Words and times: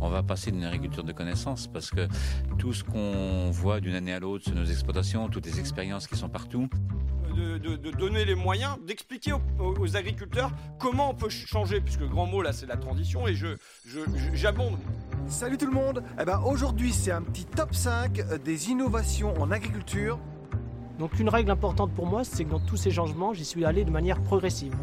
on 0.00 0.08
va 0.08 0.22
passer 0.22 0.50
d'une 0.50 0.64
agriculture 0.64 1.04
de 1.04 1.12
connaissances 1.12 1.66
parce 1.66 1.90
que 1.90 2.08
tout 2.58 2.72
ce 2.72 2.84
qu'on 2.84 3.50
voit 3.50 3.80
d'une 3.80 3.94
année 3.94 4.12
à 4.12 4.20
l'autre 4.20 4.44
sur 4.44 4.54
nos 4.54 4.64
exploitations, 4.64 5.28
toutes 5.28 5.46
les 5.46 5.58
expériences 5.60 6.06
qui 6.06 6.16
sont 6.16 6.28
partout, 6.28 6.68
de, 7.36 7.90
donner 7.90 8.24
les 8.24 8.34
moyens, 8.34 8.76
d'expliquer 8.86 9.32
aux, 9.58 9.96
agriculteurs 9.96 10.50
comment 10.78 11.10
on 11.10 11.14
peut 11.14 11.28
changer, 11.28 11.80
puisque 11.80 12.00
le 12.00 12.08
grand 12.08 12.26
mot 12.26 12.42
là 12.42 12.52
c'est 12.52 12.66
la 12.66 12.76
transition 12.76 13.26
et 13.26 13.34
je, 13.34 13.48
j'abonde. 14.32 14.78
Salut 15.28 15.58
tout 15.58 15.66
le 15.66 15.72
monde 15.72 16.02
eh 16.20 16.24
ben, 16.24 16.40
Aujourd'hui 16.46 16.92
c'est 16.92 17.10
un 17.10 17.22
petit 17.22 17.44
top 17.44 17.74
5 17.74 18.42
des 18.42 18.70
innovations 18.70 19.34
en 19.40 19.50
agriculture. 19.50 20.18
Donc 20.98 21.18
une 21.18 21.28
règle 21.28 21.50
importante 21.50 21.92
pour 21.92 22.06
moi 22.06 22.24
c'est 22.24 22.44
que 22.44 22.50
dans 22.50 22.60
tous 22.60 22.76
ces 22.76 22.90
changements 22.90 23.34
j'y 23.34 23.44
suis 23.44 23.64
allé 23.64 23.84
de 23.84 23.90
manière 23.90 24.22
progressive. 24.22 24.74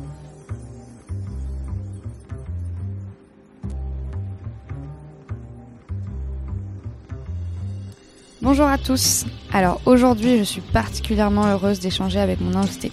Bonjour 8.43 8.65
à 8.65 8.77
tous. 8.77 9.25
Alors 9.53 9.79
aujourd'hui, 9.85 10.39
je 10.39 10.43
suis 10.43 10.59
particulièrement 10.59 11.45
heureuse 11.45 11.79
d'échanger 11.79 12.19
avec 12.19 12.41
mon 12.41 12.55
invité. 12.55 12.91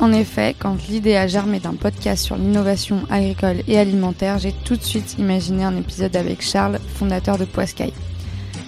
En 0.00 0.12
effet, 0.12 0.56
quand 0.58 0.88
l'idée 0.88 1.14
a 1.14 1.28
germé 1.28 1.60
d'un 1.60 1.74
podcast 1.74 2.24
sur 2.24 2.34
l'innovation 2.34 3.02
agricole 3.08 3.58
et 3.68 3.78
alimentaire, 3.78 4.40
j'ai 4.40 4.50
tout 4.50 4.74
de 4.74 4.82
suite 4.82 5.14
imaginé 5.16 5.62
un 5.62 5.76
épisode 5.76 6.16
avec 6.16 6.42
Charles, 6.42 6.80
fondateur 6.96 7.38
de 7.38 7.44
Poiscaille. 7.44 7.92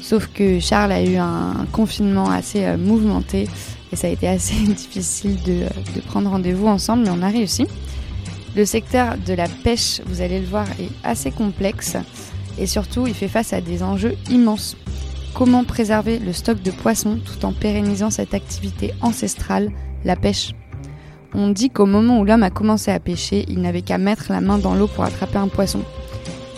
Sauf 0.01 0.29
que 0.29 0.61
Charles 0.61 0.93
a 0.93 1.03
eu 1.03 1.17
un 1.17 1.67
confinement 1.73 2.31
assez 2.31 2.65
euh, 2.65 2.77
mouvementé 2.77 3.49
et 3.91 3.97
ça 3.97 4.07
a 4.07 4.11
été 4.11 4.29
assez 4.29 4.55
difficile 4.65 5.41
euh, 5.49 5.69
de 5.97 6.01
prendre 6.03 6.31
rendez-vous 6.31 6.69
ensemble, 6.69 7.03
mais 7.03 7.11
on 7.11 7.23
a 7.23 7.31
réussi. 7.31 7.67
Le 8.55 8.65
secteur 8.65 9.17
de 9.19 9.35
la 9.35 9.49
pêche, 9.49 10.03
vous 10.07 10.21
allez 10.21 10.39
le 10.39 10.47
voir, 10.47 10.69
est 10.79 10.89
assez 11.03 11.33
complexe 11.33 11.97
et 12.59 12.69
surtout 12.69 13.09
il 13.09 13.15
fait 13.15 13.27
face 13.27 13.53
à 13.53 13.61
des 13.61 13.83
enjeux 13.83 14.15
immenses 14.31 14.77
Comment 15.37 15.65
préserver 15.65 16.19
le 16.19 16.33
stock 16.33 16.63
de 16.63 16.71
poissons 16.71 17.19
tout 17.23 17.45
en 17.45 17.53
pérennisant 17.53 18.09
cette 18.09 18.33
activité 18.33 18.95
ancestrale, 19.03 19.71
la 20.03 20.17
pêche 20.17 20.55
On 21.35 21.51
dit 21.51 21.69
qu'au 21.69 21.85
moment 21.85 22.21
où 22.21 22.25
l'homme 22.25 22.43
a 22.43 22.49
commencé 22.49 22.91
à 22.91 22.99
pêcher, 23.01 23.45
il 23.49 23.61
n'avait 23.61 23.83
qu'à 23.83 23.99
mettre 23.99 24.33
la 24.33 24.41
main 24.41 24.57
dans 24.57 24.75
l'eau 24.75 24.87
pour 24.87 25.05
attraper 25.05 25.37
un 25.37 25.49
poisson. 25.49 25.81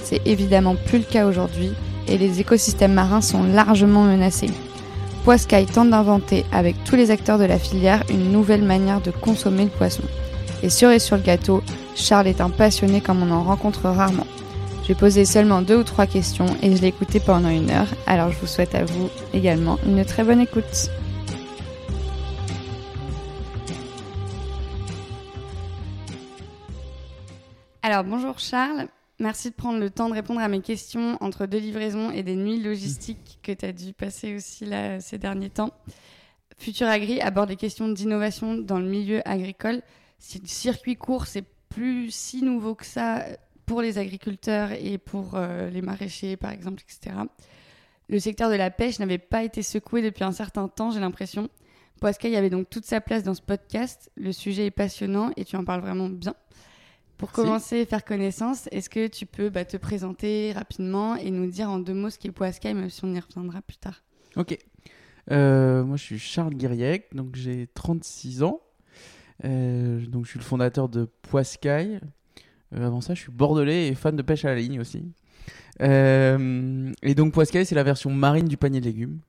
C'est 0.04 0.24
évidemment 0.28 0.76
plus 0.76 0.98
le 0.98 1.04
cas 1.04 1.26
aujourd'hui 1.26 1.72
et 2.06 2.18
les 2.18 2.38
écosystèmes 2.38 2.94
marins 2.94 3.20
sont 3.20 3.42
largement 3.42 4.04
menacés. 4.04 4.50
Poiscaille 5.24 5.66
tente 5.66 5.90
d'inventer 5.90 6.44
avec 6.52 6.76
tous 6.84 6.94
les 6.94 7.10
acteurs 7.10 7.40
de 7.40 7.46
la 7.46 7.58
filière 7.58 8.04
une 8.08 8.30
nouvelle 8.30 8.62
manière 8.62 9.00
de 9.00 9.10
consommer 9.10 9.64
le 9.64 9.70
poisson. 9.70 10.04
Et 10.62 10.70
sur 10.70 10.92
et 10.92 11.00
sur 11.00 11.16
le 11.16 11.22
gâteau, 11.22 11.64
Charles 11.96 12.28
est 12.28 12.40
un 12.40 12.50
passionné 12.50 13.00
comme 13.00 13.24
on 13.24 13.32
en 13.32 13.42
rencontre 13.42 13.88
rarement. 13.88 14.26
J'ai 14.88 14.94
posé 14.94 15.26
seulement 15.26 15.60
deux 15.60 15.76
ou 15.76 15.84
trois 15.84 16.06
questions 16.06 16.46
et 16.62 16.74
je 16.74 16.80
l'ai 16.80 16.88
écouté 16.88 17.20
pendant 17.20 17.50
une 17.50 17.68
heure, 17.68 17.88
alors 18.06 18.32
je 18.32 18.38
vous 18.38 18.46
souhaite 18.46 18.74
à 18.74 18.86
vous 18.86 19.10
également 19.34 19.76
une 19.84 20.02
très 20.02 20.24
bonne 20.24 20.40
écoute. 20.40 20.88
Alors 27.82 28.02
bonjour 28.02 28.38
Charles, 28.38 28.88
merci 29.18 29.50
de 29.50 29.54
prendre 29.54 29.78
le 29.78 29.90
temps 29.90 30.08
de 30.08 30.14
répondre 30.14 30.40
à 30.40 30.48
mes 30.48 30.62
questions 30.62 31.18
entre 31.20 31.44
deux 31.44 31.58
livraisons 31.58 32.10
et 32.10 32.22
des 32.22 32.34
nuits 32.34 32.58
logistiques 32.58 33.40
que 33.42 33.52
tu 33.52 33.66
as 33.66 33.72
dû 33.72 33.92
passer 33.92 34.36
aussi 34.36 34.64
là 34.64 35.00
ces 35.00 35.18
derniers 35.18 35.50
temps. 35.50 35.74
Futur 36.56 36.86
Agri 36.86 37.20
aborde 37.20 37.50
les 37.50 37.56
questions 37.56 37.88
d'innovation 37.88 38.54
dans 38.54 38.78
le 38.78 38.86
milieu 38.86 39.20
agricole. 39.28 39.82
Si 40.18 40.38
le 40.38 40.46
circuit 40.46 40.96
court, 40.96 41.26
c'est 41.26 41.44
plus 41.68 42.10
si 42.10 42.42
nouveau 42.42 42.74
que 42.74 42.86
ça 42.86 43.26
pour 43.68 43.82
les 43.82 43.98
agriculteurs 43.98 44.72
et 44.72 44.98
pour 44.98 45.34
euh, 45.34 45.68
les 45.70 45.82
maraîchers, 45.82 46.36
par 46.36 46.50
exemple, 46.50 46.82
etc. 46.82 47.16
Le 48.08 48.18
secteur 48.18 48.50
de 48.50 48.56
la 48.56 48.70
pêche 48.70 48.98
n'avait 48.98 49.18
pas 49.18 49.44
été 49.44 49.62
secoué 49.62 50.02
depuis 50.02 50.24
un 50.24 50.32
certain 50.32 50.66
temps, 50.66 50.90
j'ai 50.90 51.00
l'impression. 51.00 51.48
Poiscaille 52.00 52.36
avait 52.36 52.50
donc 52.50 52.70
toute 52.70 52.86
sa 52.86 53.00
place 53.00 53.22
dans 53.22 53.34
ce 53.34 53.42
podcast. 53.42 54.10
Le 54.16 54.32
sujet 54.32 54.66
est 54.66 54.70
passionnant 54.70 55.30
et 55.36 55.44
tu 55.44 55.56
en 55.56 55.64
parles 55.64 55.82
vraiment 55.82 56.08
bien. 56.08 56.34
Pour 57.18 57.32
commencer 57.32 57.78
et 57.78 57.84
faire 57.84 58.04
connaissance, 58.04 58.68
est-ce 58.70 58.88
que 58.88 59.08
tu 59.08 59.26
peux 59.26 59.50
bah, 59.50 59.64
te 59.64 59.76
présenter 59.76 60.52
rapidement 60.52 61.16
et 61.16 61.30
nous 61.30 61.46
dire 61.46 61.68
en 61.68 61.78
deux 61.78 61.94
mots 61.94 62.10
ce 62.10 62.18
qu'est 62.18 62.30
Poiscaille, 62.30 62.74
même 62.74 62.88
si 62.88 63.04
on 63.04 63.12
y 63.12 63.20
reviendra 63.20 63.60
plus 63.60 63.76
tard? 63.76 64.02
Ok. 64.36 64.56
Euh, 65.30 65.84
moi, 65.84 65.96
je 65.96 66.04
suis 66.04 66.18
Charles 66.18 66.54
Guiriec, 66.54 67.14
donc 67.14 67.34
j'ai 67.34 67.66
36 67.74 68.44
ans. 68.44 68.60
Euh, 69.44 70.00
donc, 70.06 70.24
je 70.24 70.30
suis 70.30 70.38
le 70.38 70.44
fondateur 70.44 70.88
de 70.88 71.04
Poiscaille. 71.22 72.00
Euh, 72.74 72.86
avant 72.86 73.00
ça, 73.00 73.14
je 73.14 73.20
suis 73.20 73.32
bordelais 73.32 73.88
et 73.88 73.94
fan 73.94 74.16
de 74.16 74.22
pêche 74.22 74.44
à 74.44 74.48
la 74.48 74.60
ligne 74.60 74.80
aussi. 74.80 75.04
Euh, 75.80 76.92
et 77.02 77.14
donc 77.14 77.32
Poiscaille, 77.32 77.66
c'est 77.66 77.74
la 77.74 77.82
version 77.82 78.10
marine 78.10 78.46
du 78.46 78.56
panier 78.56 78.80
de 78.80 78.86
légumes. 78.86 79.20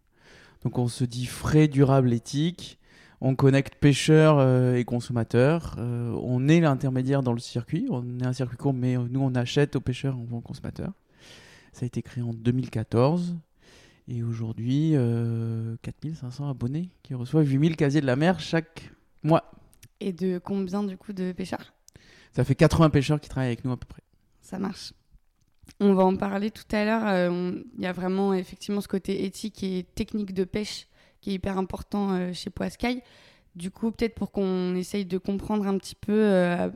Donc 0.63 0.77
on 0.77 0.87
se 0.87 1.03
dit 1.03 1.25
frais, 1.25 1.67
durable, 1.67 2.11
éthique. 2.13 2.77
On 3.21 3.35
connecte 3.35 3.75
pêcheurs 3.75 4.37
euh, 4.39 4.75
et 4.75 4.85
consommateurs. 4.85 5.75
on 5.77 6.47
est 6.47 6.61
l'intermédiaire 6.61 7.21
dans 7.21 7.33
le 7.33 7.39
circuit. 7.39 7.87
On 7.89 8.19
est 8.19 8.25
un 8.25 8.33
circuit 8.33 8.57
court, 8.57 8.73
mais 8.73 8.95
nous 8.95 9.21
on 9.21 9.35
achète 9.35 9.75
aux 9.75 9.81
pêcheurs, 9.81 10.17
on 10.17 10.23
vend 10.23 10.37
aux 10.37 10.41
consommateurs. 10.41 10.93
Ça 11.73 11.83
a 11.83 11.87
été 11.87 12.01
créé 12.01 12.23
en 12.23 12.33
2014. 12.33 13.37
Et 14.07 14.23
aujourd'hui, 14.23 14.95
4500 15.83 16.49
abonnés 16.49 16.89
qui 17.03 17.13
reçoivent 17.13 17.47
8000 17.47 17.75
casiers 17.75 18.01
de 18.01 18.07
la 18.07 18.15
mer 18.15 18.39
chaque 18.39 18.91
mois. 19.21 19.51
Et 19.99 20.13
de 20.13 20.39
combien 20.39 20.83
du 20.83 20.97
coup 20.97 21.13
de 21.13 21.31
pêcheurs? 21.31 21.73
Ça 22.33 22.43
fait 22.43 22.55
80 22.55 22.89
pêcheurs 22.89 23.19
qui 23.19 23.29
travaillent 23.29 23.49
avec 23.49 23.65
nous 23.65 23.71
à 23.71 23.77
peu 23.77 23.87
près. 23.87 24.01
Ça 24.41 24.59
marche. 24.59 24.93
On 25.79 25.93
va 25.93 26.03
en 26.03 26.15
parler 26.15 26.51
tout 26.51 26.63
à 26.71 26.83
l'heure. 26.83 27.03
Euh, 27.05 27.53
il 27.77 27.83
y 27.83 27.87
a 27.87 27.91
vraiment 27.91 28.33
effectivement 28.33 28.81
ce 28.81 28.87
côté 28.87 29.25
éthique 29.25 29.63
et 29.63 29.85
technique 29.95 30.33
de 30.33 30.43
pêche 30.43 30.87
qui 31.21 31.31
est 31.31 31.33
hyper 31.35 31.57
important 31.57 32.13
euh, 32.13 32.33
chez 32.33 32.49
Poiscaille. 32.49 33.01
Du 33.55 33.71
coup, 33.71 33.91
peut-être 33.91 34.15
pour 34.15 34.31
qu'on 34.31 34.75
essaye 34.75 35.05
de 35.05 35.17
comprendre 35.17 35.67
un 35.67 35.77
petit 35.77 35.95
peu 35.95 36.13
euh, 36.13 36.69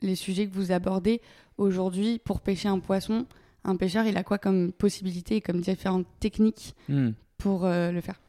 les 0.00 0.14
sujets 0.14 0.46
que 0.46 0.54
vous 0.54 0.72
abordez 0.72 1.20
aujourd'hui 1.58 2.18
pour 2.18 2.40
pêcher 2.40 2.68
un 2.68 2.78
poisson, 2.78 3.26
un 3.64 3.76
pêcheur, 3.76 4.06
il 4.06 4.16
a 4.16 4.24
quoi 4.24 4.38
comme 4.38 4.72
possibilité 4.72 5.36
et 5.36 5.40
comme 5.40 5.60
différentes 5.60 6.06
techniques 6.20 6.74
hmm. 6.88 7.10
pour 7.38 7.64
le 7.64 8.00
faire? 8.00 8.20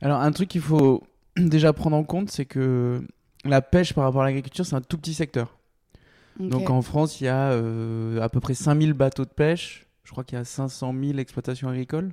Alors, 0.00 0.20
un 0.20 0.32
truc 0.32 0.48
qu'il 0.48 0.60
faut 0.60 1.02
déjà 1.36 1.72
prendre 1.72 1.96
en 1.96 2.04
compte, 2.04 2.30
c'est 2.30 2.44
que 2.44 3.02
la 3.44 3.62
pêche 3.62 3.92
par 3.92 4.04
rapport 4.04 4.22
à 4.22 4.24
l'agriculture, 4.26 4.66
c'est 4.66 4.74
un 4.74 4.80
tout 4.80 4.98
petit 4.98 5.14
secteur. 5.14 5.55
Donc 6.38 6.70
en 6.70 6.82
France, 6.82 7.20
il 7.20 7.24
y 7.24 7.28
a 7.28 7.52
euh, 7.52 8.20
à 8.20 8.28
peu 8.28 8.40
près 8.40 8.54
5000 8.54 8.92
bateaux 8.92 9.24
de 9.24 9.30
pêche. 9.30 9.86
Je 10.04 10.10
crois 10.12 10.24
qu'il 10.24 10.38
y 10.38 10.40
a 10.40 10.44
500 10.44 10.94
000 10.98 11.18
exploitations 11.18 11.68
agricoles. 11.68 12.12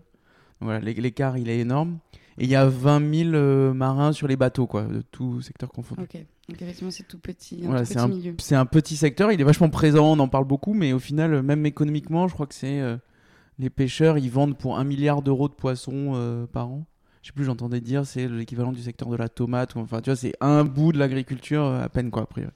voilà, 0.61 0.79
l'écart, 0.79 1.38
il 1.38 1.50
est 1.50 1.59
énorme. 1.59 2.00
Et 2.39 2.45
il 2.45 2.50
y 2.50 2.56
a 2.56 2.67
20 2.67 3.13
000 3.16 3.29
euh, 3.35 3.73
marins 3.73 4.12
sur 4.12 4.28
les 4.28 4.35
bateaux, 4.35 4.66
quoi, 4.66 4.83
de 4.83 5.01
tout 5.01 5.41
secteur 5.41 5.69
confondu. 5.69 6.01
Ok, 6.01 6.17
donc 6.50 6.62
effectivement, 6.62 6.89
c'est 6.89 7.07
tout 7.07 7.19
petit, 7.19 7.62
voilà, 7.62 7.85
c'est 7.85 8.00
un, 8.00 8.09
C'est 8.39 8.56
un 8.56 8.66
petit 8.66 8.95
secteur, 8.95 9.31
il 9.31 9.39
est 9.39 9.44
vachement 9.44 9.69
présent, 9.69 10.13
on 10.13 10.19
en 10.19 10.28
parle 10.28 10.45
beaucoup, 10.45 10.73
mais 10.73 10.94
au 10.94 11.00
final, 11.00 11.44
même 11.44 11.66
économiquement, 11.67 12.28
je 12.28 12.33
crois 12.33 12.47
que 12.47 12.56
c'est. 12.56 12.79
Euh, 12.79 12.97
les 13.59 13.69
pêcheurs, 13.69 14.17
ils 14.17 14.31
vendent 14.31 14.57
pour 14.57 14.79
1 14.79 14.83
milliard 14.83 15.22
d'euros 15.22 15.47
de 15.47 15.53
poissons 15.53 16.47
par 16.51 16.69
an. 16.69 16.88
Je 17.22 17.28
sais 17.28 17.33
plus, 17.33 17.45
j'entendais 17.45 17.81
dire, 17.81 18.03
c'est 18.03 18.28
l'équivalent 18.28 18.72
du 18.72 18.81
secteur 18.81 19.09
de 19.09 19.16
la 19.16 19.29
tomate. 19.29 19.78
enfin, 19.78 20.01
tu 20.01 20.09
vois, 20.09 20.17
c'est 20.17 20.33
un 20.41 20.66
bout 20.66 20.91
de 20.91 20.97
l'agriculture 20.97 21.63
à 21.63 21.88
peine, 21.88 22.09
quoi, 22.09 22.23
après. 22.23 22.47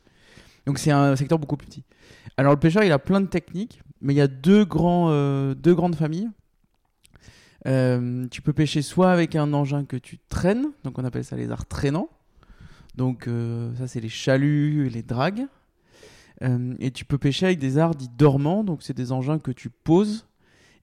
Donc 0.67 0.79
c'est 0.79 0.91
un 0.91 1.16
secteur 1.16 1.39
beaucoup 1.39 1.55
plus 1.55 1.66
petit. 1.66 1.83
Alors 2.35 2.51
le 2.51 2.59
pêcheur, 2.59 2.83
il 2.83 2.91
a 2.91 3.00
plein 3.00 3.22
de 3.22 3.28
techniques, 3.28 3.81
mais 4.01 4.13
il 4.13 4.17
y 4.17 4.22
a 4.22 4.28
deux, 4.28 4.66
grands, 4.66 5.07
euh, 5.11 5.55
deux 5.55 5.73
grandes 5.73 5.95
familles. 5.95 6.29
Euh, 7.67 8.28
tu 8.29 8.41
peux 8.41 8.51
pêcher 8.51 8.81
soit 8.81 9.09
avec 9.09 9.38
un 9.38 9.53
engin 9.53 9.85
que 9.85 9.95
tu 9.95 10.19
traînes, 10.27 10.67
donc 10.83 11.00
on 11.00 11.06
appelle 11.06 11.23
ça 11.23 11.38
les 11.38 11.51
arts 11.51 11.67
traînants. 11.67 12.09
Donc 12.95 13.27
euh, 13.27 13.73
ça 13.77 13.88
c'est 13.88 14.01
les 14.01 14.09
chaluts 14.09 14.88
et 14.88 14.89
les 14.89 15.03
dragues. 15.03 15.47
et 16.41 16.92
tu 16.92 17.06
peux 17.06 17.18
pêcher 17.18 17.45
avec 17.45 17.59
des 17.59 17.77
arts 17.77 17.95
dits 17.95 18.09
dormants, 18.09 18.65
donc 18.65 18.83
c'est 18.83 18.95
des 18.95 19.13
engins 19.13 19.39
que 19.39 19.51
tu 19.51 19.69
poses 19.69 20.27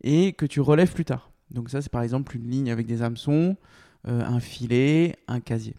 et 0.03 0.33
que 0.33 0.47
tu 0.47 0.63
relèves 0.63 0.95
plus 0.95 1.05
tard. 1.05 1.31
Donc 1.51 1.69
ça 1.69 1.83
c'est 1.83 1.93
par 1.93 2.03
exemple 2.03 2.37
une 2.37 2.49
ligne 2.49 2.71
avec 2.71 2.87
des 2.87 3.03
hameçons, 3.03 3.59
un 4.07 4.41
filet, 4.41 5.17
un 5.29 5.41
casier. 5.41 5.77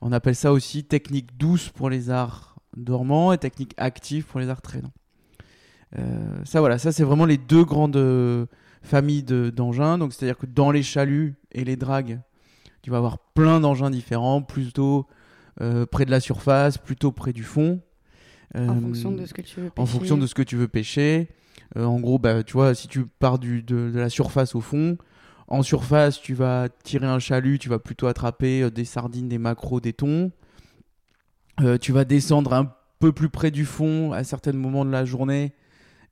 On 0.00 0.10
appelle 0.10 0.34
ça 0.36 0.52
aussi 0.52 0.84
technique 0.84 1.36
douce 1.36 1.68
pour 1.68 1.90
les 1.90 2.08
arts 2.08 2.55
dormant 2.76 3.32
et 3.32 3.38
technique 3.38 3.74
active 3.76 4.24
pour 4.24 4.40
les 4.40 4.48
arts 4.48 4.62
traînants. 4.62 4.92
Euh, 5.98 6.02
ça, 6.44 6.60
voilà, 6.60 6.78
ça 6.78 6.92
c'est 6.92 7.04
vraiment 7.04 7.24
les 7.24 7.38
deux 7.38 7.64
grandes 7.64 7.96
euh, 7.96 8.46
familles 8.82 9.22
d'engins. 9.22 9.98
Donc, 9.98 10.12
c'est-à-dire 10.12 10.38
que 10.38 10.46
dans 10.46 10.70
les 10.70 10.82
chaluts 10.82 11.34
et 11.52 11.64
les 11.64 11.76
dragues, 11.76 12.20
tu 12.82 12.90
vas 12.90 12.98
avoir 12.98 13.18
plein 13.18 13.60
d'engins 13.60 13.90
différents, 13.90 14.42
plutôt 14.42 15.06
euh, 15.60 15.86
près 15.86 16.04
de 16.04 16.10
la 16.10 16.20
surface, 16.20 16.78
plutôt 16.78 17.12
près 17.12 17.32
du 17.32 17.44
fond. 17.44 17.80
en 18.54 18.80
fonction 18.80 19.12
de 19.12 19.26
ce 19.26 19.34
que 19.34 19.42
tu 19.42 19.60
veux 19.60 19.70
pêcher. 19.70 19.82
En 19.82 19.86
fonction 19.86 20.18
de 20.18 20.26
ce 20.26 20.34
que 20.34 20.42
tu 20.42 20.56
veux 20.56 20.68
pêcher. 20.68 21.28
en 21.76 21.98
gros, 21.98 22.18
bah, 22.18 22.42
tu 22.42 22.52
vois, 22.52 22.74
si 22.74 22.88
tu 22.88 23.06
pars 23.06 23.38
du, 23.38 23.62
de, 23.62 23.90
de, 23.90 23.98
la 23.98 24.10
surface 24.10 24.54
au 24.54 24.60
fond, 24.60 24.98
en 25.48 25.62
surface, 25.62 26.20
tu 26.20 26.34
vas 26.34 26.68
tirer 26.82 27.06
un 27.06 27.20
chalut, 27.20 27.58
tu 27.58 27.68
vas 27.68 27.78
plutôt 27.78 28.06
attraper 28.06 28.70
des 28.70 28.84
sardines, 28.84 29.28
des 29.28 29.38
macros, 29.38 29.80
des 29.80 29.92
thons. 29.92 30.30
Euh, 31.62 31.78
tu 31.78 31.92
vas 31.92 32.04
descendre 32.04 32.52
un 32.52 32.70
peu 32.98 33.12
plus 33.12 33.30
près 33.30 33.50
du 33.50 33.64
fond 33.64 34.12
à 34.12 34.24
certains 34.24 34.52
moments 34.52 34.84
de 34.84 34.90
la 34.90 35.04
journée 35.04 35.52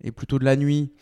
et 0.02 0.10
plutôt 0.10 0.38
de 0.38 0.44
la 0.44 0.56
nuit, 0.56 0.92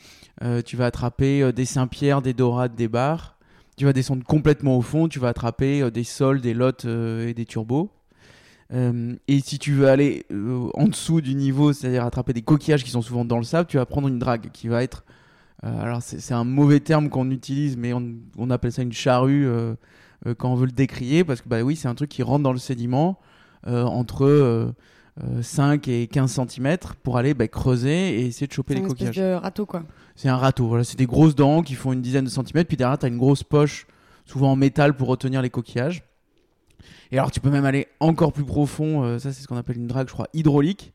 euh, 0.43 0.63
tu 0.63 0.77
vas 0.77 0.87
attraper 0.87 1.43
euh, 1.43 1.53
des 1.53 1.65
Saint-Pierre, 1.65 2.23
des 2.23 2.35
dorades, 2.35 2.75
des 2.75 2.89
bars. 2.89 3.39
Tu 3.77 3.85
vas 3.85 3.93
descendre 3.93 4.25
complètement 4.25 4.77
au 4.77 4.83
fond, 4.83 5.09
tu 5.09 5.19
vas 5.19 5.29
attraper 5.29 5.91
des 5.91 6.05
sols, 6.05 6.41
des 6.41 6.55
lottes 6.55 6.85
et 6.85 7.33
des 7.33 7.47
turbos. 7.47 7.91
Et 8.71 9.41
si 9.41 9.59
tu 9.59 9.73
veux 9.73 9.89
aller 9.89 10.27
en 10.75 10.89
dessous 10.89 11.23
du 11.23 11.35
niveau, 11.35 11.73
c'est-à-dire 11.73 12.05
attraper 12.05 12.35
des 12.35 12.43
coquillages 12.43 12.85
qui 12.85 12.91
sont 12.91 13.01
souvent 13.01 13.25
dans 13.25 13.39
le 13.39 13.45
sable, 13.45 13.69
tu 13.69 13.79
vas 13.79 13.87
prendre 13.87 14.09
une 14.09 14.19
drague 14.19 14.51
qui 14.53 14.69
va 14.69 14.83
être. 14.83 15.05
alors 15.63 16.03
c'est 16.03 16.35
un 16.35 16.45
mauvais 16.45 16.81
terme 16.81 17.09
qu'on 17.09 17.31
utilise, 17.31 17.79
mais 17.79 17.95
on, 17.95 18.51
appelle 18.51 18.73
ça 18.73 18.83
une 18.83 18.93
charrue 18.93 19.49
quand 20.37 20.53
on 20.53 20.55
veut 20.55 20.67
le 20.67 20.73
décrier, 20.73 21.25
parce 21.25 21.41
que 21.41 21.49
bah 21.49 21.63
oui, 21.63 21.75
c'est 21.75 21.89
un 21.89 21.95
truc 21.95 22.11
qui 22.11 22.23
rentre 22.23 22.43
dans 22.43 22.53
le 22.53 22.59
sédiment 22.59 23.19
entre 23.67 24.25
euh, 24.25 24.73
euh, 25.23 25.43
5 25.43 25.89
et 25.89 26.07
15 26.07 26.41
cm 26.49 26.77
pour 27.03 27.19
aller 27.19 27.35
bah, 27.35 27.49
creuser 27.49 28.21
et 28.21 28.27
essayer 28.27 28.47
de 28.47 28.53
choper 28.53 28.75
C'est 28.75 28.81
les 28.81 28.87
coquillages. 28.87 29.17
de 29.17 29.35
râteau, 29.35 29.67
quoi. 29.67 29.83
C'est 30.17 30.29
un 30.29 30.37
râteau, 30.37 30.69
voilà, 30.69 30.85
c'est 30.85 30.99
des 30.99 31.07
grosses 31.07 31.35
dents 31.35 31.63
qui 31.63 31.75
font 31.75 31.93
une 31.93 32.03
dizaine 32.03 32.25
de 32.25 32.31
centimètres, 32.31 32.69
puis 32.69 32.77
derrière, 32.77 32.99
tu 32.99 33.07
as 33.07 33.09
une 33.09 33.19
grosse 33.19 33.43
poche, 33.43 33.87
souvent 34.25 34.53
en 34.53 34.57
métal, 34.57 34.97
pour 34.97 35.09
retenir 35.09 35.43
les 35.43 35.51
coquillages. 35.51 36.05
Et 37.11 37.19
alors, 37.19 37.31
tu 37.31 37.41
peux 37.41 37.51
même 37.51 37.67
aller 37.67 37.89
encore 38.01 38.33
plus 38.33 38.45
profond, 38.45 39.05
euh, 39.05 39.19
ça 39.19 39.33
c'est 39.33 39.43
ce 39.43 39.49
qu'on 39.49 39.57
appelle 39.57 39.77
une 39.77 39.87
drague, 39.87 40.09
je 40.09 40.15
crois, 40.15 40.29
hydraulique. 40.33 40.95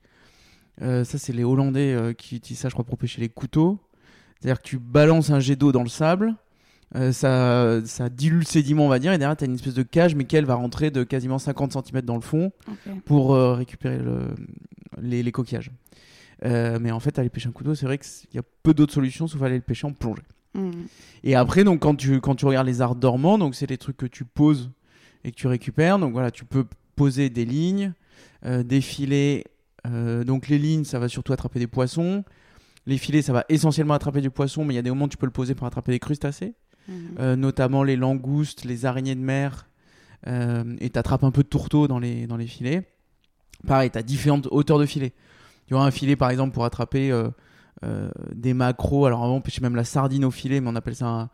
Euh, 0.82 1.04
ça, 1.04 1.18
c'est 1.18 1.34
les 1.34 1.44
Hollandais 1.44 1.94
euh, 1.94 2.14
qui 2.14 2.36
utilisent 2.36 2.60
ça, 2.60 2.70
je 2.70 2.74
crois, 2.74 2.86
pour 2.86 2.98
pêcher 2.98 3.22
les 3.22 3.30
couteaux. 3.30 3.80
C'est-à-dire 4.40 4.62
que 4.62 4.68
tu 4.68 4.78
balances 4.78 5.30
un 5.30 5.40
jet 5.40 5.56
d'eau 5.56 5.72
dans 5.72 5.84
le 5.84 5.90
sable, 5.90 6.36
euh, 6.96 7.12
ça, 7.12 7.82
ça 7.86 8.10
dilue 8.10 8.40
le 8.40 8.46
sédiment, 8.46 8.86
on 8.86 8.90
va 8.90 9.00
dire, 9.00 9.12
et 9.14 9.18
derrière, 9.18 9.36
tu 9.36 9.44
as 9.44 9.48
une 9.48 9.56
espèce 9.56 9.74
de 9.74 9.84
cage, 9.84 10.16
mais 10.16 10.24
qui, 10.26 10.36
elle, 10.38 10.46
va 10.46 10.56
rentrer 10.56 10.90
de 10.92 11.04
quasiment 11.04 11.38
50 11.40 11.74
cm 11.86 12.02
dans 12.02 12.16
le 12.16 12.22
fond 12.22 12.52
pour 13.06 13.34
euh, 13.36 13.54
récupérer 13.56 13.98
le- 14.00 14.36
les, 15.02 15.22
les 15.24 15.32
coquillages. 15.32 15.72
Euh, 16.46 16.78
mais 16.82 16.92
en 16.92 17.00
fait, 17.00 17.18
aller 17.20 17.30
pêcher 17.30 17.50
un 17.50 17.52
couteau, 17.52 17.76
c'est 17.76 17.86
vrai 17.86 17.98
qu'il 17.98 18.34
y 18.34 18.38
a 18.38 18.44
peu 18.64 18.74
d'autres 18.74 18.94
solutions 18.94 19.28
sauf 19.28 19.42
aller 19.42 19.56
le 19.56 19.62
pêcher 19.62 19.88
en 19.88 19.94
plongée. 19.94 20.22
Mhm. 20.54 20.86
Et 21.24 21.36
après, 21.36 21.64
donc, 21.64 21.82
quand 21.82 21.96
tu, 21.96 22.22
quand 22.22 22.36
tu 22.36 22.46
regardes 22.46 22.68
les 22.68 22.82
arts 22.82 22.96
dormants, 22.96 23.38
donc 23.38 23.54
c'est 23.56 23.70
les 23.70 23.78
trucs 23.78 23.98
que 23.98 24.06
tu 24.06 24.24
poses 24.24 24.72
et 25.24 25.32
que 25.32 25.36
tu 25.36 25.48
récupères. 25.48 26.00
Donc 26.00 26.14
voilà, 26.14 26.32
tu 26.32 26.46
peux 26.46 26.66
poser 26.96 27.30
des 27.30 27.44
lignes, 27.46 27.92
des 28.46 28.82
filets. 28.82 29.44
donc 29.86 30.48
les 30.48 30.58
lignes, 30.58 30.84
ça 30.84 31.00
va 31.00 31.08
surtout 31.10 31.34
attraper 31.34 31.60
des 31.60 31.68
poissons. 31.68 32.24
Les 32.86 32.98
filets, 32.98 33.22
ça 33.22 33.34
va 33.34 33.44
essentiellement 33.50 33.94
attraper 33.96 34.22
du 34.22 34.30
poisson, 34.30 34.64
mais 34.64 34.74
il 34.74 34.78
y 34.78 34.80
a 34.80 34.84
des 34.84 34.90
moments 34.90 35.06
où 35.06 35.10
tu 35.10 35.18
peux 35.18 35.26
le 35.26 35.32
poser 35.32 35.54
pour 35.56 35.68
attraper 35.68 35.92
des 35.92 36.00
crustacés, 36.00 36.54
Mhm. 36.88 36.96
euh, 37.20 37.36
notamment 37.36 37.84
les 37.84 37.96
langoustes, 37.96 38.64
les 38.66 38.86
araignées 38.86 39.16
de 39.16 39.22
mer. 39.22 39.68
euh, 40.28 40.76
et 40.80 40.90
tu 40.90 40.98
attrapes 41.00 41.24
un 41.24 41.32
peu 41.32 41.44
de 41.44 41.48
tourteau 41.48 41.88
dans 41.88 42.00
les, 42.00 42.28
dans 42.28 42.38
les 42.38 42.48
filets. 42.48 42.84
Pareil, 43.66 43.90
tu 43.92 43.98
as 43.98 44.04
différentes 44.04 44.48
hauteurs 44.52 44.80
de 44.80 44.86
filets. 44.86 45.14
Tu 45.68 45.74
vois, 45.74 45.84
un 45.84 45.92
filet, 45.92 46.16
par 46.16 46.30
exemple, 46.30 46.54
pour 46.54 46.66
attraper 46.66 47.12
euh, 47.12 47.30
euh, 47.84 48.10
des 48.34 48.54
macros. 48.54 49.06
Alors, 49.06 49.24
avant, 49.24 49.36
on 49.36 49.42
pêchait 49.42 49.62
même 49.62 49.76
la 49.76 49.84
sardine 49.84 50.26
au 50.26 50.32
filet, 50.32 50.60
mais 50.62 50.70
on 50.70 50.76
appelle 50.76 50.96
ça 50.96 51.30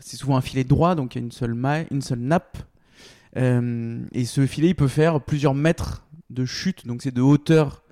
c'est 0.00 0.16
souvent 0.16 0.38
un 0.38 0.40
filet 0.40 0.64
droit, 0.64 0.94
donc 0.94 1.14
il 1.14 1.18
y 1.18 1.20
a 1.20 1.24
une 1.24 1.30
seule, 1.30 1.52
maille, 1.52 1.86
une 1.90 2.00
seule 2.00 2.20
nappe. 2.20 2.56
Et 3.36 4.24
ce 4.24 4.46
filet, 4.46 4.68
il 4.68 4.74
peut 4.74 4.88
faire 4.88 5.20
plusieurs 5.20 5.54
mètres 5.54 6.06
de 6.30 6.46
chute, 6.46 6.86
donc 6.86 7.02
c'est 7.02 7.12
de 7.12 7.20
hauteur 7.20 7.82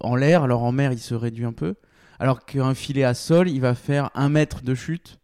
en 0.00 0.14
l'air. 0.14 0.44
Alors 0.44 0.62
en 0.62 0.70
mer, 0.70 0.92
il 0.92 1.00
se 1.00 1.16
réduit 1.16 1.44
un 1.44 1.52
peu. 1.52 1.74
Alors 2.20 2.44
qu'un 2.44 2.74
filet 2.74 3.02
à 3.02 3.14
sol, 3.14 3.48
il 3.48 3.60
va 3.60 3.74
faire 3.74 4.10
un 4.14 4.28
mètre 4.28 4.62
de 4.62 4.76
chute. 4.76 5.18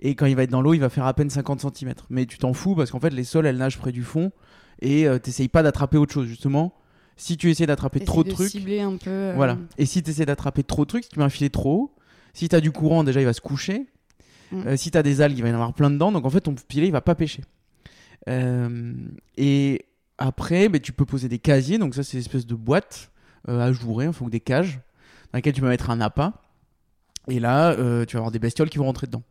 Et 0.00 0.14
quand 0.14 0.26
il 0.26 0.34
va 0.36 0.42
être 0.44 0.50
dans 0.50 0.62
l'eau, 0.62 0.74
il 0.74 0.80
va 0.80 0.88
faire 0.88 1.04
à 1.06 1.14
peine 1.14 1.30
50 1.30 1.60
cm. 1.76 1.94
Mais 2.08 2.26
tu 2.26 2.38
t'en 2.38 2.52
fous 2.54 2.74
parce 2.74 2.90
qu'en 2.90 3.00
fait, 3.00 3.10
les 3.10 3.24
sols, 3.24 3.46
elles 3.46 3.58
nagent 3.58 3.78
près 3.78 3.92
du 3.92 4.02
fond. 4.02 4.32
Et 4.80 5.06
tu 5.12 5.20
t'essayes 5.20 5.48
pas 5.48 5.62
d'attraper 5.62 5.98
autre 5.98 6.12
chose, 6.14 6.26
justement. 6.26 6.74
Si 7.16 7.36
tu 7.36 7.50
essaies 7.50 7.66
d'attraper 7.66 8.00
trop 8.00 8.24
de 8.24 8.30
de 8.30 8.34
trucs. 8.34 8.48
cibler 8.48 8.80
un 8.80 8.96
peu. 8.96 9.10
euh, 9.10 9.34
Voilà. 9.36 9.58
Et 9.76 9.84
si 9.84 10.02
tu 10.02 10.08
essaies 10.08 10.24
d'attraper 10.24 10.62
trop 10.64 10.84
de 10.84 10.88
trucs, 10.88 11.04
si 11.04 11.10
tu 11.10 11.18
mets 11.18 11.24
un 11.26 11.28
filet 11.28 11.50
trop 11.50 11.74
haut, 11.74 11.94
si 12.32 12.48
tu 12.48 12.56
as 12.56 12.62
du 12.62 12.72
courant, 12.72 13.04
déjà 13.04 13.20
il 13.20 13.26
va 13.26 13.34
se 13.34 13.42
coucher. 13.42 13.88
Mm. 14.52 14.62
Euh, 14.68 14.76
si 14.78 14.90
tu 14.90 14.96
as 14.96 15.02
des 15.02 15.20
algues, 15.20 15.36
il 15.36 15.42
va 15.42 15.48
y 15.48 15.52
en 15.52 15.56
avoir 15.56 15.74
plein 15.74 15.90
dedans. 15.90 16.12
Donc 16.12 16.24
en 16.24 16.30
fait, 16.30 16.40
ton 16.40 16.54
filet 16.70 16.86
il 16.86 16.92
va 16.92 17.02
pas 17.02 17.14
pêcher. 17.14 17.42
Euh, 18.28 18.94
et 19.36 19.84
après, 20.16 20.70
ben, 20.70 20.80
tu 20.80 20.92
peux 20.92 21.04
poser 21.04 21.28
des 21.28 21.38
casiers. 21.38 21.76
Donc 21.76 21.94
ça, 21.94 22.02
c'est 22.02 22.14
une 22.16 22.20
espèce 22.22 22.46
de 22.46 22.54
boîte 22.54 23.10
euh, 23.48 23.60
ajourée, 23.60 24.08
enfin, 24.08 24.24
ou 24.24 24.30
des 24.30 24.40
cages, 24.40 24.80
dans 25.32 25.36
lesquelles 25.36 25.52
tu 25.54 25.60
peux 25.60 25.68
mettre 25.68 25.90
un 25.90 26.00
appât. 26.00 26.32
Et 27.28 27.38
là, 27.38 27.72
euh, 27.72 28.06
tu 28.06 28.16
vas 28.16 28.20
avoir 28.20 28.30
des 28.30 28.38
bestioles 28.38 28.70
qui 28.70 28.78
vont 28.78 28.84
rentrer 28.86 29.06
dedans. 29.06 29.22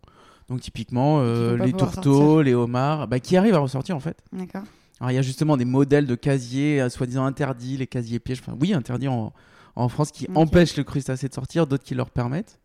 Donc 0.49 0.61
typiquement, 0.61 1.19
euh, 1.21 1.57
les 1.57 1.73
tourteaux, 1.73 2.41
les 2.41 2.55
homards, 2.55 3.07
bah, 3.07 3.19
qui 3.19 3.37
arrivent 3.37 3.53
à 3.53 3.59
ressortir 3.59 3.95
en 3.95 3.99
fait. 3.99 4.17
D'accord. 4.33 4.63
Alors 4.99 5.11
il 5.11 5.13
y 5.13 5.17
a 5.19 5.21
justement 5.21 5.57
des 5.57 5.65
modèles 5.65 6.07
de 6.07 6.15
casiers 6.15 6.81
euh, 6.81 6.89
soi-disant 6.89 7.23
interdits, 7.23 7.77
les 7.77 7.87
casiers 7.87 8.19
pièges, 8.19 8.41
enfin 8.41 8.57
oui 8.59 8.73
interdits 8.73 9.07
en, 9.07 9.31
en 9.75 9.89
France 9.89 10.11
qui 10.11 10.27
empêchent 10.35 10.75
le 10.75 10.83
crustacé 10.83 11.29
de 11.29 11.33
sortir, 11.33 11.67
d'autres 11.67 11.83
qui 11.83 11.93
leur 11.93 12.09
permettent. 12.09 12.59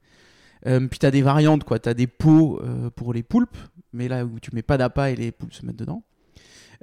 Euh, 0.66 0.81
puis 0.88 0.98
tu 0.98 1.04
as 1.04 1.10
des 1.10 1.20
variantes, 1.20 1.64
quoi. 1.64 1.78
Tu 1.78 1.90
as 1.90 1.94
des 1.94 2.06
pots 2.06 2.58
pour 2.96 3.12
les 3.12 3.22
poulpes, 3.22 3.58
mais 3.92 4.08
là 4.08 4.25
où 4.25 4.40
tu 4.40 4.50
mets 4.54 4.62
pas 4.62 4.78
d'appât 4.78 5.10
et 5.10 5.16
les 5.16 5.30
poulpes 5.30 5.52
se 5.52 5.66
mettent 5.66 5.76
dedans. 5.76 6.02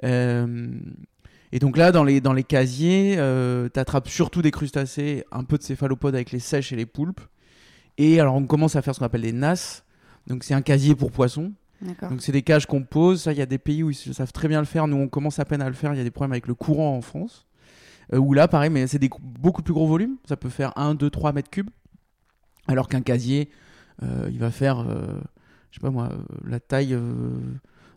Et 0.04 1.58
donc 1.58 1.76
là, 1.76 1.90
dans 1.90 2.04
les, 2.04 2.20
dans 2.20 2.32
les 2.32 2.44
casiers, 2.44 3.16
tu 3.74 3.80
attrapes 3.80 4.08
surtout 4.08 4.40
des 4.40 4.52
crustacés, 4.52 5.24
un 5.32 5.42
peu 5.42 5.58
de 5.58 5.64
céphalopodes 5.64 6.14
avec 6.14 6.30
les 6.30 6.38
sèches 6.38 6.72
et 6.72 6.76
les 6.76 6.86
poulpes. 6.86 7.20
Et 7.98 8.20
alors 8.20 8.36
on 8.36 8.46
commence 8.46 8.76
à 8.76 8.82
faire 8.82 8.94
ce 8.94 9.00
qu'on 9.00 9.06
appelle 9.06 9.22
des 9.22 9.32
nasses. 9.32 9.84
Donc 10.26 10.44
c'est 10.44 10.54
un 10.54 10.62
casier 10.62 10.94
pour 10.94 11.10
poissons. 11.10 11.52
Donc 12.10 12.22
c'est 12.22 12.32
des 12.32 12.42
cages 12.42 12.66
qu'on 12.66 12.82
pose. 12.82 13.22
Ça, 13.22 13.32
il 13.32 13.38
y 13.38 13.42
a 13.42 13.46
des 13.46 13.58
pays 13.58 13.82
où 13.82 13.90
ils 13.90 13.94
savent 13.94 14.32
très 14.32 14.48
bien 14.48 14.60
le 14.60 14.66
faire. 14.66 14.86
Nous, 14.86 14.96
on 14.96 15.08
commence 15.08 15.38
à 15.38 15.44
peine 15.44 15.62
à 15.62 15.68
le 15.68 15.74
faire. 15.74 15.92
Il 15.94 15.98
y 15.98 16.00
a 16.00 16.04
des 16.04 16.10
problèmes 16.12 16.32
avec 16.32 16.46
le 16.46 16.54
courant 16.54 16.96
en 16.96 17.00
France. 17.00 17.46
Euh, 18.12 18.18
où 18.18 18.34
là, 18.34 18.46
pareil, 18.46 18.70
mais 18.70 18.86
c'est 18.86 18.98
des 18.98 19.10
beaucoup 19.20 19.62
plus 19.62 19.74
gros 19.74 19.86
volumes. 19.86 20.16
Ça 20.28 20.36
peut 20.36 20.48
faire 20.48 20.72
1, 20.76 20.94
2, 20.94 21.10
3 21.10 21.32
mètres 21.32 21.50
cubes. 21.50 21.70
Alors 22.68 22.88
qu'un 22.88 23.00
casier, 23.00 23.50
euh, 24.02 24.28
il 24.30 24.38
va 24.38 24.50
faire, 24.52 24.80
euh, 24.80 25.06
je 25.70 25.78
sais 25.78 25.80
pas 25.80 25.90
moi, 25.90 26.10
euh, 26.12 26.18
la 26.46 26.60
taille 26.60 26.94
euh, 26.94 27.12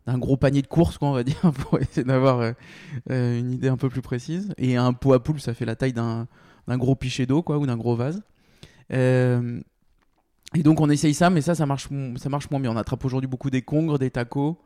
d'un 0.08 0.18
gros 0.18 0.38
panier 0.38 0.64
de 0.64 0.68
course, 0.68 0.98
quoi, 0.98 1.10
on 1.10 1.14
va 1.14 1.24
dire, 1.24 1.40
pour 1.60 1.80
essayer 1.80 2.04
d'avoir 2.04 2.54
une 3.10 3.52
idée 3.52 3.68
un 3.68 3.78
peu 3.78 3.90
plus 3.90 4.02
précise. 4.02 4.54
Et 4.58 4.78
un 4.78 4.94
pot 4.94 5.14
à 5.14 5.24
poule, 5.24 5.40
ça 5.40 5.54
fait 5.54 5.66
la 5.66 5.76
taille 5.76 5.94
d'un 5.94 6.28
d'un 6.68 6.78
gros 6.78 6.96
pichet 6.96 7.26
d'eau, 7.26 7.44
quoi, 7.44 7.58
ou 7.58 7.66
d'un 7.68 7.78
gros 7.78 7.96
vase. 7.96 8.24
Euh, 8.92 9.60
et 10.56 10.64
donc 10.64 10.80
on 10.82 10.90
essaye 10.90 11.14
ça, 11.14 11.30
mais 11.30 11.42
ça, 11.42 11.56
ça 11.56 11.66
marche, 11.66 11.90
mo- 11.90 12.18
ça 12.18 12.30
marche 12.30 12.50
moins 12.50 12.60
bien. 12.60 12.72
On 12.72 12.78
attrape 12.78 13.04
aujourd'hui 13.06 13.28
beaucoup 13.30 13.50
des 13.50 13.62
congres, 13.62 14.00
des 14.00 14.10
tacos, 14.12 14.58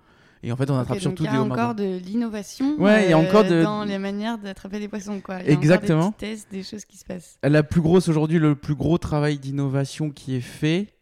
et 0.43 0.51
en 0.51 0.55
fait 0.55 0.69
on 0.69 0.77
attrape 0.77 0.97
Ok, 0.97 1.01
surtout 1.01 1.23
donc 1.23 1.27
il 1.27 1.33
y 1.33 1.35
des 1.35 1.37
a 1.37 1.41
homards. 1.41 1.59
encore 1.59 1.75
de 1.75 1.97
l'innovation 1.97 2.75
Ouais, 2.79 3.05
il 3.05 3.09
y 3.09 3.13
a 3.13 3.17
euh, 3.17 3.21
encore 3.21 3.43
de- 3.43 3.61
dans 3.63 3.83
les 3.83 3.97
manières 3.97 4.37
d'attraper 4.37 4.79
des 4.79 4.87
poissons. 4.87 5.19
Quoi. 5.21 5.39
Il 5.41 5.47
y 5.47 5.49
a 5.49 5.53
Exactement. 5.53 5.99
Encore 6.07 6.19
des 6.19 6.27
tests, 6.27 6.51
des 6.51 6.63
choses 6.63 6.85
qui 6.85 6.97
se 6.97 7.05
passent. 7.05 7.37
La 7.43 7.63
plus 7.63 7.81
grosse 7.81 8.07
aujourd'hui, 8.07 8.39
le 8.39 8.55
plus 8.55 8.75
gros 8.75 8.97
travail 8.97 9.39
d'innovation 9.39 10.09
qui 10.11 10.35
est 10.35 10.41
fait, 10.41 10.93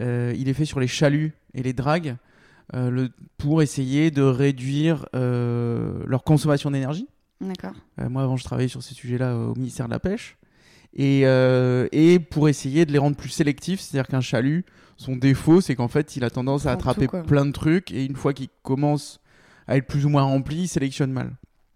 euh, 0.00 0.34
il 0.36 0.48
est 0.48 0.54
fait 0.54 0.64
sur 0.64 0.80
les 0.80 0.88
chaluts 0.88 1.34
et 1.54 1.62
les 1.62 1.72
dragues 1.72 2.16
euh, 2.74 2.88
le- 2.90 3.10
pour 3.36 3.62
essayer 3.62 4.10
de 4.10 4.22
réduire 4.22 5.06
leur 5.12 6.24
consommation 6.24 6.70
d'énergie. 6.70 7.06
D'accord. 7.40 7.72
Moi, 7.98 8.22
avant, 8.22 8.36
je 8.36 8.44
travaillais 8.44 8.68
sur 8.68 8.82
ces 8.82 8.94
sujets-là 8.94 9.34
au 9.36 9.54
ministère 9.54 9.86
de 9.86 9.90
la 9.92 9.98
Pêche. 9.98 10.36
Et, 10.94 11.22
euh, 11.24 11.86
et 11.92 12.18
pour 12.18 12.48
essayer 12.48 12.84
de 12.84 12.92
les 12.92 12.98
rendre 12.98 13.16
plus 13.16 13.28
sélectifs, 13.28 13.80
c'est-à-dire 13.80 14.08
qu'un 14.08 14.20
chalut, 14.20 14.64
son 14.96 15.16
défaut, 15.16 15.60
c'est 15.60 15.74
qu'en 15.74 15.88
fait, 15.88 16.16
il 16.16 16.24
a 16.24 16.30
tendance 16.30 16.66
à 16.66 16.72
attraper 16.72 17.06
tout, 17.06 17.22
plein 17.22 17.46
de 17.46 17.52
trucs, 17.52 17.90
et 17.92 18.04
une 18.04 18.16
fois 18.16 18.32
qu'il 18.32 18.48
commence 18.62 19.20
à 19.66 19.76
être 19.76 19.86
plus 19.86 20.04
ou 20.04 20.08
moins 20.08 20.22
rempli, 20.22 20.62
il 20.62 20.68
sélectionne 20.68 21.12
mal. 21.12 21.30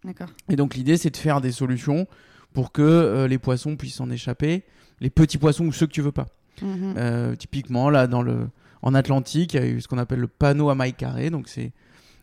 D'accord. 0.05 0.29
Et 0.51 0.57
donc 0.57 0.75
l'idée, 0.75 0.97
c'est 0.97 1.11
de 1.11 1.17
faire 1.17 1.41
des 1.41 1.53
solutions 1.53 2.07
pour 2.53 2.73
que 2.73 2.83
euh, 2.83 3.29
les 3.29 3.39
poissons 3.39 3.77
puissent 3.77 3.97
s'en 3.97 4.11
échapper, 4.11 4.65
les 5.01 5.11
petits 5.11 5.39
poissons 5.39 5.67
ou 5.67 5.73
ceux 5.73 5.87
que 5.87 5.93
tu 5.93 6.03
veux 6.03 6.13
pas. 6.13 6.27
Mhm. 6.61 6.95
Euh, 6.97 7.37
typiquement, 7.37 7.91
là, 7.91 8.07
dans 8.07 8.23
le, 8.23 8.49
en 8.83 8.95
Atlantique, 8.95 9.55
il 9.55 9.61
y 9.61 9.63
a 9.63 9.67
eu 9.67 9.81
ce 9.81 9.89
qu'on 9.89 9.99
appelle 9.99 10.21
le 10.21 10.29
panneau 10.29 10.69
à 10.69 10.75
mailles 10.75 10.93
carrées. 10.93 11.31
Donc, 11.31 11.49
c'est 11.49 11.73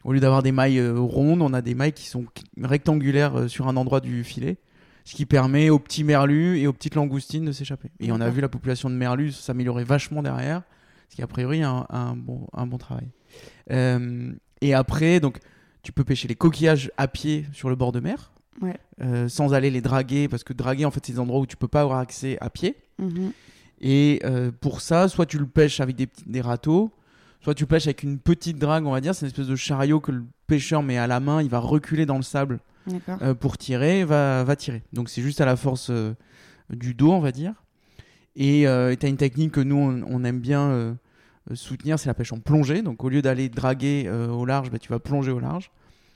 au 0.03 0.13
lieu 0.13 0.19
d'avoir 0.19 0.43
des 0.43 0.51
mailles 0.51 0.79
euh, 0.79 0.99
rondes, 0.99 1.41
on 1.41 1.53
a 1.53 1.61
des 1.61 1.75
mailles 1.75 1.93
qui 1.93 2.07
sont 2.07 2.25
rectangulaires 2.61 3.37
euh, 3.37 3.47
sur 3.47 3.67
un 3.67 3.77
endroit 3.77 3.99
du 3.99 4.23
filet, 4.23 4.57
ce 5.03 5.15
qui 5.15 5.25
permet 5.25 5.69
aux 5.69 5.79
petits 5.79 6.03
merlus 6.03 6.59
et 6.59 6.67
aux 6.67 6.73
petites 6.73 6.95
langoustines 6.95 7.45
de 7.45 7.51
s'échapper. 7.51 7.89
Et 7.99 8.11
on 8.11 8.21
a 8.21 8.29
vu 8.29 8.41
la 8.41 8.49
population 8.49 8.89
de 8.89 8.95
merlus 8.95 9.31
s'améliorer 9.31 9.83
vachement 9.83 10.21
derrière, 10.21 10.61
ce 11.09 11.15
qui 11.15 11.21
a 11.21 11.27
priori 11.27 11.63
un, 11.63 11.85
un 11.89 12.15
bon, 12.15 12.47
un 12.53 12.65
bon 12.67 12.77
travail. 12.77 13.07
Euh, 13.71 14.33
et 14.61 14.73
après, 14.73 15.19
donc, 15.19 15.39
tu 15.83 15.91
peux 15.91 16.03
pêcher 16.03 16.27
les 16.27 16.35
coquillages 16.35 16.91
à 16.97 17.07
pied 17.07 17.45
sur 17.53 17.69
le 17.69 17.75
bord 17.75 17.91
de 17.91 17.99
mer. 17.99 18.31
Ouais. 18.61 18.75
euh, 19.01 19.27
sans 19.29 19.53
aller 19.53 19.71
les 19.71 19.81
draguer, 19.81 20.27
parce 20.27 20.43
que 20.43 20.53
draguer, 20.53 20.85
en 20.85 20.91
fait, 20.91 21.03
c'est 21.05 21.13
des 21.13 21.19
endroits 21.19 21.39
où 21.39 21.45
tu 21.47 21.55
peux 21.57 21.69
pas 21.69 21.81
avoir 21.81 21.99
accès 21.99 22.37
à 22.41 22.49
pied. 22.51 22.75
Mhm. 22.99 23.31
Et 23.79 24.19
euh, 24.25 24.51
pour 24.51 24.81
ça, 24.81 25.07
soit 25.07 25.25
tu 25.25 25.39
le 25.39 25.47
pêches 25.47 25.79
avec 25.79 25.95
des, 25.95 26.05
petits- 26.05 26.25
des 26.27 26.41
râteaux, 26.41 26.91
soit 27.41 27.55
tu 27.55 27.65
pêches 27.65 27.87
avec 27.87 28.03
une 28.03 28.19
petite 28.19 28.59
drague, 28.59 28.85
on 28.85 28.91
va 28.91 29.01
dire. 29.01 29.15
C'est 29.15 29.21
une 29.25 29.29
espèce 29.31 29.47
de 29.47 29.55
chariot 29.55 29.99
que 29.99 30.11
le 30.11 30.23
pêcheur 30.45 30.83
met 30.83 30.97
à 30.99 31.07
la 31.07 31.19
main. 31.19 31.41
Il 31.41 31.49
va 31.49 31.57
reculer 31.57 32.05
dans 32.05 32.17
le 32.17 32.21
sable. 32.23 32.59
Euh, 33.21 33.33
pour 33.33 33.57
tirer, 33.57 34.03
va, 34.03 34.43
va 34.43 34.55
tirer. 34.55 34.83
Donc 34.93 35.09
c'est 35.09 35.21
juste 35.21 35.41
à 35.41 35.45
la 35.45 35.55
force 35.55 35.89
euh, 35.89 36.13
du 36.69 36.93
dos, 36.93 37.11
on 37.11 37.19
va 37.19 37.31
dire. 37.31 37.53
Et 38.35 38.61
tu 38.61 39.05
as 39.05 39.09
une 39.09 39.17
technique 39.17 39.51
que 39.51 39.59
nous, 39.61 39.75
on, 39.75 40.03
on 40.07 40.23
aime 40.23 40.39
bien 40.39 40.61
euh, 40.61 40.93
euh, 41.49 41.55
soutenir, 41.55 41.99
c'est 41.99 42.07
la 42.07 42.13
pêche 42.13 42.31
en 42.31 42.39
plongée. 42.39 42.81
Donc 42.81 43.03
au 43.03 43.09
lieu 43.09 43.21
d'aller 43.21 43.49
draguer 43.49 44.05
euh, 44.07 44.29
au 44.29 44.45
large, 44.45 44.71
bah, 44.71 44.79
tu 44.79 44.89
vas 44.89 44.99
plonger 44.99 45.31
au 45.31 45.39
large. 45.39 45.69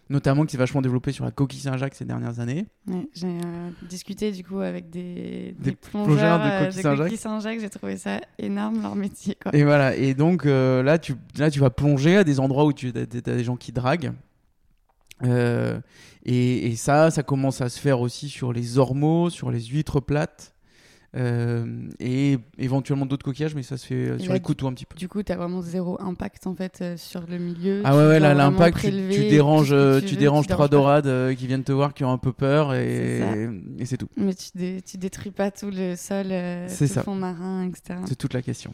notamment 0.10 0.46
qui 0.46 0.52
s'est 0.52 0.58
vachement 0.58 0.82
développé 0.82 1.12
sur 1.12 1.26
la 1.26 1.32
coquille 1.32 1.60
Saint-Jacques 1.60 1.96
ces 1.96 2.06
dernières 2.06 2.40
années. 2.40 2.68
Ouais, 2.88 3.08
j'ai 3.14 3.28
euh, 3.28 3.70
discuté 3.90 4.32
du 4.32 4.44
coup 4.44 4.60
avec 4.60 4.90
des, 4.90 5.56
Des 5.60 5.72
des 5.72 5.76
plongeurs 5.76 6.06
plongeurs 6.06 6.40
de 6.40 6.44
euh, 6.44 6.60
coquilles 7.04 7.18
Saint-Jacques. 7.18 7.60
J'ai 7.60 7.70
trouvé 7.70 7.98
ça 7.98 8.22
énorme 8.38 8.82
leur 8.82 8.96
métier. 8.96 9.36
Quoi. 9.42 9.56
Et 9.56 9.64
voilà, 9.64 9.96
et 9.96 10.14
donc 10.14 10.46
euh, 10.46 10.84
là, 10.84 11.00
tu, 11.00 11.16
là, 11.38 11.50
tu 11.50 11.60
vas 11.60 11.70
plonger 11.70 12.18
à 12.18 12.24
des 12.24 12.40
endroits 12.40 12.66
où 12.66 12.74
tu 12.74 12.94
as, 12.96 13.06
des 13.06 13.44
gens 13.44 13.56
qui 13.56 13.72
draguent. 13.72 14.14
Euh, 15.24 15.80
et, 16.26 16.68
et 16.68 16.76
ça, 16.76 17.10
ça 17.12 17.24
commence 17.24 17.62
à 17.62 17.70
se 17.70 17.80
faire 17.80 18.02
aussi 18.02 18.30
sur 18.30 18.52
les 18.52 18.78
ormeaux, 18.78 19.30
sur 19.30 19.50
les 19.52 19.62
huîtres 19.62 20.00
plates. 20.02 20.52
euh, 21.16 21.88
et 22.02 22.38
éventuellement 22.58 23.06
d'autres 23.06 23.24
coquillages, 23.24 23.56
mais 23.56 23.64
ça 23.64 23.78
se 23.78 23.86
fait 23.86 23.96
euh, 23.96 24.20
sur 24.20 24.30
là, 24.34 24.36
les 24.36 24.42
couteaux 24.42 24.68
un 24.68 24.74
petit 24.74 24.86
peu. 24.86 24.98
Du 24.98 25.08
coup, 25.08 25.24
tu 25.24 25.32
as 25.32 25.38
vraiment 25.38 25.62
zéro 25.62 25.96
impact 26.02 26.46
en 26.46 26.54
fait 26.56 26.80
euh, 26.82 26.98
sur 26.98 27.22
le 27.26 27.38
milieu. 27.38 27.82
Ah 27.86 27.92
Tu 27.92 27.98
ouais, 27.98 28.08
ouais, 28.08 28.20
là, 28.20 28.34
l'impact, 28.34 28.80
tu, 28.80 28.92
déranges, 29.30 29.70
tu 30.02 30.06
tu 30.08 30.14
veux, 30.16 30.20
déranges 30.20 30.48
trois 30.48 30.68
dorades 30.68 31.08
euh, 31.08 31.34
qui 31.34 31.48
viennent 31.48 31.64
te 31.64 31.72
voir, 31.72 31.94
qui 31.94 32.04
ont 32.04 32.12
un 32.12 32.18
peu 32.18 32.34
peur, 32.34 32.74
et, 32.74 33.48
c'est 33.86 33.96
tout. 33.96 34.10
Mais 34.18 34.34
tu, 34.34 34.50
dé- 34.56 34.82
détruis 34.98 35.32
pas 35.32 35.52
tout 35.52 35.70
le 35.72 35.96
sol, 35.96 36.26
C'est 36.68 36.88
tout 36.88 36.94
ça. 36.94 37.00
le 37.00 37.04
fond 37.06 37.16
marin, 37.16 37.70
etc. 37.70 38.00
C'est 38.10 38.18
toute 38.18 38.34
la 38.34 38.42
question. 38.42 38.74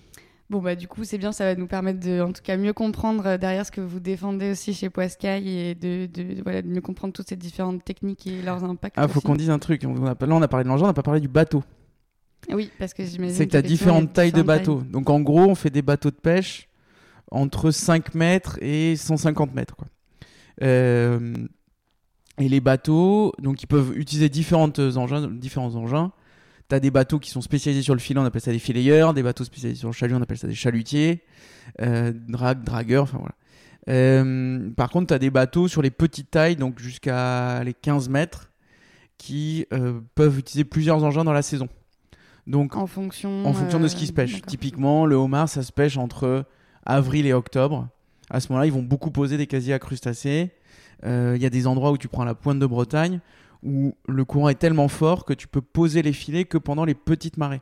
Bon, 0.52 0.60
bah, 0.62 0.76
du 0.76 0.86
coup, 0.90 1.06
c'est 1.06 1.18
bien, 1.18 1.32
ça 1.32 1.46
va 1.46 1.56
nous 1.56 1.66
permettre 1.66 2.02
de, 2.02 2.20
en 2.20 2.34
tout 2.34 2.42
cas, 2.44 2.58
mieux 2.58 2.74
comprendre 2.74 3.26
euh, 3.26 3.38
derrière 3.38 3.66
ce 3.66 3.72
que 3.72 3.80
vous 3.80 4.02
défendez 4.02 4.52
aussi 4.52 4.74
chez 4.74 4.90
Poiscaille 4.90 5.48
et 5.48 5.76
de, 5.76 6.08
de, 6.08 6.34
de- 6.36 6.44
voilà, 6.44 6.62
de 6.62 6.68
mieux 6.68 6.82
comprendre 6.82 7.14
toutes 7.14 7.30
ces 7.30 7.38
différentes 7.38 7.86
techniques 7.86 8.28
et 8.28 8.42
leurs 8.42 8.62
impacts. 8.66 8.96
Ah, 8.98 9.08
faut 9.08 9.22
qu'on 9.22 9.36
dise 9.36 9.50
un 9.50 9.60
truc. 9.60 9.84
On 9.88 10.06
a, 10.06 10.10
là, 10.10 10.16
on 10.36 10.42
a 10.42 10.48
parlé 10.50 10.66
de 10.66 10.68
l'engin, 10.70 10.84
on 10.84 10.88
n'a 10.88 10.94
pas 10.94 11.04
parlé 11.04 11.22
du 11.22 11.30
bateau. 11.30 11.64
Oui, 12.52 12.70
parce 12.78 12.94
que 12.94 13.06
j'imagine. 13.06 13.34
C'est 13.34 13.46
que 13.46 13.52
tu 13.52 13.58
as 13.58 13.62
différentes 13.62 14.12
tailles 14.12 14.34
de 14.34 14.42
bateaux. 14.42 14.82
Donc 14.92 15.10
en 15.10 15.22
gros, 15.22 15.40
on 15.44 15.56
fait 15.56 15.70
des 15.70 15.82
bateaux 15.84 16.12
de 16.12 16.16
pêche 16.16 16.68
entre 17.32 17.72
5 17.72 18.14
mètres 18.14 18.58
et 18.62 18.98
150 18.98 19.56
mètres. 19.56 19.78
Quoi. 19.78 19.88
Euh, 20.64 21.34
et 22.40 22.50
les 22.50 22.60
bateaux, 22.60 23.32
donc 23.40 23.64
ils 23.64 23.68
peuvent 23.68 23.94
utiliser 23.96 24.28
différentes 24.28 24.80
engins, 24.80 25.30
différents 25.30 25.76
engins. 25.76 26.12
Tu 26.72 26.76
as 26.76 26.80
des 26.80 26.90
bateaux 26.90 27.20
qui 27.20 27.30
sont 27.30 27.42
spécialisés 27.42 27.84
sur 27.84 27.94
le 27.94 28.00
filet, 28.00 28.18
on 28.18 28.24
appelle 28.24 28.40
ça 28.40 28.54
des 28.54 28.58
filayeurs. 28.58 29.14
Des 29.14 29.24
bateaux 29.24 29.44
spécialisés 29.44 29.78
sur 29.78 29.90
le 29.90 29.94
chalut, 29.94 30.16
on 30.16 30.22
appelle 30.22 30.38
ça 30.38 30.48
des 30.48 30.56
chalutiers. 30.56 31.22
Euh, 31.82 32.14
drague, 32.30 32.64
dragueur, 32.64 33.04
enfin 33.04 33.18
voilà. 33.18 33.36
Euh, 33.90 34.70
par 34.78 34.90
contre, 34.90 35.08
tu 35.08 35.14
as 35.14 35.20
des 35.20 35.32
bateaux 35.32 35.68
sur 35.68 35.82
les 35.82 35.92
petites 35.92 36.32
tailles, 36.32 36.56
donc 36.56 36.80
jusqu'à 36.80 37.62
les 37.66 37.74
15 37.74 38.08
mètres, 38.08 38.52
qui 39.18 39.66
euh, 39.74 40.00
peuvent 40.16 40.40
utiliser 40.40 40.64
plusieurs 40.64 41.04
engins 41.04 41.26
dans 41.26 41.34
la 41.34 41.42
saison. 41.42 41.68
Donc 42.48 42.78
En 42.78 42.88
fonction. 42.88 43.46
en 43.46 43.52
fonction 43.52 43.82
de 43.82 43.90
ce 43.90 43.96
euh, 43.98 44.00
qui 44.00 44.08
se 44.08 44.14
pêche. 44.14 44.32
d'accord. 44.32 44.48
Typiquement, 44.48 45.06
le 45.06 45.16
homard, 45.16 45.50
ça 45.50 45.64
se 45.64 45.74
pêche 45.74 45.98
entre 45.98 46.46
avril 46.86 47.26
et 47.26 47.34
octobre. 47.34 47.90
À 48.30 48.40
ce 48.40 48.48
moment-là, 48.50 48.66
ils 48.66 48.72
vont 48.72 48.82
beaucoup 48.82 49.12
poser 49.12 49.36
des 49.36 49.46
casiers 49.46 49.74
à 49.74 49.80
crustacés. 49.80 50.52
Euh, 51.04 51.34
Il 51.36 51.42
y 51.44 51.46
a 51.46 51.50
des 51.50 51.68
endroits 51.68 51.92
où 51.92 51.98
tu 51.98 52.08
prends 52.08 52.24
la 52.24 52.34
pointe 52.34 52.60
de 52.60 52.66
Bretagne 52.66 53.20
où 53.64 53.96
le 54.08 54.26
courant 54.26 54.50
est 54.50 54.56
tellement 54.56 54.88
fort 54.88 55.26
que 55.26 55.34
tu 55.34 55.48
peux 55.48 55.62
poser 55.62 56.02
les 56.02 56.14
filets 56.14 56.46
que 56.46 56.58
pendant 56.58 56.86
les 56.86 56.96
petites 56.96 57.38
marées. 57.38 57.62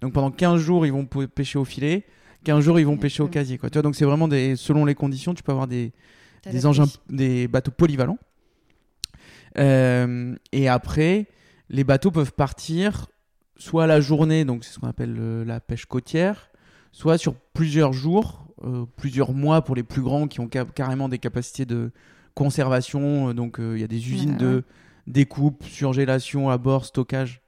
Donc 0.00 0.12
pendant 0.12 0.30
15 0.30 0.60
jours, 0.60 0.86
ils 0.86 0.92
vont 0.92 1.04
pêcher 1.06 1.58
au 1.58 1.64
filet. 1.64 2.04
15 2.44 2.62
jours, 2.64 2.78
ils 2.78 2.86
vont 2.86 2.96
pêcher 2.96 3.22
au 3.22 3.28
casier. 3.28 3.58
Quoi. 3.58 3.68
Tu 3.70 3.74
vois, 3.74 3.82
donc 3.82 3.96
c'est 3.96 4.04
vraiment 4.04 4.28
des, 4.28 4.54
selon 4.56 4.84
les 4.84 4.94
conditions, 4.94 5.34
tu 5.34 5.42
peux 5.42 5.50
avoir 5.52 5.66
des, 5.66 5.92
engins, 6.66 6.84
des 7.08 7.48
bateaux 7.48 7.72
polyvalents. 7.72 8.18
Euh, 9.58 10.34
et 10.52 10.68
après, 10.68 11.26
les 11.70 11.84
bateaux 11.84 12.10
peuvent 12.10 12.32
partir 12.32 13.06
soit 13.56 13.86
la 13.86 14.00
journée, 14.00 14.44
donc 14.44 14.64
c'est 14.64 14.72
ce 14.72 14.78
qu'on 14.78 14.86
appelle 14.86 15.16
euh, 15.18 15.44
la 15.44 15.58
pêche 15.60 15.86
côtière, 15.86 16.50
soit 16.92 17.18
sur 17.18 17.34
plusieurs 17.34 17.92
jours, 17.92 18.46
euh, 18.64 18.84
plusieurs 18.96 19.32
mois 19.32 19.62
pour 19.62 19.74
les 19.74 19.82
plus 19.82 20.02
grands 20.02 20.28
qui 20.28 20.38
ont 20.40 20.48
ca- 20.52 20.64
carrément 20.64 21.08
des 21.08 21.18
capacités 21.18 21.66
de 21.66 21.90
conservation. 22.34 23.34
Donc 23.34 23.56
il 23.58 23.78
y 23.80 23.84
a 23.84 23.88
des 23.88 23.96
usines 24.12 24.32
Ouais, 24.32 24.36
de 24.36 24.64
découpe, 25.08 25.64
surgélation 25.64 26.50
à 26.50 26.58
bord, 26.58 26.84
stockage. 26.84 27.40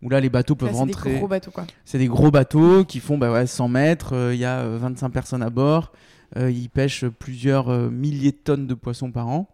Où 0.00 0.08
là, 0.08 0.20
les 0.20 0.30
bateaux 0.30 0.54
peuvent 0.54 0.68
Là, 0.68 0.74
c'est 0.74 0.78
rentrer. 0.80 1.10
des 1.12 1.18
gros 1.18 1.28
bateaux, 1.28 1.50
quoi. 1.50 1.66
C'est 1.84 1.98
des 1.98 2.06
gros 2.06 2.30
bateaux 2.30 2.84
qui 2.84 3.00
font 3.00 3.18
bah 3.18 3.32
ouais, 3.32 3.46
100 3.48 3.68
mètres, 3.68 4.14
euh, 4.14 4.32
il 4.34 4.38
y 4.40 4.44
a 4.44 4.60
euh, 4.60 4.78
25 4.80 5.10
personnes 5.10 5.42
à 5.42 5.50
bord, 5.50 5.92
euh, 6.36 6.50
ils 6.50 6.70
pêchent 6.70 7.04
plusieurs 7.06 7.68
euh, 7.68 7.90
milliers 7.90 8.30
de 8.30 8.36
tonnes 8.36 8.66
de 8.68 8.74
poissons 8.74 9.10
par 9.10 9.26
an. 9.26 9.48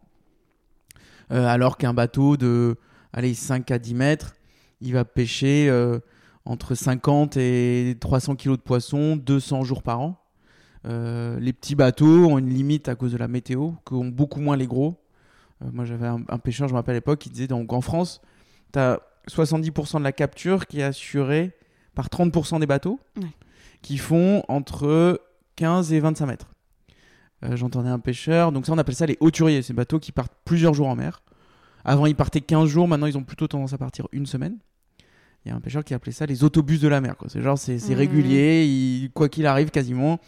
Euh, 1.33 1.47
alors 1.47 1.79
qu'un 1.79 1.95
bateau 1.95 2.37
de 2.37 2.77
allez, 3.15 3.33
5 3.33 3.71
à 3.71 3.79
10 3.79 3.95
mètres, 3.95 4.35
il 4.83 4.93
va 4.93 5.07
pêcher 5.07 5.69
euh, 5.71 5.99
entre 6.45 6.75
50 6.75 7.39
et 7.39 7.97
300 7.99 8.37
kilos 8.37 8.59
de 8.59 8.63
poissons 8.63 9.17
200 9.17 9.65
jours 9.65 9.83
par 9.83 10.01
an. 10.01 10.21
Euh, 10.87 11.41
les 11.41 11.55
petits 11.55 11.75
bateaux 11.75 12.27
ont 12.27 12.37
une 12.37 12.51
limite 12.51 12.91
à 12.91 12.95
cause 12.97 13.13
de 13.13 13.17
la 13.17 13.29
météo, 13.29 13.71
qu'ont 13.85 14.09
beaucoup 14.09 14.41
moins 14.41 14.59
les 14.59 14.67
gros. 14.67 15.01
Euh, 15.65 15.69
moi 15.73 15.85
j'avais 15.85 16.07
un, 16.07 16.23
un 16.29 16.39
pêcheur, 16.39 16.69
je 16.69 16.73
me 16.75 16.79
rappelle 16.79 16.95
à 16.95 16.99
l'époque, 16.99 17.19
qui 17.21 17.31
disait 17.31 17.47
donc 17.47 17.73
en 17.73 17.81
France, 17.81 18.21
tu 18.73 18.79
as 18.79 19.01
70% 19.31 19.99
de 19.99 20.05
la 20.05 20.13
capture 20.13 20.67
qui 20.67 20.81
est 20.81 20.85
assurée 20.85 21.53
par 21.95 22.09
30% 22.09 22.61
des 22.61 22.67
bateaux 22.67 23.01
Ouais. 23.17 23.29
qui 23.83 23.99
font 23.99 24.43
entre 24.49 25.21
15 25.57 25.93
et 25.93 26.01
25 26.01 26.27
mètres. 26.27 26.47
Euh, 27.45 27.57
J'entendais 27.57 27.89
un 27.89 27.99
pêcheur, 27.99 28.53
donc 28.53 28.67
ça 28.67 28.73
on 28.73 28.79
appelle 28.79 28.95
ça 28.95 29.07
les 29.07 29.17
hauturiers, 29.21 29.63
ces 29.63 29.73
bateaux 29.73 29.99
qui 30.01 30.13
partent 30.13 30.33
plusieurs 30.45 30.75
jours 30.75 30.89
en 30.89 30.97
mer. 30.97 31.23
Avant 31.85 32.07
ils 32.07 32.17
partaient 32.17 32.41
15 32.41 32.69
jours, 32.69 32.89
maintenant 32.89 33.07
ils 33.07 33.17
ont 33.19 33.25
plutôt 33.25 33.47
tendance 33.47 33.73
à 33.73 33.79
partir 33.79 34.09
une 34.13 34.27
semaine. 34.27 34.57
Il 35.45 35.51
y 35.51 35.53
a 35.53 35.55
un 35.55 35.61
pêcheur 35.61 35.85
qui 35.85 35.93
appelait 35.93 36.13
ça 36.13 36.25
les 36.25 36.43
autobus 36.43 36.81
de 36.81 36.89
la 36.89 37.03
mer. 37.03 37.17
C'est 37.29 37.43
genre 37.43 37.59
c'est 37.59 37.79
Mhm. 37.91 37.95
régulier, 37.95 38.65
il- 38.65 39.11
quoi 39.13 39.29
qu'il 39.29 39.47
arrive 39.47 39.71
quasiment, 39.71 40.19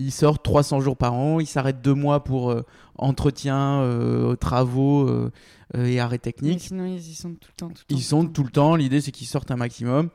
ils 0.00 0.12
sortent 0.12 0.42
300 0.44 0.80
jours 0.80 0.96
par 0.96 1.12
an, 1.14 1.40
ils 1.40 1.46
s'arrêtent 1.46 1.82
deux 1.82 1.92
mois 1.94 2.22
pour 2.24 2.50
euh, 2.50 2.64
entretien, 2.96 3.80
euh, 3.80 4.36
travaux 4.36 5.08
euh, 5.08 5.30
et 5.76 5.98
arrêts 6.00 6.16
Mais 6.16 6.18
techniques. 6.32 6.60
sinon, 6.60 6.86
ils 6.86 6.98
y 7.10 7.14
sont 7.14 7.30
tout 7.30 7.48
le 7.50 7.56
temps. 7.56 7.68
Tout 7.68 7.82
le 7.90 7.96
Ils 7.96 8.00
temps, 8.02 8.08
sont 8.22 8.26
tout 8.26 8.44
le 8.44 8.50
temps. 8.50 8.76
L'idée, 8.76 9.00
c'est 9.00 9.10
qu'ils 9.12 9.26
sortent 9.26 9.50
un 9.50 9.56
maximum. 9.56 10.08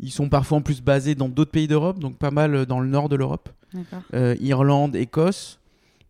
Ils 0.00 0.10
sont 0.12 0.28
parfois 0.28 0.58
en 0.58 0.62
plus 0.62 0.80
basés 0.82 1.14
dans 1.14 1.28
d'autres 1.28 1.50
pays 1.50 1.66
d'Europe, 1.68 1.98
donc 1.98 2.16
pas 2.18 2.30
mal 2.30 2.66
dans 2.66 2.80
le 2.80 2.88
nord 2.88 3.08
de 3.08 3.16
l'Europe, 3.16 3.48
Irlande, 4.40 4.96
Écosse. 4.96 5.58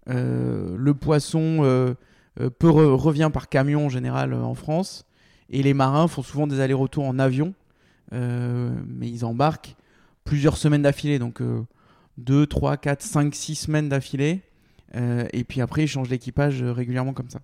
Le 0.06 0.92
poisson 0.92 1.94
peut 2.36 2.68
re- 2.68 2.94
revient 2.94 3.30
par 3.32 3.48
camion 3.48 3.86
en 3.86 3.88
général 3.88 4.32
en 4.34 4.54
France, 4.54 5.04
et 5.50 5.62
les 5.62 5.74
marins 5.74 6.08
font 6.08 6.22
souvent 6.22 6.46
des 6.46 6.60
allers-retours 6.60 7.04
en 7.04 7.18
avion, 7.18 7.52
mais 8.12 9.08
ils 9.08 9.24
embarquent 9.24 9.76
plusieurs 10.24 10.56
semaines 10.56 10.82
d'affilée, 10.82 11.18
donc 11.18 11.42
2, 12.18 12.46
3, 12.46 12.76
4, 12.76 13.02
5, 13.02 13.34
6 13.34 13.54
semaines 13.54 13.88
d'affilée, 13.88 14.40
Euh, 14.94 15.26
et 15.32 15.42
puis 15.44 15.62
après 15.62 15.84
ils 15.84 15.88
changent 15.88 16.10
l'équipage 16.10 16.62
euh, 16.62 16.70
régulièrement 16.72 17.14
comme 17.14 17.30
ça. 17.30 17.40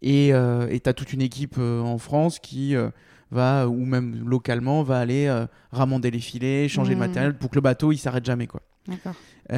Et 0.00 0.32
tu 0.32 0.88
as 0.88 0.92
toute 0.94 1.12
une 1.12 1.20
équipe 1.22 1.56
euh, 1.58 1.80
en 1.80 1.98
France 1.98 2.38
qui 2.38 2.74
euh, 2.74 2.88
va, 3.30 3.68
ou 3.68 3.84
même 3.84 4.26
localement, 4.26 4.82
va 4.82 4.98
aller 4.98 5.26
euh, 5.26 5.46
ramender 5.72 6.10
les 6.10 6.20
filets, 6.20 6.68
changer 6.68 6.90
le 6.92 6.96
Mhm. 6.96 7.00
matériel 7.00 7.34
pour 7.38 7.50
que 7.50 7.56
le 7.56 7.60
bateau 7.60 7.92
il 7.92 7.98
s'arrête 7.98 8.24
jamais. 8.24 8.46
quoi. 8.46 8.62
Il 9.50 9.56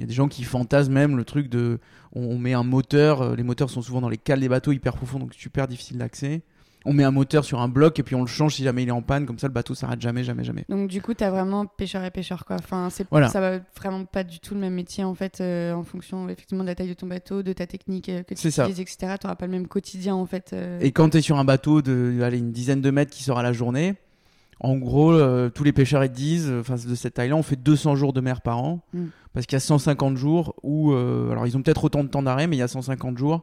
y 0.00 0.02
a 0.02 0.06
des 0.06 0.12
gens 0.14 0.28
qui 0.28 0.42
fantasment 0.44 0.94
même 0.94 1.16
le 1.16 1.24
truc 1.24 1.48
de. 1.48 1.78
On, 2.14 2.22
on 2.22 2.38
met 2.38 2.54
un 2.54 2.62
moteur, 2.64 3.22
euh, 3.22 3.36
les 3.36 3.42
moteurs 3.42 3.68
sont 3.70 3.82
souvent 3.82 4.00
dans 4.00 4.08
les 4.08 4.16
cales 4.18 4.40
des 4.40 4.48
bateaux 4.48 4.72
hyper 4.72 4.94
profonds, 4.94 5.18
donc 5.18 5.34
super 5.34 5.68
difficile 5.68 5.98
d'accès. 5.98 6.42
On 6.84 6.92
met 6.92 7.04
un 7.04 7.10
moteur 7.10 7.44
sur 7.44 7.60
un 7.60 7.68
bloc 7.68 7.98
et 7.98 8.02
puis 8.02 8.14
on 8.14 8.20
le 8.22 8.26
change 8.26 8.56
si 8.56 8.64
jamais 8.64 8.82
il 8.82 8.88
est 8.88 8.92
en 8.92 9.02
panne, 9.02 9.24
comme 9.26 9.38
ça 9.38 9.46
le 9.46 9.52
bateau 9.52 9.74
s'arrête 9.74 10.00
jamais, 10.00 10.24
jamais, 10.24 10.44
jamais. 10.44 10.64
Donc 10.68 10.88
du 10.88 11.00
coup, 11.00 11.14
tu 11.14 11.22
as 11.24 11.30
vraiment 11.30 11.64
pêcheur 11.66 12.02
et 12.04 12.10
pêcheur 12.10 12.44
quoi. 12.44 12.56
Enfin, 12.58 12.88
c'est 12.90 13.06
Voilà. 13.10 13.28
ça 13.28 13.40
va 13.40 13.58
vraiment 13.76 14.04
pas 14.04 14.24
du 14.24 14.40
tout 14.40 14.54
le 14.54 14.60
même 14.60 14.74
métier 14.74 15.04
en 15.04 15.14
fait 15.14 15.40
euh, 15.40 15.72
en 15.74 15.82
fonction 15.84 16.28
effectivement 16.28 16.64
de 16.64 16.68
la 16.68 16.74
taille 16.74 16.88
de 16.88 16.94
ton 16.94 17.06
bateau, 17.06 17.42
de 17.42 17.52
ta 17.52 17.66
technique 17.66 18.08
euh, 18.08 18.22
que 18.22 18.34
tu 18.34 18.40
C'est 18.40 18.50
ça. 18.50 18.64
utilises, 18.64 18.80
etc. 18.80 19.14
Tu 19.20 19.26
pas 19.26 19.36
le 19.46 19.48
même 19.52 19.68
quotidien 19.68 20.14
en 20.14 20.26
fait. 20.26 20.50
euh. 20.52 20.78
Et 20.80 20.90
quand 20.92 21.10
tu 21.10 21.18
es 21.18 21.20
sur 21.20 21.38
un 21.38 21.44
bateau 21.44 21.82
de 21.82 22.20
allez, 22.22 22.38
une 22.38 22.52
dizaine 22.52 22.80
de 22.80 22.90
mètres 22.90 23.12
qui 23.12 23.22
sort 23.22 23.38
à 23.38 23.42
la 23.42 23.52
journée, 23.52 23.94
en 24.60 24.76
gros, 24.76 25.12
euh, 25.12 25.50
tous 25.50 25.64
les 25.64 25.72
pêcheurs 25.72 26.04
ils 26.04 26.10
disent, 26.12 26.52
enfin 26.60 26.74
de 26.74 26.94
cette 26.94 27.14
taille-là, 27.14 27.36
on 27.36 27.42
fait 27.42 27.56
200 27.56 27.96
jours 27.96 28.12
de 28.12 28.20
mer 28.20 28.40
par 28.42 28.58
an, 28.62 28.80
Mm. 28.92 29.06
parce 29.32 29.46
qu'il 29.46 29.54
y 29.54 29.58
a 29.58 29.60
150 29.60 30.16
jours 30.16 30.54
où, 30.62 30.92
alors 30.94 31.46
ils 31.46 31.56
ont 31.56 31.62
peut-être 31.62 31.84
autant 31.84 32.04
de 32.04 32.08
temps 32.08 32.22
d'arrêt, 32.22 32.46
mais 32.46 32.56
il 32.56 32.60
y 32.60 32.62
a 32.62 32.68
150 32.68 33.18
jours 33.18 33.42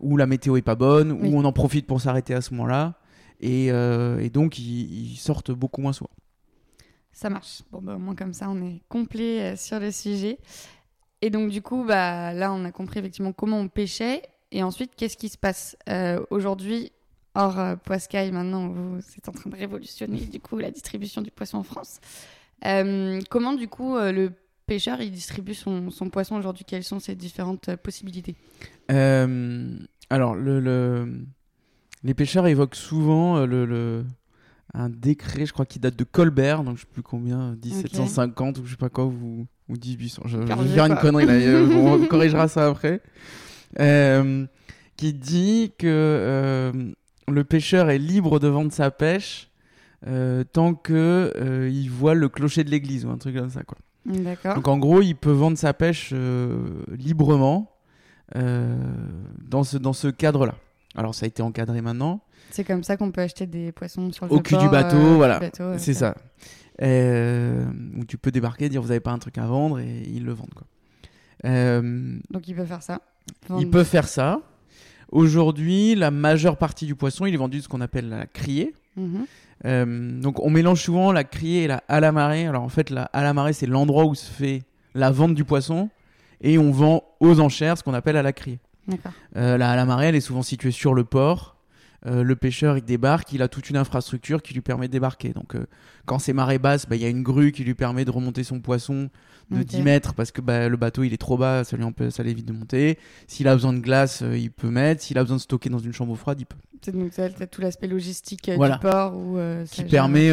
où 0.00 0.16
la 0.16 0.26
météo 0.26 0.56
est 0.56 0.62
pas 0.62 0.74
bonne, 0.74 1.12
Oui. 1.12 1.28
où 1.30 1.36
on 1.38 1.44
en 1.44 1.52
profite 1.52 1.86
pour 1.86 2.00
s'arrêter 2.00 2.34
à 2.34 2.40
ce 2.40 2.52
moment-là, 2.54 2.94
et, 3.40 3.70
euh, 3.72 4.18
et 4.20 4.30
donc 4.30 4.58
ils, 4.58 5.12
ils 5.12 5.16
sortent 5.16 5.50
beaucoup 5.50 5.80
moins 5.80 5.92
souvent. 5.92 6.10
Ça 7.12 7.30
marche. 7.30 7.62
Bon 7.72 7.80
bah 7.82 7.96
au 7.96 7.98
moins 7.98 8.14
comme 8.14 8.32
ça, 8.32 8.48
on 8.48 8.60
est 8.62 8.80
complet 8.88 9.40
euh, 9.52 9.56
sur 9.56 9.80
le 9.80 9.90
sujet. 9.90 10.38
Et 11.20 11.30
donc 11.30 11.50
du 11.50 11.62
coup, 11.62 11.84
bah 11.84 12.32
là, 12.32 12.52
on 12.52 12.64
a 12.64 12.70
compris 12.70 13.00
effectivement 13.00 13.32
comment 13.32 13.58
on 13.58 13.68
pêchait. 13.68 14.22
Et 14.52 14.62
ensuite, 14.62 14.92
qu'est-ce 14.96 15.16
qui 15.16 15.28
se 15.28 15.36
passe 15.38 15.76
Euh, 15.88 16.20
aujourd'hui 16.30 16.92
Hors 17.34 17.76
Poiscaille, 17.84 18.32
maintenant, 18.32 18.72
c'est 19.00 19.28
en 19.28 19.32
train 19.32 19.50
de 19.50 19.54
révolutionner 19.56 20.18
du 20.20 20.40
coup 20.40 20.58
la 20.58 20.70
distribution 20.72 21.22
du 21.22 21.30
poisson 21.30 21.58
en 21.58 21.62
France. 21.62 22.00
Comment 23.30 23.52
du 23.52 23.68
coup 23.68 23.96
le 23.96 24.32
pêcheur 24.68 25.00
il 25.00 25.10
distribue 25.10 25.54
son, 25.54 25.90
son 25.90 26.08
poisson 26.10 26.36
aujourd'hui 26.36 26.64
Quelles 26.66 26.84
sont 26.84 27.00
ses 27.00 27.16
différentes 27.16 27.68
euh, 27.70 27.76
possibilités? 27.76 28.36
Euh, 28.92 29.76
alors, 30.10 30.34
le, 30.36 30.60
le- 30.60 31.24
les 32.04 32.14
pêcheurs 32.14 32.46
évoquent 32.46 32.76
souvent 32.76 33.38
euh, 33.38 33.46
le, 33.46 33.66
le- 33.66 34.04
un 34.74 34.88
décret, 34.90 35.46
je 35.46 35.52
crois, 35.52 35.66
qui 35.66 35.78
date 35.80 35.96
de 35.96 36.04
Colbert, 36.04 36.62
donc 36.62 36.76
je 36.76 36.82
sais 36.82 36.88
plus 36.92 37.02
combien, 37.02 37.56
1750 37.64 38.58
ou 38.58 38.66
je 38.66 38.72
sais 38.72 38.76
pas 38.76 38.90
quoi, 38.90 39.06
ou, 39.06 39.46
ou 39.68 39.72
1800. 39.72 40.22
Je, 40.26 40.36
vais 40.38 40.74
faire 40.74 40.86
une 40.86 40.96
connerie 40.98 41.24
là, 41.26 41.38
on 41.74 42.06
corrigera 42.06 42.46
ça 42.48 42.68
après. 42.68 43.00
Euh, 43.80 44.46
qui 44.96 45.12
dit 45.14 45.72
que 45.78 45.86
euh, 45.88 46.72
le 47.28 47.44
pêcheur 47.44 47.88
est 47.90 47.98
libre 47.98 48.38
de 48.40 48.48
vendre 48.48 48.72
sa 48.72 48.90
pêche 48.90 49.50
euh, 50.06 50.44
tant 50.44 50.74
que 50.74 51.68
il 51.70 51.90
voit 51.90 52.14
le 52.14 52.28
clocher 52.28 52.64
de 52.64 52.70
l'église 52.70 53.04
ou 53.04 53.10
un 53.10 53.18
truc 53.18 53.36
comme 53.36 53.50
ça 53.50 53.62
quoi. 53.62 53.76
Donc 54.54 54.68
en 54.68 54.78
gros, 54.78 55.02
il 55.02 55.14
peut 55.14 55.30
vendre 55.32 55.58
sa 55.58 55.74
pêche 55.74 56.10
euh, 56.12 56.82
librement 56.90 57.70
euh, 58.36 58.76
dans 59.46 59.64
ce, 59.64 59.76
dans 59.76 59.92
ce 59.92 60.08
cadre-là. 60.08 60.54
Alors 60.94 61.14
ça 61.14 61.24
a 61.24 61.28
été 61.28 61.42
encadré 61.42 61.80
maintenant, 61.82 62.20
C'est 62.50 62.64
comme 62.64 62.82
ça 62.82 62.96
qu'on 62.96 63.10
peut 63.10 63.20
acheter 63.20 63.46
des 63.46 63.72
poissons 63.72 64.10
sur 64.12 64.26
le 64.26 64.32
Au 64.32 64.40
cul 64.40 64.54
port, 64.54 64.62
du 64.62 64.68
bateau, 64.70 64.96
euh, 64.96 65.14
voilà. 65.16 65.40
c'est 65.78 65.94
ça. 65.94 66.14
Où 66.80 68.04
tu 68.06 68.16
peux 68.18 68.30
débarquer, 68.30 68.68
dire 68.68 68.80
vous 68.82 68.90
avez 68.90 69.00
pas 69.00 69.10
un 69.12 69.18
truc 69.18 69.36
à 69.38 69.46
vendre 69.46 69.78
et 69.80 70.02
ils 70.06 70.24
le 70.24 70.32
vendent 70.32 70.54
quoi. 70.54 70.66
Donc 71.44 72.48
il 72.48 72.54
peut 72.54 72.64
faire 72.64 72.82
ça. 72.82 73.00
il 73.44 73.48
Vendre- 73.48 73.70
peut 73.70 73.84
faire 73.84 74.08
ça. 74.08 74.40
Aujourd'hui, 75.10 75.94
la 75.94 76.10
majeure 76.10 76.56
partie 76.58 76.84
du 76.86 76.94
poisson, 76.94 77.24
il 77.26 77.32
est 77.34 77.38
vendu 77.38 77.60
ce 77.62 77.68
qu'on 77.68 77.80
appelle 77.80 78.08
la 78.08 78.26
criée. 78.26 78.74
Mhm. 78.96 79.24
Euh, 79.64 80.20
donc 80.20 80.40
on 80.40 80.50
mélange 80.50 80.82
souvent 80.82 81.12
la 81.12 81.24
criée 81.24 81.64
et 81.64 81.66
la 81.66 81.82
à 81.88 82.00
la 82.00 82.12
marée. 82.12 82.46
Alors 82.46 82.62
en 82.62 82.68
fait, 82.68 82.90
la 82.90 83.04
à 83.04 83.22
la 83.22 83.34
marée, 83.34 83.52
c'est 83.52 83.66
l'endroit 83.66 84.04
où 84.04 84.14
se 84.14 84.30
fait 84.30 84.62
la 84.94 85.10
vente 85.10 85.34
du 85.34 85.44
poisson 85.44 85.88
et 86.40 86.58
on 86.58 86.70
vend 86.70 87.04
aux 87.20 87.40
enchères 87.40 87.76
ce 87.76 87.82
qu'on 87.82 87.94
appelle 87.94 88.16
à 88.16 88.22
la 88.22 88.32
criée. 88.32 88.60
Euh, 89.36 89.58
la 89.58 89.70
à 89.70 89.76
la 89.76 89.84
marée, 89.84 90.06
elle 90.06 90.16
est 90.16 90.20
souvent 90.20 90.42
située 90.42 90.70
sur 90.70 90.94
le 90.94 91.04
port. 91.04 91.56
Euh, 92.06 92.22
le 92.22 92.36
pêcheur, 92.36 92.78
il 92.78 92.84
débarque, 92.84 93.32
il 93.32 93.42
a 93.42 93.48
toute 93.48 93.70
une 93.70 93.76
infrastructure 93.76 94.40
qui 94.40 94.54
lui 94.54 94.60
permet 94.60 94.86
de 94.86 94.92
débarquer. 94.92 95.30
Donc 95.30 95.56
euh, 95.56 95.66
quand 96.06 96.18
c'est 96.20 96.32
marée 96.32 96.58
basse, 96.58 96.86
bah, 96.88 96.94
il 96.96 97.02
y 97.02 97.04
a 97.04 97.08
une 97.08 97.24
grue 97.24 97.50
qui 97.50 97.64
lui 97.64 97.74
permet 97.74 98.04
de 98.04 98.10
remonter 98.12 98.44
son 98.44 98.60
poisson 98.60 99.10
de 99.50 99.60
Ok. 99.60 99.66
10 99.66 99.82
mètres 99.82 100.14
parce 100.14 100.30
que 100.30 100.40
bah, 100.40 100.68
le 100.68 100.76
bateau 100.76 101.02
il 101.02 101.12
est 101.12 101.16
trop 101.18 101.36
bas, 101.36 101.64
ça 101.64 101.76
lui 101.76 101.82
empêche, 101.84 102.12
ça 102.12 102.22
l'évite 102.22 102.46
de 102.46 102.52
monter. 102.52 102.98
S'il 103.26 103.48
a 103.48 103.54
besoin 103.54 103.72
de 103.72 103.80
glace, 103.80 104.22
euh, 104.22 104.38
il 104.38 104.52
peut 104.52 104.70
mettre. 104.70 105.02
S'il 105.02 105.18
a 105.18 105.22
besoin 105.22 105.38
de 105.38 105.42
stocker 105.42 105.70
dans 105.70 105.78
une 105.80 105.92
chambre 105.92 106.14
froide, 106.14 106.40
il 106.40 106.46
peut. 106.46 106.56
C'est 106.82 106.94
donc 106.94 107.12
ça, 107.12 107.28
t'as 107.30 107.46
tout 107.48 107.60
l'aspect 107.60 107.88
logistique 107.88 108.48
Voilà. 108.54 108.76
du 108.76 108.80
port 108.82 109.16
où 109.16 109.36
qui 109.68 109.82
permet, 109.82 110.30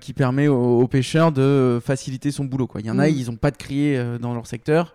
qui 0.00 0.14
permet 0.14 0.48
aux, 0.48 0.80
aux 0.80 0.88
pêcheurs 0.88 1.30
de 1.32 1.78
faciliter 1.84 2.30
son 2.30 2.46
boulot. 2.46 2.66
Il 2.78 2.86
y 2.86 2.90
en 2.90 2.98
a, 2.98 3.06
Mm. 3.08 3.14
ils 3.14 3.30
ont 3.30 3.36
pas 3.36 3.50
de 3.50 3.58
crier 3.58 4.02
dans 4.18 4.32
leur 4.32 4.46
secteur. 4.46 4.94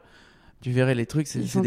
Tu 0.61 0.71
verrais 0.71 0.93
les 0.95 1.05
trucs, 1.05 1.27
c'est 1.27 1.39
des 1.39 1.47
seuls, 1.47 1.63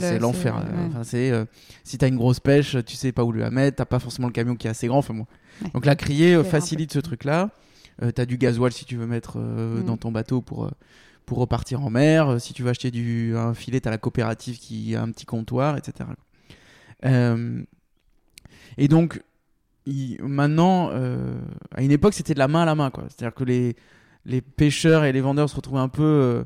c'est 0.00 0.16
euh, 0.16 0.18
l'enfer. 0.18 0.56
c'est- 0.60 0.72
euh, 0.72 0.76
ouais. 0.76 0.86
Enfin, 0.88 1.04
c'est 1.04 1.30
euh, 1.30 1.44
si 1.84 1.98
t'as 1.98 2.08
une 2.08 2.16
grosse 2.16 2.40
pêche, 2.40 2.76
tu 2.84 2.96
sais 2.96 3.12
pas 3.12 3.22
où 3.24 3.30
la 3.30 3.50
mettre, 3.50 3.76
t'as 3.76 3.84
pas 3.84 4.00
forcément 4.00 4.26
le 4.26 4.32
camion 4.32 4.56
qui 4.56 4.66
est 4.66 4.70
assez 4.70 4.88
grand. 4.88 4.98
Enfin, 4.98 5.14
bon. 5.14 5.26
Ouais. 5.62 5.70
Donc 5.72 5.86
la 5.86 5.94
criée 5.94 6.42
facilite 6.42 6.92
ce 6.92 6.98
truc-là. 6.98 7.50
Euh, 8.02 8.10
t'as 8.10 8.26
du 8.26 8.36
gasoil 8.38 8.72
si 8.72 8.84
tu 8.84 8.96
veux 8.96 9.06
mettre 9.06 9.34
euh, 9.38 9.80
Mm. 9.80 9.84
dans 9.84 9.96
ton 9.96 10.10
bateau 10.10 10.40
pour 10.40 10.68
pour 11.26 11.38
repartir 11.38 11.80
en 11.82 11.90
mer. 11.90 12.40
Si 12.40 12.52
tu 12.54 12.62
veux 12.64 12.70
acheter 12.70 12.90
du 12.90 13.36
un 13.36 13.54
filet, 13.54 13.80
t'as 13.80 13.90
la 13.90 13.98
coopérative 13.98 14.58
qui 14.58 14.96
a 14.96 15.02
un 15.02 15.10
petit 15.12 15.26
comptoir, 15.26 15.76
etc. 15.76 16.08
Et 18.78 18.88
donc 18.88 19.22
il- 19.86 20.20
maintenant, 20.22 20.90
à 21.74 21.82
une 21.82 21.90
époque, 21.92 22.14
c'était 22.14 22.34
de 22.34 22.38
la 22.38 22.48
main 22.48 22.62
à 22.62 22.64
la 22.66 22.74
main, 22.74 22.90
quoi. 22.90 23.04
C'est-à-dire 23.08 23.34
que 23.34 23.44
les, 23.44 23.76
les 24.24 24.40
pêcheurs 24.40 25.04
et 25.04 25.12
les 25.12 25.20
vendeurs 25.20 25.48
se 25.50 25.54
retrouvaient 25.56 25.80
un 25.80 25.88
peu 25.88 26.44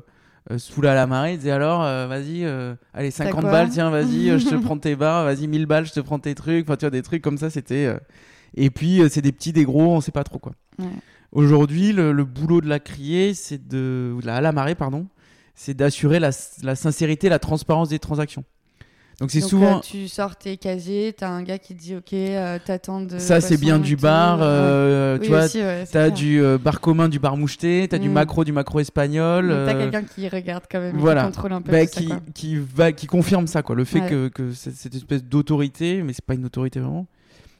sous 0.57 0.81
la, 0.81 0.95
la 0.95 1.05
marée. 1.07 1.33
Ils 1.33 1.37
disaient 1.37 1.51
alors, 1.51 1.83
euh, 1.83 2.07
vas-y, 2.07 2.43
euh, 2.43 2.75
allez, 2.93 3.11
50 3.11 3.41
quoi 3.41 3.51
balles, 3.51 3.69
tiens, 3.69 3.89
vas-y, 3.89 4.29
euh, 4.29 4.39
je 4.39 4.47
te 4.49 4.55
prends 4.63 4.77
tes 4.77 4.95
barres, 4.95 5.25
vas-y, 5.25 5.47
1000 5.47 5.65
balles, 5.65 5.85
je 5.85 5.93
te 5.93 5.99
prends 5.99 6.19
tes 6.19 6.33
trucs. 6.35 6.65
Enfin, 6.67 6.75
tu 6.77 6.85
vois, 6.85 6.89
des 6.91 7.01
trucs 7.03 7.21
comme 7.21 7.37
ça, 7.37 7.49
c'était. 7.49 7.85
euh, 7.85 7.97
Et 8.55 8.69
puis, 8.69 9.01
euh, 9.01 9.09
c'est 9.09 9.21
des 9.21 9.31
petits, 9.31 9.53
des 9.53 9.65
gros, 9.65 9.95
on 9.95 10.01
sait 10.01 10.11
pas 10.11 10.23
trop, 10.23 10.39
quoi. 10.39 10.53
Ouais. 10.79 10.85
Aujourd'hui, 11.31 11.93
le, 11.93 12.11
le 12.11 12.23
boulot 12.25 12.61
de 12.61 12.67
la 12.67 12.79
criée, 12.79 13.33
c'est 13.35 13.67
de. 13.67 14.15
la 14.23 14.37
à 14.37 14.41
la 14.41 14.51
marée, 14.51 14.75
pardon, 14.75 15.07
c'est 15.53 15.75
d'assurer 15.75 16.19
la, 16.19 16.31
la 16.63 16.75
sincérité, 16.75 17.29
la 17.29 17.37
transparence 17.39 17.89
des 17.89 17.99
transactions. 17.99 18.43
Donc, 19.19 19.31
c'est 19.31 19.41
souvent. 19.41 19.77
euh, 19.77 19.81
tu 19.81 20.07
sors 20.07 20.37
tes 20.37 20.55
casiers, 20.55 21.11
t'as 21.11 21.29
un 21.29 21.43
gars 21.43 21.57
qui 21.59 21.75
te 21.75 21.81
dit 21.81 21.95
ok, 21.95 22.13
euh, 22.13 22.57
t'attends 22.63 23.01
de. 23.01 23.19
ça, 23.19 23.41
c'est 23.41 23.57
bien 23.57 23.77
du 23.77 23.97
bar, 23.97 24.37
ouais. 24.39 24.45
euh, 24.45 25.17
Oui, 25.19 25.25
tu 25.25 25.31
vois, 25.31 25.43
aussi, 25.45 25.57
ouais, 25.59 25.83
T'as 25.91 26.09
du 26.09 26.41
euh, 26.41 26.57
bar 26.57 26.79
commun, 26.79 27.09
du 27.09 27.19
bar 27.19 27.35
moucheté, 27.35 27.85
t'as 27.89 27.97
du 27.97 28.07
Mm. 28.07 28.13
macro, 28.13 28.43
du 28.45 28.53
macro 28.53 28.79
espagnol. 28.79 29.47
T'as 29.49 29.73
euh, 29.75 29.79
quelqu'un 29.91 30.03
qui 30.03 30.29
regarde 30.29 30.63
quand 30.71 30.79
même, 30.79 30.95
voilà. 30.97 31.21
qui 31.21 31.27
contrôle 31.27 31.51
un 31.51 31.61
peu 31.61 31.71
bah, 31.71 31.85
tout 31.85 31.93
ça, 31.95 31.99
qui, 32.01 32.07
quoi. 32.07 32.19
qui, 32.33 32.55
va, 32.57 32.91
qui 32.93 33.07
confirme 33.07 33.45
ça, 33.47 33.61
quoi. 33.61 33.75
Le 33.75 33.83
fait 33.83 33.99
Ouais. 33.99 34.09
que, 34.09 34.27
que 34.29 34.53
cette 34.53 34.95
espèce 34.95 35.23
d'autorité, 35.25 36.01
mais 36.01 36.13
c'est 36.13 36.23
pas 36.23 36.35
une 36.35 36.45
autorité 36.45 36.79
vraiment. 36.79 37.05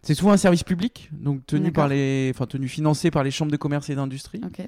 C'est 0.02 0.14
souvent 0.14 0.32
un 0.32 0.38
service 0.38 0.64
public, 0.64 1.10
donc 1.12 1.46
tenu 1.46 1.74
par 1.74 1.90
les, 1.90 2.32
enfin 2.34 2.46
tenu 2.46 2.70
financé 2.70 3.12
par 3.12 3.22
les 3.26 3.32
chambres 3.32 3.52
de 3.52 3.58
commerce 3.58 3.90
et 3.90 3.96
d'industrie, 3.96 4.40
Ok. 4.46 4.66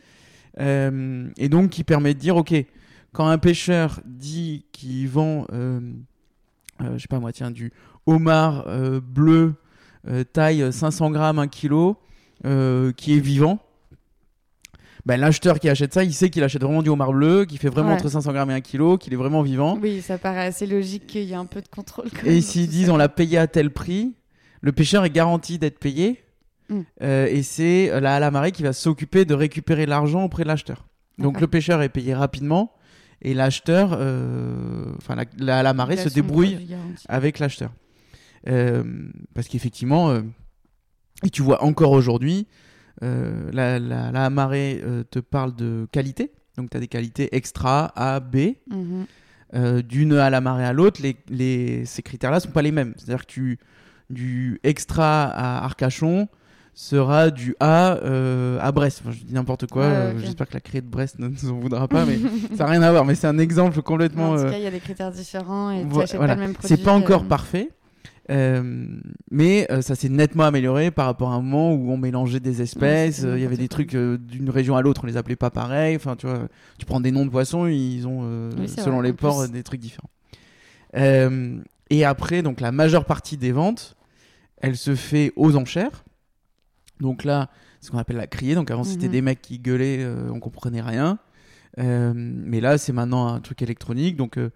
Euh, 0.59 1.29
et 1.37 1.47
donc 1.47 1.69
qui 1.69 1.85
permet 1.85 2.13
de 2.13 2.19
dire, 2.19 2.35
ok, 2.35 2.53
quand 3.13 3.27
un 3.27 3.37
pêcheur 3.37 4.01
dit 4.05 4.65
qu'il 4.73 5.07
vend, 5.07 5.45
euh, 5.53 5.79
euh, 5.79 5.79
je 6.93 7.01
sais 7.01 7.07
pas 7.07 7.19
moi, 7.19 7.31
tiens, 7.31 7.51
du 7.51 7.71
homard 8.05 8.65
euh, 8.67 8.99
bleu 9.01 9.55
euh, 10.07 10.23
taille 10.23 10.71
500 10.71 11.11
grammes, 11.11 11.39
1 11.39 11.47
kg, 11.47 11.93
euh, 12.45 12.91
qui 12.93 13.15
est 13.15 13.19
vivant. 13.19 13.59
Ben, 15.05 15.17
l'acheteur 15.17 15.59
qui 15.59 15.67
achète 15.67 15.93
ça, 15.93 16.03
il 16.03 16.13
sait 16.13 16.29
qu'il 16.29 16.43
achète 16.43 16.61
vraiment 16.61 16.83
du 16.83 16.89
homard 16.89 17.11
bleu, 17.11 17.45
qui 17.45 17.57
fait 17.57 17.69
vraiment 17.69 17.89
Ouais. 17.89 17.95
entre 17.95 18.09
500 18.09 18.33
grammes 18.33 18.51
et 18.51 18.53
1 18.53 18.61
kg, 18.61 18.97
qu'il 18.97 19.13
est 19.13 19.17
vraiment 19.17 19.41
vivant. 19.41 19.77
Oui, 19.81 20.01
ça 20.01 20.17
paraît 20.17 20.45
assez 20.45 20.67
logique 20.67 21.07
qu'il 21.07 21.23
y 21.23 21.31
ait 21.31 21.35
un 21.35 21.45
peu 21.45 21.61
de 21.61 21.67
contrôle. 21.67 22.09
quand 22.11 22.27
Et 22.27 22.41
s'ils 22.41 22.67
disent 22.67 22.89
on 22.89 22.97
l'a 22.97 23.09
payé 23.09 23.37
à 23.37 23.47
tel 23.47 23.71
prix, 23.71 24.13
le 24.61 24.71
pêcheur 24.71 25.03
est 25.03 25.09
garanti 25.09 25.57
d'être 25.57 25.79
payé. 25.79 26.23
Mm. 26.69 26.81
Euh, 27.01 27.25
et 27.27 27.41
c'est 27.41 27.99
la 27.99 28.31
marée 28.31 28.51
qui 28.51 28.63
va 28.63 28.73
s'occuper 28.73 29.25
de 29.25 29.33
récupérer 29.33 29.85
l'argent 29.85 30.23
auprès 30.23 30.43
de 30.43 30.47
l'acheteur. 30.47 30.85
Donc 31.17 31.41
le 31.41 31.47
pêcheur 31.47 31.81
est 31.81 31.89
payé 31.89 32.13
rapidement 32.13 32.71
et 33.21 33.33
l'acheteur, 33.33 33.95
euh, 33.99 34.85
enfin 34.97 35.15
la, 35.15 35.63
la, 35.63 35.73
marée 35.73 35.95
se 35.97 36.09
débrouille 36.15 36.55
avec 37.07 37.39
l'acheteur. 37.39 37.71
Euh, 38.49 38.83
parce 39.35 39.47
qu'effectivement, 39.47 40.09
euh, 40.09 40.21
et 41.23 41.29
tu 41.29 41.41
vois 41.41 41.63
encore 41.63 41.91
aujourd'hui, 41.91 42.47
la, 43.01 43.79
la, 43.79 44.11
la 44.11 44.29
marée 44.29 44.83
te 45.09 45.19
parle 45.19 45.55
de 45.55 45.87
qualité. 45.91 46.31
Donc 46.57 46.69
tu 46.69 46.77
as 46.77 46.79
des 46.79 46.87
qualités 46.87 47.35
extra, 47.35 47.91
A, 47.95 48.19
B. 48.19 48.53
Mhm. 48.69 49.05
Euh, 49.53 49.81
d'une 49.81 50.13
à 50.13 50.29
la 50.29 50.39
marée 50.39 50.63
à 50.63 50.71
l'autre, 50.71 51.01
les, 51.01 51.17
les- 51.27 51.85
ces 51.85 52.01
critères-là 52.01 52.39
sont 52.39 52.51
pas 52.51 52.61
les 52.61 52.71
mêmes. 52.71 52.93
C'est-à-dire 52.95 53.25
que 53.25 53.31
tu, 53.31 53.59
du 54.09 54.59
extra 54.63 55.23
à 55.25 55.65
Arcachon 55.65 56.29
sera 56.73 57.29
du 57.31 57.55
A 57.59 57.95
euh, 57.97 58.57
à 58.61 58.71
Brest. 58.71 59.01
Enfin, 59.03 59.11
je 59.11 59.23
dis 59.23 59.33
n'importe 59.33 59.67
quoi. 59.67 59.83
Euh. 59.83 60.13
J'espère 60.19 60.47
que 60.47 60.53
la 60.53 60.59
créée 60.59 60.81
de 60.81 60.87
Brest 60.87 61.19
ne 61.19 61.27
nous 61.27 61.49
en 61.51 61.59
voudra 61.59 61.87
pas, 61.87 62.05
mais 62.05 62.17
ça 62.57 62.65
n'a 62.65 62.71
rien 62.71 62.81
à 62.81 62.91
voir. 62.91 63.05
Mais 63.05 63.15
c'est 63.15 63.27
un 63.27 63.37
exemple 63.37 63.81
complètement. 63.81 64.31
en 64.31 64.35
tout 64.35 64.41
euh, 64.43 64.51
cas, 64.51 64.57
il 64.57 64.63
y 64.63 64.67
a 64.67 64.71
des 64.71 64.79
critères 64.79 65.11
différents 65.11 65.71
et 65.71 65.81
tu 65.81 65.87
voilà. 65.87 66.07
pas 66.07 66.35
le 66.35 66.39
même 66.41 66.53
produit. 66.53 66.75
C'est 66.75 66.83
pas 66.83 66.93
encore 66.93 67.25
parfait. 67.25 67.69
Euh, 68.29 68.85
mais 69.29 69.67
euh, 69.71 69.81
ça 69.81 69.95
s'est 69.95 70.07
nettement 70.07 70.43
amélioré 70.43 70.91
par 70.91 71.05
rapport 71.07 71.31
à 71.31 71.35
un 71.35 71.41
moment 71.41 71.73
où 71.73 71.91
on 71.91 71.97
mélangeait 71.97 72.39
des 72.39 72.61
espèces. 72.61 73.23
euh, 73.25 73.37
Il 73.37 73.41
y 73.41 73.45
avait 73.45 73.57
des 73.57 73.67
trucs 73.67 73.95
d'une 73.95 74.49
région 74.49 74.77
à 74.77 74.81
l'autre, 74.81 75.01
on 75.03 75.07
les 75.07 75.17
appelait 75.17 75.35
pas 75.35 75.49
pareil. 75.49 75.95
Enfin, 75.95 76.15
tu 76.15 76.27
vois, 76.27 76.47
tu 76.77 76.85
prends 76.85 77.01
des 77.01 77.11
noms 77.11 77.25
de 77.25 77.31
poissons, 77.31 77.67
ils 77.67 78.07
ont 78.07 78.51
Oui, 78.57 78.69
selon 78.69 78.97
vrai, 78.97 79.07
les 79.07 79.13
ports 79.13 79.43
plus. 79.43 79.51
des 79.51 79.63
trucs 79.63 79.81
différents. 79.81 80.09
Et 80.93 82.05
après, 82.05 82.41
donc 82.41 82.61
la 82.61 82.71
majeure 82.71 83.03
partie 83.03 83.35
des 83.35 83.51
ventes, 83.51 83.97
elle 84.61 84.77
se 84.77 84.95
fait 84.95 85.33
aux 85.35 85.57
enchères. 85.57 86.03
Donc 87.01 87.23
là, 87.23 87.49
ce 87.81 87.91
qu'on 87.91 87.97
appelle 87.97 88.17
la 88.17 88.27
criée. 88.27 88.55
Donc 88.55 88.71
avant, 88.71 88.83
c'était 88.83 89.07
Mhm. 89.07 89.11
des 89.11 89.21
mecs 89.21 89.41
qui 89.41 89.59
gueulaient, 89.59 90.03
euh, 90.03 90.29
on 90.31 90.39
comprenait 90.39 90.81
rien. 90.81 91.19
Euh, 91.79 92.13
mais 92.15 92.61
là, 92.61 92.77
c'est 92.77 92.93
maintenant 92.93 93.27
un 93.27 93.39
truc 93.39 93.61
électronique. 93.61 94.15
Donc 94.15 94.37
euh, 94.37 94.49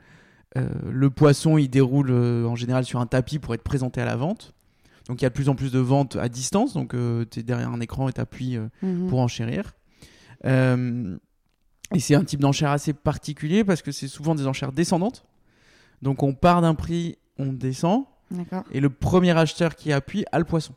le 0.55 1.09
poisson, 1.09 1.57
il 1.57 1.67
déroule 1.69 2.11
en 2.11 2.55
général 2.55 2.85
sur 2.85 2.99
un 2.99 3.07
tapis 3.07 3.39
pour 3.39 3.53
être 3.53 3.63
présenté 3.63 3.99
à 4.01 4.05
la 4.05 4.15
vente. 4.15 4.53
Donc 5.07 5.21
il 5.21 5.23
y 5.23 5.25
a 5.25 5.29
de 5.29 5.33
plus 5.33 5.49
en 5.49 5.55
plus 5.55 5.71
de 5.71 5.79
ventes 5.79 6.15
à 6.15 6.29
distance. 6.29 6.73
Donc 6.73 6.95
tu 7.29 7.39
es 7.39 7.43
derrière 7.43 7.69
un 7.69 7.81
écran 7.81 8.07
et 8.07 8.13
tu 8.13 8.21
appuies 8.21 8.57
mhm. 8.81 9.07
pour 9.07 9.19
enchérir. 9.19 9.73
Et 11.93 11.99
c'est 11.99 12.15
un 12.15 12.23
type 12.23 12.39
d'enchère 12.39 12.71
assez 12.71 12.93
particulier 12.93 13.63
parce 13.63 13.81
que 13.81 13.91
c'est 13.91 14.07
souvent 14.07 14.33
des 14.35 14.47
enchères 14.47 14.71
descendantes. 14.71 15.25
Donc 16.01 16.23
on 16.23 16.33
part 16.33 16.61
d'un 16.61 16.75
prix, 16.75 17.17
on 17.37 17.53
descend, 17.53 18.05
et 18.71 18.79
le 18.79 18.89
premier 18.89 19.37
acheteur 19.37 19.75
qui 19.75 19.91
appuie 19.93 20.25
a 20.31 20.39
le 20.39 20.45
poisson. 20.45 20.73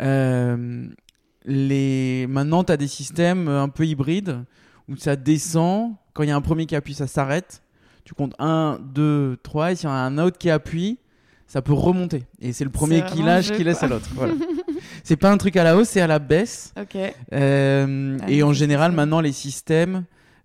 Euh, 0.00 0.86
les... 1.44 2.26
Maintenant, 2.28 2.64
tu 2.64 2.72
as 2.72 2.76
des 2.76 2.88
systèmes 2.88 3.48
un 3.48 3.68
peu 3.68 3.86
hybrides 3.86 4.44
où 4.88 4.96
ça 4.96 5.16
descend. 5.16 5.94
Quand 6.14 6.22
il 6.22 6.28
y 6.28 6.32
a 6.32 6.36
un 6.36 6.40
premier 6.40 6.66
qui 6.66 6.76
appuie, 6.76 6.94
ça 6.94 7.06
s'arrête. 7.06 7.62
Tu 8.04 8.14
comptes 8.14 8.34
1, 8.38 8.78
2, 8.94 9.38
3. 9.42 9.72
Et 9.72 9.76
s'il 9.76 9.88
y 9.88 9.92
en 9.92 9.94
a 9.94 9.98
un 9.98 10.18
autre 10.18 10.38
qui 10.38 10.50
appuie, 10.50 10.98
ça 11.46 11.62
peut 11.62 11.72
remonter. 11.72 12.24
Et 12.40 12.52
c'est 12.52 12.64
le 12.64 12.70
premier 12.70 13.04
qui 13.04 13.22
lâche 13.22 13.52
qui 13.52 13.64
laisse 13.64 13.82
à 13.82 13.86
l'autre. 13.86 14.08
Voilà. 14.14 14.34
c'est 15.04 15.16
pas 15.16 15.30
un 15.30 15.36
truc 15.36 15.56
à 15.56 15.64
la 15.64 15.76
hausse, 15.76 15.88
c'est 15.90 16.00
à 16.00 16.06
la 16.06 16.18
baisse. 16.18 16.72
Euh, 17.32 18.18
Ah, 18.20 18.30
et 18.30 18.42
en 18.42 18.52
général, 18.52 18.92
maintenant, 18.92 19.20
les 19.20 19.32
systèmes 19.32 20.04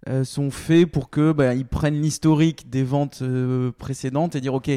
euh, 0.10 0.24
sont 0.24 0.52
faits 0.52 0.86
pour 0.86 1.10
que 1.10 1.32
bah, 1.32 1.54
ils 1.54 1.66
prennent 1.66 2.02
l'historique 2.02 2.70
des 2.70 2.84
ventes 2.84 3.20
euh, 3.22 3.72
précédentes 3.78 4.36
et 4.36 4.42
dire 4.42 4.54
ok, 4.54 4.70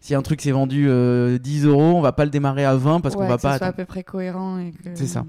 si 0.00 0.14
un 0.14 0.22
truc 0.22 0.40
s'est 0.40 0.50
vendu 0.52 0.86
euh, 0.88 1.38
10 1.38 1.64
euros, 1.66 1.82
on 1.96 2.00
va 2.00 2.12
pas 2.12 2.24
le 2.24 2.30
démarrer 2.30 2.64
à 2.64 2.74
20 2.76 3.00
parce 3.00 3.14
qu'on 3.16 3.26
va 3.26 3.36
que 3.36 3.42
pas 3.42 3.52
ce 3.52 3.58
soit 3.58 3.66
à 3.68 3.72
peu 3.72 3.84
près 3.84 4.04
cohérent 4.04 4.58
et 4.58 4.70
que. 4.72 4.90
C'est 4.94 5.06
ça. 5.06 5.24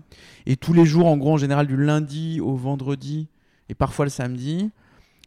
Et 0.46 0.56
tous 0.56 0.74
les 0.74 0.86
jours, 0.86 1.08
en 1.08 1.18
gros, 1.18 1.34
en 1.34 1.38
général, 1.38 1.68
du 1.68 1.78
lundi 1.78 2.40
au 2.42 2.56
vendredi 2.56 3.28
et 3.70 3.74
parfois 3.76 4.06
le 4.06 4.10
samedi, 4.12 4.70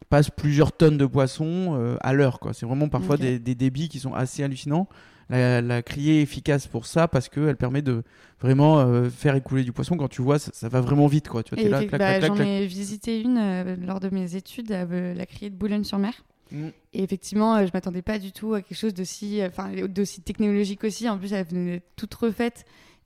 passe 0.09 0.29
plusieurs 0.29 0.71
tonnes 0.71 0.97
de 0.97 1.05
poissons 1.05 1.75
euh, 1.77 1.95
à 2.01 2.13
l'heure. 2.13 2.39
quoi. 2.39 2.53
C'est 2.53 2.65
vraiment 2.65 2.89
parfois 2.89 3.17
des, 3.17 3.39
des 3.39 3.55
débits 3.55 3.89
qui 3.89 3.99
sont 3.99 4.13
assez 4.13 4.43
hallucinants. 4.43 4.87
La, 5.29 5.61
la 5.61 5.81
criée 5.81 6.19
est 6.19 6.21
efficace 6.21 6.67
pour 6.67 6.85
ça 6.85 7.07
parce 7.07 7.29
qu'elle 7.29 7.55
permet 7.55 7.81
de 7.81 8.03
vraiment 8.41 8.79
euh, 8.79 9.09
faire 9.09 9.35
écouler 9.35 9.63
du 9.63 9.71
poisson. 9.71 9.95
Quand 9.95 10.09
tu 10.09 10.21
vois, 10.21 10.37
ça, 10.37 10.51
ça 10.53 10.67
va 10.67 10.81
vraiment 10.81 11.07
vite. 11.07 11.29
Quoi. 11.29 11.41
Tu 11.43 11.55
vois, 11.55 11.61
Et 11.61 11.65
t'es 11.65 11.69
là, 11.71 11.77
effect- 11.81 11.87
clac, 11.95 11.99
bah, 12.01 12.19
clac, 12.19 12.33
clac, 12.33 12.45
J'en 12.47 12.53
ai 12.53 12.65
visité 12.67 13.21
une 13.21 13.37
euh, 13.37 13.75
lors 13.77 14.01
de 14.01 14.09
mes 14.09 14.35
études, 14.35 14.71
à 14.73 14.83
la 14.85 15.25
criée 15.25 15.49
de 15.49 15.55
Boulogne-sur-Mer. 15.55 16.13
Mm. 16.51 16.67
Et 16.93 17.03
effectivement, 17.03 17.55
euh, 17.55 17.65
je 17.65 17.71
m'attendais 17.73 18.01
pas 18.01 18.19
du 18.19 18.31
tout 18.31 18.53
à 18.53 18.61
quelque 18.61 18.77
chose 18.77 18.93
d'aussi, 18.93 19.41
euh, 19.41 19.47
enfin, 19.47 19.71
d'aussi 19.87 20.21
technologique 20.21 20.83
aussi. 20.83 21.07
En 21.09 21.17
plus, 21.17 21.31
elle 21.33 21.45
venait 21.45 21.81
toute 21.95 22.13
refaite. 22.13 22.65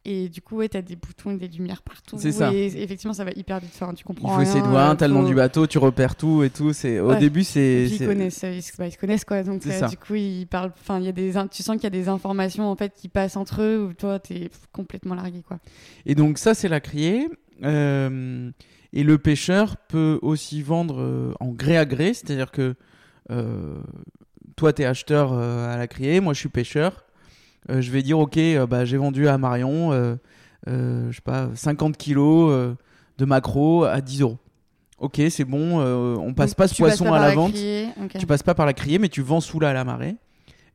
Et 0.10 0.30
du 0.30 0.42
coup, 0.42 0.58
ouais, 0.58 0.70
t'as 0.70 0.82
des 0.82 0.96
boutons 0.96 1.32
et 1.32 1.36
des 1.38 1.50
lumières 1.50 1.82
partout. 1.82 2.16
C'est 2.18 2.32
ça. 2.32 2.54
Et 2.54 2.68
effectivement, 2.82 3.14
ça 3.14 3.26
va 3.26 3.32
hyper 3.36 3.60
vite. 3.60 3.72
Enfin, 3.74 3.94
tu 3.94 4.02
Il 4.02 4.06
comprends 4.06 4.36
faut 4.36 4.42
essayer 4.42 4.62
de 4.62 4.68
voir, 4.68 4.92
euh, 4.92 4.96
t'as 4.96 5.08
le 5.10 5.14
nom 5.14 5.24
du 5.24 5.36
bateau, 5.36 5.68
tu 5.68 5.80
repères 5.80 6.16
tout 6.16 6.44
et 6.44 6.50
tout. 6.50 6.72
C'est 6.72 7.00
Au 7.02 7.10
Ouais. 7.10 7.20
début, 7.20 7.44
c'est. 7.44 7.88
ils 7.90 8.06
connaissent, 8.06 8.42
ils, 8.44 8.62
se- 8.64 8.78
bah, 8.78 8.88
ils 8.88 8.96
connaissent 8.96 9.26
quoi. 9.26 9.44
Donc 9.44 9.66
euh, 9.68 9.88
du 9.90 9.98
coup, 9.98 10.16
ils 10.16 10.46
parlent. 10.48 10.72
Enfin, 10.80 11.00
il 11.00 11.06
y 11.06 11.10
a 11.10 11.12
des, 11.12 11.34
tu 11.52 11.62
sens 11.62 11.76
qu'il 11.76 11.84
y 11.84 11.88
a 11.88 11.90
des 11.90 12.08
informations 12.08 12.70
en 12.72 12.76
fait 12.78 12.94
qui 12.96 13.10
passent 13.10 13.36
entre 13.36 13.62
eux 13.62 13.84
où 13.90 13.94
toi, 13.94 14.18
t'es 14.20 14.50
complètement 14.72 15.16
largué 15.16 15.42
quoi. 15.46 15.60
Et 16.06 16.16
donc 16.16 16.38
ça, 16.38 16.54
c'est 16.54 16.70
la 16.70 16.80
criée. 16.80 17.28
Euh, 17.64 18.50
et 18.94 19.04
le 19.04 19.18
pêcheur 19.18 19.76
peut 19.90 20.20
aussi 20.22 20.62
vendre 20.62 21.34
en 21.42 21.50
gré 21.52 21.78
à 21.78 21.86
gré, 21.86 22.14
c'est-à-dire 22.14 22.52
que 22.52 22.76
toi, 24.56 24.74
tu 24.74 24.82
es 24.82 24.86
acheteur 24.86 25.32
euh, 25.34 25.74
à 25.74 25.78
la 25.78 25.88
criée, 25.88 26.20
moi, 26.20 26.34
je 26.34 26.40
suis 26.40 26.50
pêcheur. 26.50 27.06
Euh, 27.70 27.82
je 27.82 27.92
vais 27.92 28.02
dire, 28.02 28.18
ok, 28.20 28.38
euh, 28.38 28.66
bah, 28.66 28.86
j'ai 28.86 28.98
vendu 28.98 29.28
à 29.28 29.38
Marion, 29.38 29.92
euh, 29.92 30.16
euh, 30.68 31.08
je 31.12 31.16
sais 31.18 31.22
pas, 31.22 31.50
50 31.54 31.98
kilos 31.98 32.50
euh, 32.52 32.74
de 33.18 33.26
maquereau 33.26 33.84
à 33.84 34.02
10 34.02 34.22
euros. 34.22 34.38
Ok, 35.00 35.22
c'est 35.30 35.44
bon, 35.46 35.80
euh, 35.80 36.16
on 36.16 36.34
passe 36.34 36.52
Donc, 36.52 36.58
pas 36.58 36.68
ce 36.68 36.74
tu 36.76 36.82
poisson 36.82 37.06
pas 37.06 37.18
à 37.18 37.28
la 37.28 37.36
vente. 37.36 37.52
criée, 37.52 37.90
ok. 38.04 38.18
Tu 38.18 38.26
passes 38.26 38.42
pas 38.42 38.56
par 38.56 38.66
la 38.66 38.74
criée, 38.74 38.98
mais 38.98 39.10
tu 39.10 39.22
vends 39.22 39.42
sous 39.42 39.60
la, 39.60 39.72
la 39.74 39.84
marée. 39.84 40.16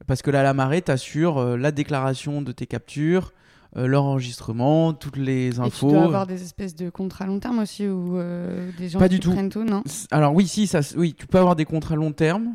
Parce 0.06 0.22
que 0.22 0.30
la, 0.30 0.42
la 0.42 0.54
marée 0.54 0.82
t'assure 0.82 1.38
euh, 1.38 1.56
la 1.56 1.72
déclaration 1.72 2.40
de 2.42 2.52
tes 2.52 2.66
captures, 2.66 3.32
euh, 3.76 3.86
l'enregistrement, 3.86 4.92
toutes 4.92 5.16
les 5.16 5.48
Et 5.48 5.52
tu 5.52 5.60
infos. 5.60 5.90
dois 5.90 6.04
avoir 6.04 6.26
des 6.26 6.42
espèces 6.42 6.74
de 6.76 6.90
contrats 6.90 7.26
long 7.26 7.38
terme 7.40 7.58
aussi 7.60 7.86
ou 7.88 8.18
euh, 8.18 8.70
des 8.78 8.88
gens 8.88 8.98
Pas 8.98 9.08
qui 9.08 9.14
du 9.14 9.20
tout. 9.20 9.32
prennent 9.32 9.48
tout, 9.48 9.64
non 9.64 9.82
Alors 10.10 10.34
oui, 10.34 10.46
si, 10.46 10.66
ça, 10.66 10.80
oui, 10.96 11.14
tu 11.14 11.26
peux 11.26 11.38
avoir 11.38 11.56
des 11.56 11.64
contrats 11.64 11.96
long 11.96 12.12
terme. 12.12 12.54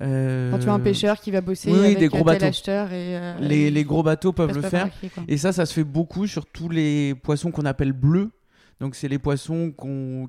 Euh, 0.00 0.50
Quand 0.50 0.58
tu 0.58 0.68
as 0.68 0.72
un 0.72 0.80
pêcheur 0.80 1.20
qui 1.20 1.30
va 1.30 1.40
bosser 1.40 1.70
oui, 1.70 1.78
avec 1.78 1.98
des 1.98 2.08
gros 2.08 2.24
bateaux. 2.24 2.46
acheteur 2.46 2.92
et 2.92 3.16
euh, 3.16 3.38
Les, 3.40 3.70
les 3.70 3.84
gros 3.84 4.02
bateaux 4.02 4.32
peuvent 4.32 4.54
le 4.54 4.62
faire. 4.62 4.88
Et 5.28 5.36
ça, 5.36 5.52
ça 5.52 5.66
se 5.66 5.74
fait 5.74 5.84
beaucoup 5.84 6.26
sur 6.26 6.46
tous 6.46 6.68
les 6.68 7.14
poissons 7.14 7.50
qu'on 7.50 7.66
appelle 7.66 7.92
bleus. 7.92 8.30
Donc 8.80 8.96
c'est 8.96 9.06
les 9.06 9.18
poissons 9.18 9.72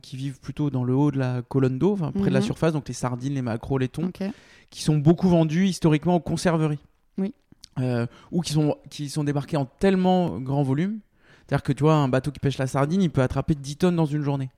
qui 0.01 0.15
vivent 0.15 0.39
plutôt 0.39 0.69
dans 0.69 0.83
le 0.83 0.93
haut 0.93 1.09
de 1.11 1.17
la 1.17 1.41
colonne 1.41 1.79
d'eau, 1.79 1.95
près 1.95 2.29
de 2.29 2.33
la 2.33 2.39
Mhm. 2.39 2.45
surface, 2.45 2.73
donc 2.73 2.87
les 2.87 2.93
sardines, 2.93 3.33
les 3.33 3.41
maquereaux, 3.41 3.79
les 3.79 3.87
thons, 3.87 4.11
qui 4.69 4.83
sont 4.83 4.97
beaucoup 4.97 5.27
vendus 5.29 5.65
historiquement 5.67 6.15
aux 6.15 6.19
conserveries. 6.19 6.77
Oui. 7.17 7.33
Euh, 7.79 8.05
ou 8.31 8.41
qui 8.41 8.53
sont, 8.53 8.77
qui 8.89 9.09
sont 9.09 9.23
débarqués 9.23 9.57
en 9.57 9.65
tellement 9.65 10.39
grand 10.39 10.63
volume. 10.63 10.99
C'est-à-dire 11.39 11.63
que 11.63 11.73
tu 11.73 11.83
vois, 11.83 11.95
un 11.95 12.07
bateau 12.07 12.31
qui 12.31 12.39
pêche 12.39 12.57
la 12.57 12.67
sardine, 12.67 13.01
il 13.01 13.09
peut 13.09 13.21
attraper 13.21 13.55
10 13.55 13.77
tonnes 13.77 13.95
dans 13.95 14.05
une 14.05 14.21
journée. 14.21 14.49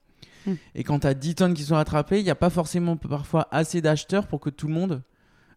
Mm. 0.46 0.54
Et 0.76 0.84
quand 0.84 1.00
tu 1.00 1.08
as 1.08 1.14
10 1.14 1.36
tonnes 1.36 1.54
qui 1.54 1.64
sont 1.64 1.76
attrapées, 1.76 2.20
il 2.20 2.24
n'y 2.24 2.30
a 2.30 2.36
pas 2.36 2.50
forcément 2.50 2.98
parfois 2.98 3.48
assez 3.52 3.82
d'acheteurs 3.82 4.28
pour 4.28 4.40
que 4.40 4.50
tout 4.50 4.68
le 4.68 4.74
monde 4.74 5.02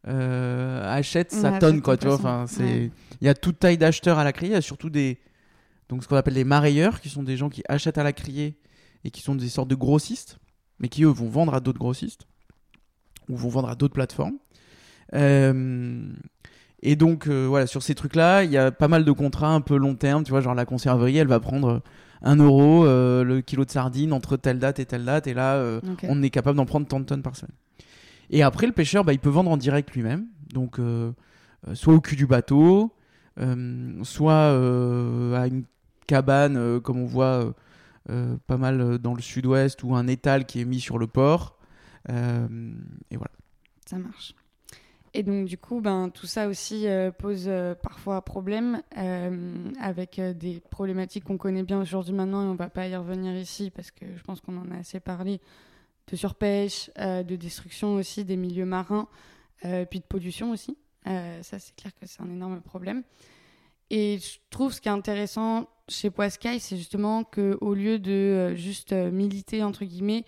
euh, 0.06 0.82
achète 0.84 1.32
sa 1.32 1.58
tonne. 1.58 1.82
Quoi, 1.82 1.96
tu 1.96 2.06
vois, 2.06 2.14
enfin, 2.14 2.44
c'est... 2.46 2.62
Ouais. 2.62 2.90
Il 3.20 3.26
y 3.26 3.28
a 3.28 3.34
toute 3.34 3.58
taille 3.58 3.78
d'acheteurs 3.78 4.18
à 4.18 4.24
la 4.24 4.32
criée, 4.32 4.52
il 4.52 4.54
y 4.54 4.58
a 4.58 4.62
surtout 4.62 4.90
des. 4.90 5.18
Donc 5.88 6.04
ce 6.04 6.08
qu'on 6.08 6.16
appelle 6.16 6.34
les 6.34 6.44
marailleurs, 6.44 7.00
qui 7.00 7.08
sont 7.08 7.22
des 7.22 7.36
gens 7.36 7.48
qui 7.48 7.62
achètent 7.68 7.98
à 7.98 8.04
la 8.04 8.12
criée 8.12 8.56
et 9.04 9.10
qui 9.10 9.22
sont 9.22 9.34
des 9.34 9.48
sortes 9.48 9.68
de 9.68 9.74
grossistes, 9.74 10.38
mais 10.78 10.88
qui 10.88 11.02
eux 11.02 11.08
vont 11.08 11.28
vendre 11.28 11.54
à 11.54 11.60
d'autres 11.60 11.78
grossistes 11.78 12.26
ou 13.28 13.36
vont 13.36 13.48
vendre 13.48 13.68
à 13.68 13.74
d'autres 13.74 13.94
plateformes. 13.94 14.38
Euh, 15.14 16.12
Et 16.82 16.96
donc 16.96 17.26
euh, 17.26 17.46
voilà, 17.48 17.66
sur 17.66 17.82
ces 17.82 17.94
trucs-là, 17.94 18.44
il 18.44 18.50
y 18.50 18.56
a 18.56 18.70
pas 18.70 18.88
mal 18.88 19.04
de 19.04 19.12
contrats 19.12 19.52
un 19.52 19.60
peu 19.60 19.76
long 19.76 19.94
terme. 19.94 20.22
Tu 20.24 20.30
vois, 20.30 20.40
genre 20.40 20.54
la 20.54 20.64
conserverie, 20.64 21.16
elle 21.16 21.26
va 21.26 21.40
prendre 21.40 21.82
1 22.22 22.36
euro 22.36 22.84
euh, 22.84 23.24
le 23.24 23.40
kilo 23.40 23.64
de 23.64 23.70
sardines 23.70 24.12
entre 24.12 24.36
telle 24.36 24.58
date 24.58 24.78
et 24.78 24.86
telle 24.86 25.04
date, 25.04 25.26
et 25.26 25.34
là, 25.34 25.56
euh, 25.56 25.80
on 26.08 26.22
est 26.22 26.30
capable 26.30 26.56
d'en 26.56 26.66
prendre 26.66 26.86
tant 26.86 27.00
de 27.00 27.04
tonnes 27.04 27.22
par 27.22 27.36
semaine. 27.36 27.54
Et 28.30 28.42
après, 28.42 28.66
le 28.66 28.72
pêcheur, 28.72 29.04
bah, 29.04 29.12
il 29.12 29.18
peut 29.18 29.30
vendre 29.30 29.50
en 29.50 29.56
direct 29.56 29.90
lui-même. 29.92 30.26
Donc, 30.52 30.78
euh, 30.78 31.12
euh, 31.66 31.74
soit 31.74 31.94
au 31.94 32.00
cul 32.00 32.16
du 32.16 32.26
bateau, 32.26 32.92
euh, 33.40 33.98
soit 34.02 34.32
euh, 34.32 35.40
à 35.40 35.46
une 35.46 35.64
cabane, 36.06 36.56
euh, 36.56 36.80
comme 36.80 36.98
on 36.98 37.06
voit 37.06 37.24
euh, 37.44 37.52
euh, 38.10 38.36
pas 38.46 38.56
mal 38.56 38.80
euh, 38.80 38.98
dans 38.98 39.14
le 39.14 39.22
sud-ouest, 39.22 39.82
ou 39.82 39.94
un 39.94 40.06
étal 40.06 40.44
qui 40.44 40.60
est 40.60 40.64
mis 40.64 40.80
sur 40.80 40.98
le 40.98 41.06
port. 41.06 41.56
Euh, 42.10 42.46
et 43.10 43.16
voilà. 43.16 43.32
Ça 43.86 43.98
marche. 43.98 44.34
Et 45.14 45.22
donc, 45.22 45.46
du 45.46 45.56
coup, 45.56 45.80
ben, 45.80 46.10
tout 46.10 46.26
ça 46.26 46.48
aussi 46.48 46.86
euh, 46.86 47.10
pose 47.10 47.44
euh, 47.46 47.74
parfois 47.74 48.22
problème 48.22 48.82
euh, 48.96 49.70
avec 49.80 50.20
des 50.20 50.60
problématiques 50.70 51.24
qu'on 51.24 51.38
connaît 51.38 51.62
bien 51.62 51.80
aujourd'hui 51.80 52.12
maintenant 52.12 52.44
et 52.44 52.46
on 52.46 52.54
va 52.54 52.68
pas 52.68 52.86
y 52.86 52.96
revenir 52.96 53.34
ici 53.34 53.70
parce 53.70 53.90
que 53.90 54.04
je 54.16 54.22
pense 54.22 54.40
qu'on 54.40 54.58
en 54.58 54.70
a 54.70 54.78
assez 54.78 55.00
parlé 55.00 55.40
de 56.10 56.16
surpêche, 56.16 56.90
de 56.96 57.36
destruction 57.36 57.94
aussi 57.96 58.24
des 58.24 58.36
milieux 58.36 58.64
marins, 58.64 59.08
puis 59.60 60.00
de 60.00 60.04
pollution 60.08 60.52
aussi. 60.52 60.78
Ça, 61.04 61.58
c'est 61.58 61.76
clair 61.76 61.92
que 62.00 62.06
c'est 62.06 62.22
un 62.22 62.30
énorme 62.30 62.62
problème. 62.62 63.02
Et 63.90 64.18
je 64.18 64.38
trouve 64.48 64.72
ce 64.72 64.80
qui 64.80 64.88
est 64.88 64.92
intéressant 64.92 65.68
chez 65.86 66.08
Poiscaille, 66.08 66.60
c'est 66.60 66.78
justement 66.78 67.24
qu'au 67.24 67.74
lieu 67.74 67.98
de 67.98 68.54
juste 68.54 68.94
militer, 68.94 69.62
entre 69.62 69.84
guillemets, 69.84 70.24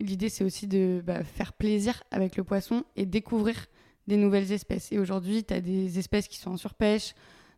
l'idée 0.00 0.28
c'est 0.28 0.44
aussi 0.44 0.66
de 0.66 1.02
bah, 1.04 1.24
faire 1.24 1.52
plaisir 1.52 2.02
avec 2.10 2.36
le 2.36 2.44
poisson 2.44 2.84
et 2.96 3.06
découvrir 3.06 3.66
des 4.06 4.16
nouvelles 4.16 4.52
espèces. 4.52 4.92
Et 4.92 4.98
aujourd'hui, 4.98 5.44
tu 5.44 5.54
as 5.54 5.60
des 5.60 5.98
espèces 5.98 6.28
qui 6.28 6.38
sont 6.38 6.52
en 6.52 6.56
surpêche, 6.56 7.14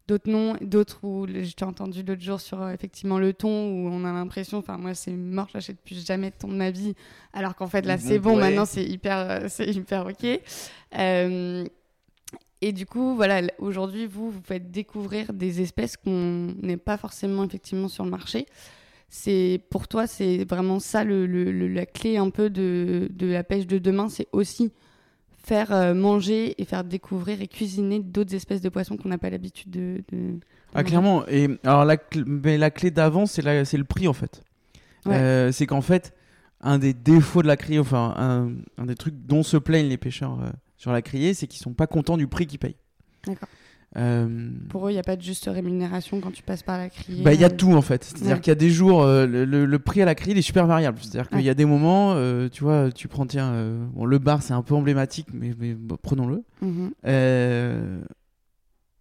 d'autres 0.07 0.31
non, 0.31 0.57
d'autres 0.63 1.05
où 1.05 1.27
t'ai 1.27 1.65
entendu 1.65 2.03
l'autre 2.03 2.23
jour 2.23 2.41
sur 2.41 2.63
euh, 2.63 2.73
effectivement 2.73 3.19
le 3.19 3.35
thon 3.35 3.49
où 3.49 3.89
on 3.89 4.05
a 4.05 4.13
l'impression, 4.13 4.59
enfin 4.59 4.79
moi 4.79 4.95
c'est 4.95 5.13
mort, 5.13 5.49
j'achète 5.53 5.81
plus 5.81 6.05
jamais 6.07 6.31
de 6.31 6.37
thon 6.37 6.49
de 6.49 6.55
ma 6.55 6.71
vie, 6.71 6.95
alors 7.35 7.55
qu'en 7.55 7.67
fait 7.67 7.85
là 7.85 7.95
Ils 7.95 8.01
c'est 8.01 8.19
bon, 8.19 8.37
maintenant 8.37 8.65
c'est 8.65 8.85
hyper, 8.85 9.19
euh, 9.19 9.41
c'est 9.49 9.69
hyper 9.69 10.07
ok. 10.07 10.41
Euh, 10.99 11.65
et 12.61 12.73
du 12.73 12.87
coup, 12.87 13.15
voilà, 13.15 13.43
aujourd'hui, 13.59 14.07
vous, 14.07 14.31
vous 14.31 14.43
faites 14.43 14.71
découvrir 14.73 15.33
des 15.33 15.61
espèces 15.61 15.97
qu'on 15.97 16.55
n'est 16.61 16.77
pas 16.77 16.97
forcément 16.97 17.45
effectivement 17.45 17.87
sur 17.87 18.05
le 18.05 18.11
marché. 18.11 18.47
C'est 19.09 19.63
pour 19.71 19.89
toi, 19.89 20.07
c'est 20.07 20.45
vraiment 20.45 20.81
ça 20.81 21.03
le, 21.03 21.27
le- 21.27 21.69
la 21.69 21.87
clé 21.87 22.19
un 22.19 22.29
peu 22.31 22.51
de, 22.51 23.09
de 23.11 23.27
la 23.27 23.43
pêche 23.43 23.67
de 23.67 23.79
demain, 23.79 24.09
c'est 24.09 24.29
aussi 24.33 24.71
faire 25.43 25.73
euh, 25.73 25.95
manger 25.95 26.61
et 26.61 26.65
faire 26.67 26.85
découvrir 26.85 27.41
et 27.41 27.49
cuisiner 27.49 28.01
d'autres 28.01 28.35
espèces 28.35 28.61
de 28.61 28.69
poissons 28.69 28.99
qu'on 28.99 29.09
n'a 29.09 29.17
pas 29.17 29.31
l'habitude 29.31 29.71
de, 29.71 30.03
Ah, 30.75 30.85
clairement. 30.85 31.27
Et 31.29 31.49
alors, 31.65 31.87
la, 31.87 31.97
cl- 31.97 32.25
mais 32.27 32.59
la 32.59 32.71
clé 32.71 32.91
d'avant, 32.91 33.25
c'est 33.25 33.41
la- 33.41 33.65
c'est 33.65 33.79
le 33.79 33.85
prix 33.85 34.09
en 34.09 34.13
fait. 34.13 34.43
Ouais. 35.07 35.15
Euh, 35.17 35.53
c'est 35.53 35.67
qu'en 35.67 35.81
fait, 35.81 36.13
un 36.61 36.79
des 36.79 36.93
défauts 36.93 37.41
de 37.41 37.47
la 37.47 37.57
criée, 37.57 37.79
enfin, 37.79 38.13
un, 38.19 38.51
un 38.83 38.85
des 38.87 38.95
trucs 38.97 39.15
dont 39.27 39.43
se 39.43 39.57
plaignent 39.57 39.89
les 39.89 39.97
pêcheurs 39.97 40.39
euh, 40.43 40.51
sur 40.77 40.93
la 40.93 41.01
criée, 41.01 41.33
c'est 41.33 41.47
qu'ils 41.47 41.63
sont 41.63 41.73
pas 41.73 41.87
contents 41.87 42.19
du 42.19 42.27
prix 42.27 42.47
qu'ils 42.47 42.59
payent. 42.59 42.77
D'accord. 43.27 43.49
Euh, 43.97 44.51
Pour 44.69 44.87
eux, 44.87 44.91
il 44.91 44.95
n'y 44.95 45.01
a 45.01 45.03
pas 45.03 45.17
de 45.17 45.23
juste 45.23 45.49
rémunération 45.51 46.21
quand 46.21 46.31
tu 46.31 46.43
passes 46.43 46.63
par 46.63 46.77
la 46.77 46.91
criée. 46.91 47.23
bah, 47.23 47.33
il 47.33 47.41
y 47.41 47.45
a 47.45 47.49
tout 47.51 47.73
en 47.73 47.81
fait. 47.81 48.05
C'est-à-dire 48.05 48.35
Ouais. 48.35 48.41
qu'il 48.41 48.51
y 48.51 48.53
a 48.53 48.55
des 48.55 48.69
jours, 48.71 49.03
euh, 49.03 49.27
le, 49.27 49.45
le- 49.47 49.65
le 49.65 49.79
prix 49.79 50.03
à 50.03 50.05
la 50.05 50.15
criée 50.15 50.35
il 50.35 50.39
est 50.39 50.43
super 50.43 50.67
variable. 50.67 50.99
C'est-à-dire 51.01 51.29
qu'il 51.31 51.41
y 51.41 51.49
a 51.49 51.55
des 51.55 51.65
moments, 51.65 52.13
euh, 52.15 52.49
tu 52.51 52.63
vois, 52.65 52.93
tu 52.93 53.09
prends, 53.09 53.27
tiens, 53.27 53.53
bon, 53.95 54.05
le 54.05 54.19
bar 54.19 54.43
c'est 54.43 54.53
un 54.53 54.63
peu 54.63 54.75
emblématique, 54.75 55.29
mais, 55.33 55.55
prenons-le. 56.03 56.45
mhm. 56.61 56.91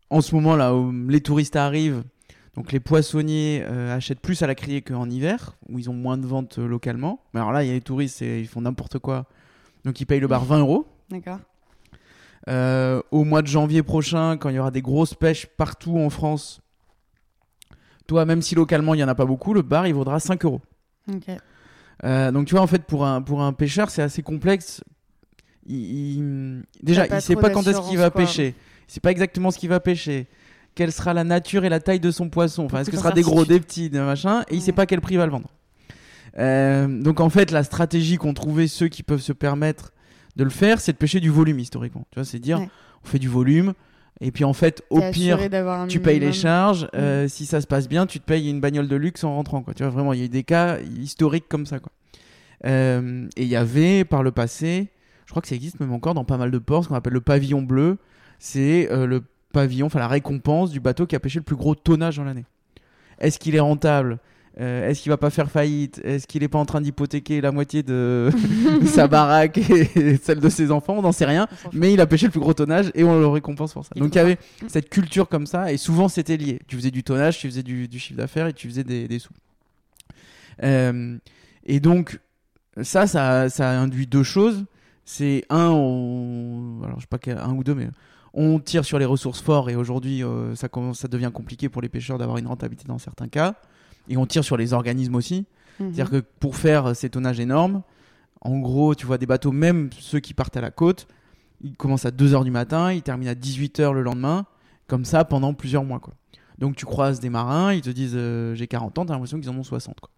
En 0.09 0.21
ce 0.21 0.33
moment 0.35 0.55
là 0.55 0.73
où 0.73 0.91
les 1.09 1.19
touristes 1.19 1.57
arrivent, 1.57 2.03
donc 2.55 2.71
les 2.71 2.79
poissonniers 2.79 3.63
achètent 3.63 4.21
plus 4.21 4.41
à 4.41 4.47
la 4.47 4.55
criée 4.55 4.81
qu'en 4.81 5.09
hiver, 5.09 5.57
où 5.69 5.79
ils 5.79 5.89
ont 5.89 5.93
moins 5.93 6.17
de 6.17 6.25
ventes 6.25 6.59
localement. 6.59 7.19
Mais 7.33 7.41
alors 7.41 7.51
là, 7.51 7.63
il 7.63 7.67
y 7.67 7.71
a 7.71 7.73
les 7.73 7.81
touristes, 7.81 8.21
et 8.21 8.39
ils 8.39 8.47
font 8.47 8.61
n'importe 8.61 8.99
quoi. 8.99 9.25
Donc 9.83 9.99
ils 9.99 10.05
payent 10.05 10.21
le 10.21 10.27
bar 10.27 10.45
20 10.45 10.59
euros. 10.59 10.87
D'accord. 11.09 11.39
Euh, 12.49 13.01
au 13.11 13.23
mois 13.23 13.41
de 13.41 13.47
janvier 13.47 13.83
prochain, 13.83 14.37
quand 14.37 14.49
il 14.49 14.55
y 14.55 14.59
aura 14.59 14.71
des 14.71 14.81
grosses 14.81 15.13
pêches 15.13 15.47
partout 15.57 15.97
en 15.97 16.09
France, 16.09 16.61
toi, 18.07 18.25
même 18.25 18.41
si 18.41 18.55
localement 18.55 18.93
il 18.93 18.99
y 18.99 19.03
en 19.03 19.07
a 19.09 19.15
pas 19.15 19.25
beaucoup, 19.25 19.53
le 19.53 19.61
bar 19.61 19.85
il 19.87 19.93
vaudra 19.93 20.19
5 20.19 20.45
euros. 20.45 20.61
Euh, 22.03 22.31
donc 22.31 22.45
tu 22.47 22.53
vois, 22.53 22.61
en 22.63 22.67
fait, 22.67 22.83
pour 22.83 23.05
un, 23.05 23.21
pour 23.21 23.41
un 23.41 23.53
pêcheur, 23.53 23.89
c'est 23.89 24.01
assez 24.01 24.21
complexe. 24.23 24.81
Il, 25.65 25.75
il- 25.75 26.63
Déjà, 26.81 27.05
il 27.07 27.21
sait 27.21 27.33
trop 27.33 27.41
pas 27.41 27.49
quand 27.49 27.67
est-ce 27.67 27.81
qu'il 27.89 27.97
va 27.97 28.09
quoi. 28.09 28.21
pêcher. 28.21 28.55
Il 28.87 28.93
sait 28.93 28.99
pas 29.01 29.11
exactement 29.11 29.51
ce 29.51 29.57
qu'il 29.57 29.69
va 29.69 29.79
pêcher. 29.81 30.27
Quelle 30.75 30.91
sera 30.93 31.13
la 31.13 31.23
nature 31.23 31.65
et 31.65 31.69
la 31.69 31.79
taille 31.79 31.99
de 31.99 32.11
son 32.11 32.29
poisson. 32.29 32.65
Enfin, 32.65 32.79
est-ce 32.81 32.91
que 32.91 32.95
ce 32.95 33.01
sera 33.01 33.11
des 33.11 33.23
gros, 33.23 33.43
des 33.45 33.59
petits, 33.59 33.89
des 33.89 33.99
machins. 33.99 34.43
Et 34.49 34.55
il 34.55 34.61
sait 34.61 34.67
Ouais. 34.71 34.75
pas 34.75 34.85
quel 34.85 35.01
prix 35.01 35.15
il 35.15 35.17
va 35.17 35.25
le 35.25 35.31
vendre. 35.31 35.49
Euh, 36.37 36.87
donc 37.01 37.19
en 37.19 37.29
fait, 37.29 37.49
la 37.51 37.63
stratégie 37.63 38.17
qu'ont 38.17 38.33
trouvé 38.35 38.67
ceux 38.67 38.87
qui 38.87 39.01
peuvent 39.01 39.21
se 39.21 39.33
permettre 39.33 39.91
de 40.37 40.43
le 40.45 40.49
faire, 40.49 40.79
c'est 40.79 40.93
de 40.93 40.97
pêcher 40.97 41.19
du 41.19 41.29
volume 41.29 41.59
historiquement. 41.59 42.05
Tu 42.11 42.15
vois, 42.19 42.23
c'est 42.25 42.39
dire, 42.39 42.59
Ouais. 42.59 42.69
on 43.03 43.07
fait 43.07 43.19
du 43.19 43.27
volume. 43.27 43.73
Et 44.21 44.31
puis 44.31 44.43
en 44.45 44.53
fait, 44.53 44.81
au 44.89 44.99
pire, 45.11 45.37
tu 45.89 45.99
payes 45.99 46.19
les 46.19 46.31
charges. 46.33 46.87
euh, 46.95 47.27
Si 47.27 47.45
ça 47.45 47.59
se 47.61 47.67
passe 47.67 47.87
bien, 47.87 48.05
tu 48.07 48.19
te 48.19 48.25
payes 48.25 48.49
une 48.49 48.59
bagnole 48.61 48.87
de 48.87 48.95
luxe 48.95 49.23
en 49.23 49.35
rentrant. 49.35 49.61
Quoi. 49.61 49.73
Tu 49.75 49.83
vois, 49.83 49.91
vraiment, 49.91 50.13
il 50.13 50.19
y 50.19 50.21
a 50.23 50.25
eu 50.25 50.29
des 50.29 50.43
cas 50.43 50.79
historiques 50.79 51.45
comme 51.49 51.65
ça. 51.67 51.79
Quoi. 51.79 51.91
Euh, 52.65 53.27
et 53.35 53.43
il 53.43 53.47
y 53.49 53.55
avait 53.55 54.03
par 54.05 54.23
le 54.23 54.31
passé, 54.31 54.87
je 55.25 55.31
crois 55.31 55.41
que 55.41 55.47
ça 55.47 55.55
existe 55.55 55.79
même 55.79 55.93
encore 55.93 56.13
dans 56.15 56.23
pas 56.25 56.37
mal 56.37 56.49
de 56.49 56.57
ports, 56.57 56.83
ce 56.83 56.89
qu'on 56.89 56.95
appelle 56.95 57.13
le 57.13 57.21
pavillon 57.21 57.61
bleu. 57.61 57.97
C'est 58.39 58.91
euh, 58.91 59.05
le 59.05 59.23
pavillon, 59.53 59.85
enfin 59.87 59.99
la 59.99 60.07
récompense 60.07 60.71
du 60.71 60.79
bateau 60.79 61.05
qui 61.05 61.15
a 61.15 61.19
pêché 61.19 61.37
le 61.39 61.43
plus 61.43 61.55
gros 61.55 61.75
tonnage 61.75 62.17
dans 62.17 62.23
l'année. 62.23 62.45
Est-ce 63.19 63.37
qu'il 63.39 63.55
est 63.55 63.59
rentable? 63.59 64.17
Euh, 64.59 64.89
Est-ce 64.89 65.01
qu'il 65.01 65.11
va 65.11 65.17
pas 65.17 65.29
faire 65.29 65.51
faillite? 65.51 66.01
Est-ce 66.03 66.25
qu'il 66.25 66.41
est 66.41 66.47
pas 66.47 66.57
en 66.57 66.65
train 66.65 66.81
d'hypothéquer 66.81 67.41
la 67.41 67.51
moitié 67.51 67.83
de 67.83 68.29
sa 68.85 69.07
baraque 69.07 69.57
et 69.57 70.17
celle 70.17 70.39
de 70.39 70.49
ses 70.49 70.71
enfants? 70.71 70.95
On 70.97 71.01
n'en 71.03 71.11
sait 71.11 71.25
rien. 71.25 71.47
Mais 71.73 71.93
il 71.93 72.01
a 72.01 72.07
pêché 72.07 72.25
le 72.25 72.31
plus 72.31 72.39
gros 72.39 72.53
tonnage 72.53 72.91
et 72.95 73.03
on 73.03 73.19
le 73.19 73.27
récompense 73.27 73.73
pour 73.73 73.85
ça. 73.85 73.91
Donc 73.95 74.15
il 74.15 74.17
y 74.17 74.21
avait 74.21 74.37
cette 74.67 74.89
culture 74.89 75.29
comme 75.29 75.45
ça 75.45 75.71
et 75.71 75.77
souvent 75.77 76.07
c'était 76.07 76.37
lié. 76.37 76.59
Tu 76.67 76.75
faisais 76.75 76.91
du 76.91 77.03
tonnage, 77.03 77.37
tu 77.37 77.47
faisais 77.47 77.63
du, 77.63 77.87
du 77.87 77.99
chiffre 77.99 78.17
d'affaires 78.17 78.47
et 78.47 78.53
tu 78.53 78.67
faisais 78.67 78.83
des, 78.83 79.07
des 79.07 79.19
sous. 79.19 79.33
Euh, 80.63 81.17
et 81.65 81.79
donc 81.79 82.19
ça, 82.81 83.05
ça, 83.05 83.49
ça 83.49 83.79
induit 83.79 84.07
deux 84.07 84.23
choses. 84.23 84.65
C'est 85.05 85.45
un, 85.49 85.69
on... 85.69 86.81
alors 86.83 86.99
je 86.99 87.05
sais 87.09 87.35
pas 87.35 87.41
un 87.43 87.53
ou 87.53 87.63
deux, 87.63 87.75
mais 87.75 87.87
on 88.33 88.59
tire 88.59 88.83
sur 88.83 88.99
les 88.99 89.05
ressources 89.05 89.41
fortes 89.41 89.69
et 89.69 89.75
aujourd'hui 89.75 90.23
euh, 90.23 90.53
ça 90.55 90.67
commence, 90.67 90.99
ça 90.99 91.07
devient 91.07 91.31
compliqué 91.33 91.69
pour 91.69 91.81
les 91.81 91.89
pêcheurs 91.89 92.17
d'avoir 92.17 92.37
une 92.37 92.47
rentabilité 92.47 92.87
dans 92.87 92.97
certains 92.97 93.27
cas. 93.27 93.55
Et 94.09 94.17
on 94.17 94.25
tire 94.25 94.43
sur 94.43 94.57
les 94.57 94.73
organismes 94.73 95.15
aussi. 95.15 95.45
Mhm. 95.79 95.93
C'est-à-dire 95.93 96.09
que 96.09 96.23
pour 96.39 96.55
faire 96.55 96.95
ces 96.95 97.09
tonnages 97.09 97.39
énormes, 97.39 97.83
en 98.41 98.59
gros, 98.59 98.95
tu 98.95 99.05
vois 99.05 99.17
des 99.17 99.25
bateaux, 99.25 99.51
même 99.51 99.89
ceux 99.99 100.19
qui 100.19 100.33
partent 100.33 100.57
à 100.57 100.61
la 100.61 100.71
côte, 100.71 101.07
ils 101.61 101.75
commencent 101.75 102.05
à 102.05 102.11
2h 102.11 102.43
du 102.43 102.51
matin, 102.51 102.93
ils 102.93 103.01
terminent 103.01 103.31
à 103.31 103.35
18h 103.35 103.91
le 103.93 104.03
lendemain, 104.03 104.45
comme 104.87 105.05
ça 105.05 105.25
pendant 105.25 105.53
plusieurs 105.53 105.83
mois. 105.83 105.99
Quoi. 105.99 106.13
Donc 106.57 106.75
tu 106.75 106.85
croises 106.85 107.19
des 107.19 107.29
marins, 107.29 107.73
ils 107.73 107.81
te 107.81 107.89
disent 107.89 108.15
euh, 108.15 108.55
j'ai 108.55 108.67
40 108.67 108.97
ans, 108.99 109.05
t'as 109.05 109.13
l'impression 109.13 109.39
qu'ils 109.39 109.49
en 109.49 109.57
ont 109.57 109.63
60. 109.63 109.99
Quoi. 109.99 110.11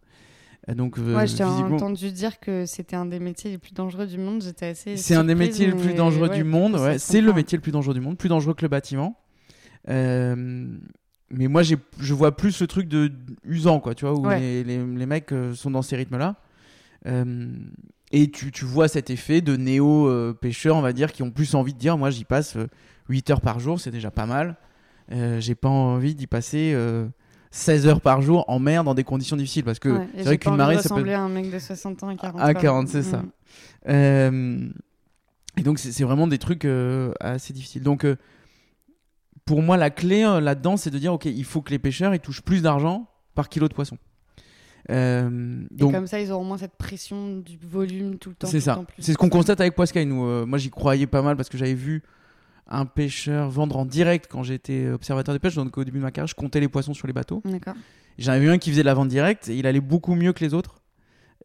Donc, 0.76 1.00
euh, 1.00 1.16
Ouais, 1.16 1.26
je 1.26 1.36
t'ai 1.36 1.44
physiquement, 1.44 1.78
entendu 1.78 2.12
dire 2.12 2.40
que 2.40 2.66
c'était 2.66 2.96
un 2.96 3.06
des 3.06 3.20
métiers 3.20 3.52
les 3.52 3.58
plus 3.58 3.74
dangereux 3.74 4.06
du 4.06 4.18
monde. 4.18 4.44
J'étais 4.44 4.68
assez. 4.68 4.98
c'est 4.98 5.16
un 5.16 5.24
des 5.24 5.36
métiers 5.36 5.66
les 5.68 5.74
plus 5.74 5.94
dangereux 5.94 6.30
ouais, 6.30 6.36
du 6.36 6.44
monde. 6.44 6.76
ouais. 6.76 7.00
C'est 7.00 7.22
le 7.22 7.34
métier 7.34 7.58
le 7.58 7.62
plus 7.62 7.72
dangereux 7.72 7.94
du 7.94 8.02
monde, 8.02 8.18
plus 8.18 8.30
dangereux 8.30 8.54
que 8.54 8.62
le 8.62 8.68
bâtiment. 8.68 9.18
Euh, 9.88 10.68
mais 11.32 11.48
moi, 11.48 11.64
j'ai- 11.64 11.78
je 12.00 12.14
vois 12.14 12.36
plus 12.36 12.52
ce 12.52 12.64
truc 12.66 12.88
de 12.88 13.12
usant, 13.44 13.80
quoi, 13.80 13.96
tu 13.96 14.06
vois, 14.06 14.14
où 14.18 14.26
Ouais. 14.28 14.40
les, 14.40 14.64
les- 14.64 14.86
les 14.86 15.06
mecs 15.06 15.32
euh, 15.32 15.54
sont 15.54 15.72
dans 15.72 15.82
ces 15.82 15.96
rythmes-là. 15.96 16.36
Euh, 17.08 17.48
et 18.12 18.30
tu, 18.32 18.52
tu 18.52 18.66
vois 18.66 18.88
cet 18.88 19.10
effet 19.10 19.42
de 19.42 19.56
néo-pêcheurs, 19.56 20.76
on 20.76 20.82
va 20.82 20.94
dire, 20.94 21.12
qui 21.12 21.24
ont 21.24 21.32
plus 21.32 21.56
envie 21.56 21.74
de 21.74 21.80
dire 21.80 21.98
moi, 21.98 22.10
j'y 22.10 22.26
passe 22.26 22.56
euh, 22.58 22.68
8 23.10 23.30
heures 23.30 23.42
par 23.42 23.60
jour, 23.60 23.80
c'est 23.80 23.92
déjà 23.92 24.12
pas 24.12 24.26
mal. 24.26 24.56
Euh, 25.12 25.40
j'ai 25.40 25.56
pas 25.56 25.70
envie 25.70 26.14
d'y 26.16 26.28
passer 26.28 26.72
euh, 26.76 27.08
16 27.52 27.88
heures 27.88 28.02
par 28.02 28.22
jour 28.22 28.46
en 28.48 28.60
mer 28.60 28.84
dans 28.84 28.94
des 28.94 29.04
conditions 29.04 29.36
difficiles. 29.36 29.64
Parce 29.64 29.80
que 29.80 29.90
Ouais, 29.90 30.08
c'est 30.18 30.24
vrai 30.24 30.38
qu'une 30.38 30.56
marée, 30.56 30.76
ça 30.78 30.90
peut 30.90 30.96
ressembler 30.96 31.14
à 31.14 31.22
un 31.22 31.30
mec 31.30 31.52
de 31.52 31.58
60 31.60 32.04
ans 32.04 32.10
à 32.10 32.16
40 32.16 32.42
À 32.42 32.54
quoi. 32.54 32.62
40, 32.62 32.88
c'est 32.90 33.02
ça. 33.04 33.18
Mm. 33.18 33.30
Euh, 33.88 34.70
et 35.58 35.62
donc, 35.64 35.80
c'est 35.80 35.92
c'est 35.92 36.04
vraiment 36.04 36.28
des 36.28 36.38
trucs 36.38 36.66
euh, 36.66 37.12
assez 37.20 37.54
difficiles. 37.54 37.82
Donc, 37.84 38.06
euh, 38.06 38.16
pour 39.50 39.64
moi, 39.64 39.78
la 39.78 39.90
clé 39.90 40.24
euh, 40.24 40.40
là-dedans, 40.40 40.78
c'est 40.78 40.92
de 40.92 41.00
dire 41.00 41.12
ok, 41.12 41.26
il 41.26 41.44
faut 41.44 41.64
que 41.64 41.72
les 41.72 41.80
pêcheurs 41.80 42.14
ils 42.14 42.20
touchent 42.20 42.44
plus 42.44 42.62
d'argent 42.62 43.08
par 43.34 43.50
kilo 43.50 43.68
de 43.68 43.74
poisson. 43.74 43.98
Euh, 44.92 45.64
Et 45.72 45.76
donc, 45.76 45.92
comme 45.92 46.06
ça, 46.06 46.22
ils 46.22 46.32
auront 46.32 46.44
moins 46.44 46.60
cette 46.60 46.78
pression 46.78 47.38
du 47.38 47.58
volume 47.58 48.20
tout 48.20 48.30
le 48.30 48.36
temps. 48.36 48.46
c'est 48.46 48.60
ça. 48.60 48.80
C'est 49.00 49.12
ce 49.14 49.18
qu'on 49.18 49.30
constate 49.30 49.60
avec 49.60 49.74
Poiscaille. 49.74 50.06
Nous, 50.06 50.24
euh, 50.24 50.46
moi, 50.46 50.60
j'y 50.60 50.70
croyais 50.70 51.08
pas 51.08 51.24
mal 51.24 51.36
parce 51.36 51.50
que 51.50 51.58
j'avais 51.58 51.74
vu 51.74 52.04
un 52.68 52.86
pêcheur 52.86 53.50
vendre 53.50 53.76
en 53.78 53.86
direct 53.86 54.28
quand 54.30 54.44
j'étais 54.44 54.88
observateur 54.90 55.34
des 55.34 55.40
pêches. 55.40 55.56
Donc, 55.56 55.76
au 55.80 55.84
début 55.84 55.98
de 55.98 56.04
ma 56.04 56.12
carrière, 56.12 56.28
je 56.28 56.36
comptais 56.36 56.60
les 56.60 56.68
poissons 56.68 56.94
sur 56.94 57.08
les 57.08 57.14
bateaux. 57.14 57.42
D'accord. 57.44 57.74
J'en 58.20 58.34
avais 58.34 58.42
vu 58.42 58.52
un 58.52 58.60
qui 58.60 58.70
faisait 58.70 58.84
de 58.84 58.86
la 58.86 58.94
vente 58.94 59.08
directe 59.08 59.50
et 59.50 59.58
il 59.58 59.66
allait 59.66 59.82
beaucoup 59.82 60.14
mieux 60.14 60.32
que 60.32 60.46
les 60.46 60.54
autres. 60.54 60.84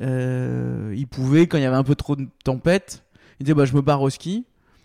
Euh, 0.03 0.93
il 0.95 1.07
pouvait, 1.07 1.47
quand 1.47 1.57
il 1.57 1.63
y 1.63 1.67
avait 1.67 1.75
un 1.75 1.85
peu 1.85 1.95
trop 1.95 2.17
de 2.17 2.29
tempête, 2.45 3.03
il 3.41 3.45
disait 3.45 3.55
bah, 3.55 3.65
Je 3.65 3.75
me 3.75 3.81
barre 3.81 4.03
au 4.03 4.11
ski. 4.11 4.45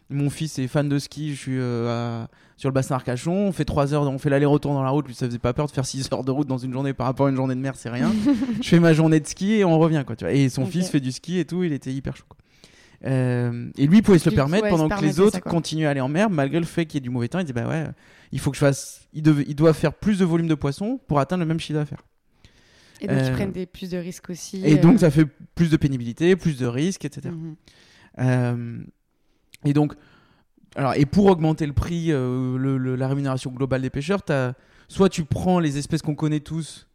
Mon 0.10 0.30
fils 0.30 0.58
est 0.58 0.67
fan 0.67 0.89
de 0.89 0.98
ski, 0.98 1.34
je 1.36 1.39
suis 1.39 1.58
euh, 1.58 2.24
à- 2.24 2.28
sur 2.58 2.67
le 2.69 2.74
bassin 2.74 2.95
Arcachon. 2.95 3.32
On 3.32 3.52
fait 3.52 3.65
3 3.65 3.93
heures, 3.93 4.04
on 4.04 4.17
fait 4.17 4.30
l'aller-retour 4.30 4.74
dans 4.74 4.84
la 4.84 4.89
route. 4.89 5.08
Lui, 5.08 5.13
ça 5.13 5.28
faisait 5.28 5.38
pas 5.39 5.54
peur 5.54 5.67
de 5.67 5.72
faire 5.72 5.86
6 5.86 6.10
heures 6.13 6.24
de 6.24 6.32
route 6.32 6.48
dans 6.48 6.58
une 6.58 6.74
journée 6.74 6.93
par 6.93 7.06
rapport 7.06 7.28
à 7.28 7.30
une 7.30 7.36
journée 7.36 7.56
de 7.56 7.60
mer, 7.60 7.74
c'est 7.76 7.89
rien. 7.89 8.12
je 8.62 8.67
fais 8.67 8.80
ma 8.80 8.93
journée 8.93 9.19
de 9.19 9.28
ski 9.28 9.54
et 9.54 9.65
on 9.65 9.78
revient. 9.78 10.04
Quoi, 10.06 10.15
tu 10.15 10.26
vois. 10.26 10.34
Et 10.34 10.50
son 10.50 10.65
fils 10.65 10.89
fait 10.89 11.00
du 11.00 11.12
ski 11.12 11.39
et 11.39 11.45
tout, 11.45 11.63
il 11.63 11.74
était 11.74 11.93
hyper 11.93 12.15
chaud. 12.17 12.26
quoi. 12.28 12.38
Euh, 13.06 13.69
et 13.78 13.88
lui 13.88 14.02
pouvait 14.02 14.19
se 14.19 14.26
le 14.26 14.32
coup, 14.32 14.36
permettre 14.36 14.65
ouais, 14.65 14.69
pendant 14.69 14.89
que 14.89 15.02
les 15.02 15.22
autres 15.22 15.36
ça, 15.36 15.41
quoi. 15.41 15.52
continuaient 15.54 15.86
à 15.86 15.91
aller 15.91 16.02
en 16.02 16.10
mer 16.10 16.30
malgré 16.30 16.60
le 16.60 16.65
fait 16.65 16.86
qu'il 16.86 16.95
y 16.95 16.98
ait 16.98 17.02
du 17.02 17.10
mauvais 17.10 17.30
temps. 17.30 17.39
Il 17.39 17.45
dit 17.45 17.54
bah 17.54 17.65
ouais, 17.65 17.86
il 18.34 18.39
faut 18.39 18.52
que 18.52 18.58
je 18.58 18.60
fasse. 18.60 19.08
Il, 19.13 19.22
doit 19.24 19.74
faire 19.74 19.93
plus 19.93 20.19
de 20.19 20.26
volume 20.26 20.48
de 20.48 20.56
poissons 20.56 21.00
pour 21.08 21.19
atteindre 21.19 21.41
le 21.41 21.48
même 21.48 21.60
chiffre 21.60 21.80
d'affaires. 21.80 22.04
Et 23.00 23.08
donc, 23.08 23.17
Euh, 23.17 23.28
ils 23.28 23.32
prennent 23.34 23.52
des, 23.54 23.65
plus 23.65 23.89
de 23.89 23.98
risques 23.98 24.30
aussi. 24.30 24.62
Et 24.65 24.78
euh, 24.78 24.82
donc, 24.82 25.00
ça 25.00 25.10
fait 25.12 25.26
plus 25.56 25.69
de 25.69 25.78
pénibilité, 25.78 26.36
plus 26.36 26.58
de 26.58 26.65
risques, 26.65 27.06
etc. 27.06 27.34
Et 29.65 29.74
donc, 29.74 29.93
alors, 30.76 30.93
et 30.95 31.06
pour 31.06 31.26
augmenter 31.26 31.65
le 31.65 31.74
prix, 31.74 32.12
euh, 32.12 32.58
le- 32.58 32.78
le- 32.78 32.95
la 32.95 33.08
rémunération 33.08 33.52
globale 33.52 33.82
des 33.82 33.89
pêcheurs, 33.89 34.22
soit 34.88 35.10
tu 35.10 35.26
prends 35.26 35.60
les 35.60 35.78
espèces 35.78 36.02
qu'on 36.02 36.15
connaît 36.15 36.39
tous, 36.39 36.88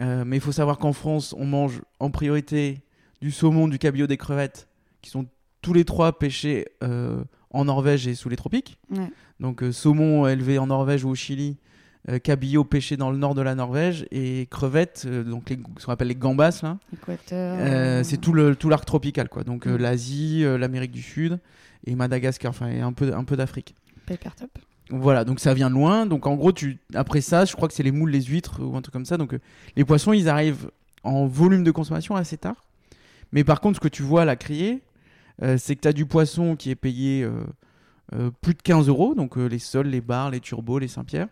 euh, 0.00 0.24
mais 0.26 0.36
il 0.38 0.40
faut 0.40 0.52
savoir 0.52 0.78
qu'en 0.78 0.92
France, 0.92 1.34
on 1.38 1.44
mange 1.44 1.82
en 2.00 2.10
priorité 2.10 2.82
du 3.20 3.30
saumon, 3.30 3.68
du 3.68 3.78
cabillaud, 3.78 4.06
des 4.06 4.16
crevettes, 4.16 4.68
qui 5.02 5.10
sont 5.10 5.26
tous 5.60 5.72
les 5.74 5.84
trois 5.84 6.18
pêchés 6.18 6.66
euh, 6.82 7.22
en 7.50 7.66
Norvège 7.66 8.06
et 8.08 8.14
sous 8.14 8.28
les 8.28 8.36
tropiques. 8.36 8.78
Ouais. 8.90 9.10
Donc, 9.38 9.62
saumon 9.70 10.26
élevé 10.26 10.58
en 10.58 10.66
Norvège 10.66 11.04
ou 11.04 11.10
au 11.10 11.14
Chili, 11.14 11.58
euh, 12.08 12.18
cabillaud 12.18 12.64
pêché 12.64 12.96
dans 12.96 13.10
le 13.10 13.16
nord 13.16 13.34
de 13.34 13.42
la 13.42 13.54
Norvège, 13.54 14.06
et 14.10 14.46
crevettes, 14.50 15.04
euh, 15.06 15.22
donc 15.22 15.50
les, 15.50 15.58
ce 15.78 15.86
qu'on 15.86 15.92
appelle 15.92 16.08
les 16.08 16.14
gambas, 16.14 16.60
là, 16.62 16.78
euh, 17.32 18.02
c'est 18.04 18.16
tout 18.18 18.32
le 18.32 18.56
tout 18.56 18.68
l'arc 18.68 18.84
tropical 18.84 19.28
quoi. 19.28 19.44
Donc 19.44 19.66
euh, 19.66 19.76
l'Asie, 19.76 20.44
euh, 20.44 20.58
l'Amérique 20.58 20.92
du 20.92 21.02
Sud 21.02 21.38
et 21.86 21.94
Madagascar, 21.94 22.50
enfin 22.50 22.68
et 22.68 22.80
un 22.80 22.92
peu 22.92 23.14
un 23.14 23.24
peu 23.24 23.36
d'Afrique. 23.36 23.74
Paper 24.06 24.30
top. 24.36 24.50
Voilà, 24.90 25.24
donc 25.24 25.40
ça 25.40 25.54
vient 25.54 25.70
de 25.70 25.74
loin. 25.74 26.06
Donc 26.06 26.26
en 26.26 26.34
gros, 26.34 26.52
tu 26.52 26.78
après 26.94 27.20
ça, 27.20 27.44
je 27.44 27.54
crois 27.54 27.68
que 27.68 27.74
c'est 27.74 27.82
les 27.82 27.92
moules, 27.92 28.10
les 28.10 28.22
huîtres 28.22 28.60
ou 28.62 28.76
un 28.76 28.82
truc 28.82 28.92
comme 28.92 29.06
ça. 29.06 29.16
Donc 29.16 29.34
euh, 29.34 29.40
les 29.76 29.84
poissons, 29.84 30.12
ils 30.12 30.28
arrivent 30.28 30.70
en 31.02 31.26
volume 31.26 31.64
de 31.64 31.70
consommation 31.70 32.14
assez 32.16 32.36
tard. 32.36 32.56
Mais 33.32 33.44
par 33.44 33.60
contre, 33.60 33.76
ce 33.76 33.80
que 33.80 33.88
tu 33.88 34.02
vois 34.02 34.22
à 34.22 34.24
la 34.24 34.36
criée, 34.36 34.82
euh, 35.42 35.56
c'est 35.56 35.76
que 35.76 35.80
tu 35.80 35.88
as 35.88 35.92
du 35.92 36.04
poisson 36.04 36.56
qui 36.56 36.70
est 36.70 36.74
payé 36.74 37.22
euh, 37.22 37.44
euh, 38.14 38.30
plus 38.42 38.54
de 38.54 38.60
15 38.62 38.88
euros, 38.88 39.14
donc 39.14 39.38
euh, 39.38 39.46
les 39.46 39.58
sols, 39.58 39.86
les 39.86 40.02
bars, 40.02 40.30
les 40.30 40.40
turbos, 40.40 40.78
les 40.78 40.88
Saint-Pierre. 40.88 41.28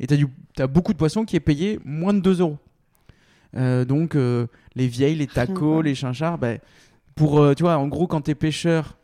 Et 0.00 0.06
tu 0.06 0.26
as, 0.58 0.66
beaucoup 0.66 0.92
de 0.92 0.98
poissons 0.98 1.24
qui 1.24 1.36
est 1.36 1.40
payé 1.40 1.78
moins 1.84 2.14
de 2.14 2.20
2 2.20 2.40
euros. 2.40 2.58
Euh, 3.54 3.84
donc 3.84 4.14
euh, 4.14 4.46
les 4.74 4.88
vieilles, 4.88 5.16
les 5.16 5.26
tacos, 5.26 5.82
les 5.82 5.94
chinchards, 5.94 6.38
ben, 6.38 6.58
pour, 7.14 7.40
euh, 7.40 7.54
tu 7.54 7.62
vois, 7.62 7.76
en 7.76 7.88
gros, 7.88 8.06
quand 8.06 8.22
tu 8.22 8.30
es 8.30 8.34
pêcheur, 8.34 8.96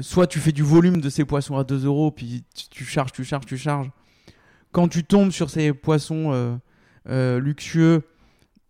soit 0.00 0.26
tu 0.26 0.38
fais 0.38 0.52
du 0.52 0.62
volume 0.62 1.00
de 1.00 1.08
ces 1.08 1.24
poissons 1.24 1.56
à 1.56 1.64
2 1.64 1.86
euros, 1.86 2.10
puis 2.10 2.44
tu, 2.54 2.68
tu 2.68 2.84
charges, 2.84 3.12
tu 3.12 3.24
charges, 3.24 3.46
tu 3.46 3.56
charges. 3.56 3.90
Quand 4.70 4.88
tu 4.88 5.04
tombes 5.04 5.30
sur 5.30 5.48
ces 5.50 5.72
poissons 5.72 6.58
luxueux, 7.06 8.02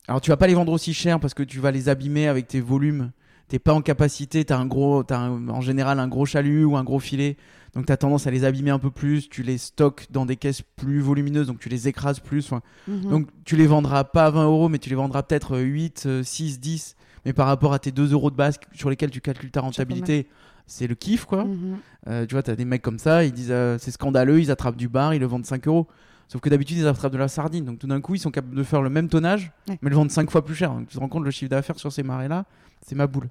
alors 0.09 0.21
tu 0.23 0.31
vas 0.31 0.37
pas 0.37 0.47
les 0.47 0.55
vendre 0.55 0.73
aussi 0.73 0.95
cher 0.95 1.21
parce 1.21 1.35
que 1.35 1.43
tu 1.43 1.61
vas 1.61 1.71
les 1.71 1.89
abîmer 1.89 2.29
avec 2.29 2.49
tes 2.49 2.61
volumes. 2.61 3.13
T'es 3.49 3.59
pas 3.59 3.73
en 3.73 3.83
capacité, 3.83 4.45
tu 4.45 4.53
as, 4.53 4.59
un 4.59 4.67
gros, 4.67 5.03
t'as 5.03 5.19
un- 5.19 5.49
en 5.49 5.61
général 5.61 6.01
un 6.01 6.09
gros 6.09 6.27
chalut 6.27 6.65
ou 6.65 6.77
un 6.77 6.85
gros 6.85 6.99
filet, 6.99 7.37
donc 7.75 7.87
tu 7.87 7.93
as 7.93 7.97
tendance 7.97 8.27
à 8.27 8.31
les 8.31 8.45
abîmer 8.45 8.71
un 8.71 8.79
peu 8.79 8.91
plus. 8.91 9.29
Tu 9.29 9.43
les 9.43 9.59
stockes 9.59 10.07
dans 10.11 10.27
des 10.27 10.37
caisses 10.37 10.63
plus 10.63 11.01
volumineuses, 11.01 11.47
donc 11.47 11.59
tu 11.61 11.69
les 11.69 11.89
écrases 11.89 12.21
plus. 12.21 12.51
Mhm. 12.87 13.11
donc 13.11 13.29
tu 13.45 13.57
les 13.57 13.67
vendras 13.67 14.05
pas 14.05 14.27
à 14.27 14.31
20 14.31 14.45
euros, 14.45 14.69
mais 14.69 14.79
tu 14.79 14.89
les 14.91 14.97
vendras 14.97 15.23
peut-être 15.23 15.57
euh, 15.57 15.63
8, 15.63 16.05
euh, 16.07 16.23
6, 16.23 16.61
10. 16.61 16.97
Mais 17.25 17.33
par 17.33 17.47
rapport 17.47 17.73
à 17.75 17.79
tes 17.79 17.91
2 17.93 18.13
euros 18.13 18.31
de 18.31 18.37
base 18.37 18.59
sur 18.73 18.89
lesquels 18.91 19.11
tu 19.11 19.21
calcules 19.21 19.51
ta 19.51 19.61
rentabilité, 19.61 20.29
c'est 20.67 20.87
le 20.87 20.95
kiff 20.95 21.25
quoi. 21.25 21.45
Mhm. 21.45 21.79
Euh, 22.09 22.27
tu 22.27 22.35
vois, 22.35 22.43
t'as 22.43 22.55
des 22.57 22.65
mecs 22.65 22.83
comme 22.83 22.99
ça, 22.99 23.25
ils 23.25 23.33
disent 23.33 23.51
euh, 23.51 23.77
c'est 23.79 23.91
scandaleux, 23.91 24.41
ils 24.41 24.51
attrapent 24.51 24.77
du 24.77 24.89
bar, 24.89 25.15
ils 25.15 25.21
le 25.21 25.27
vendent 25.27 25.45
5 25.47 25.67
euros. 25.69 25.87
Sauf 26.29 26.43
que 26.43 26.49
d'habitude, 26.51 26.77
ils 26.77 26.87
attrapent 26.87 27.13
de 27.13 27.19
la 27.19 27.29
sardine. 27.29 27.65
Donc 27.65 27.79
tout 27.79 27.87
d'un 27.87 28.01
coup, 28.03 28.15
ils 28.15 28.19
sont 28.19 28.31
capables 28.31 28.55
de 28.55 28.63
faire 28.63 28.83
le 28.83 28.91
même 28.91 29.09
tonnage, 29.09 29.51
Ouais. 29.69 29.79
mais 29.83 29.89
le 29.91 29.97
vendre 29.97 30.11
5 30.11 30.31
fois 30.31 30.45
plus 30.45 30.55
cher. 30.55 30.73
Donc 30.73 30.87
tu 30.89 30.95
te 30.95 31.01
rends 31.01 31.09
compte, 31.09 31.25
le 31.25 31.31
chiffre 31.31 31.49
d'affaires 31.51 31.79
sur 31.79 31.91
ces 31.93 32.03
marées-là, 32.03 32.45
c'est 32.87 32.95
ma 32.95 33.07
boule. 33.07 33.29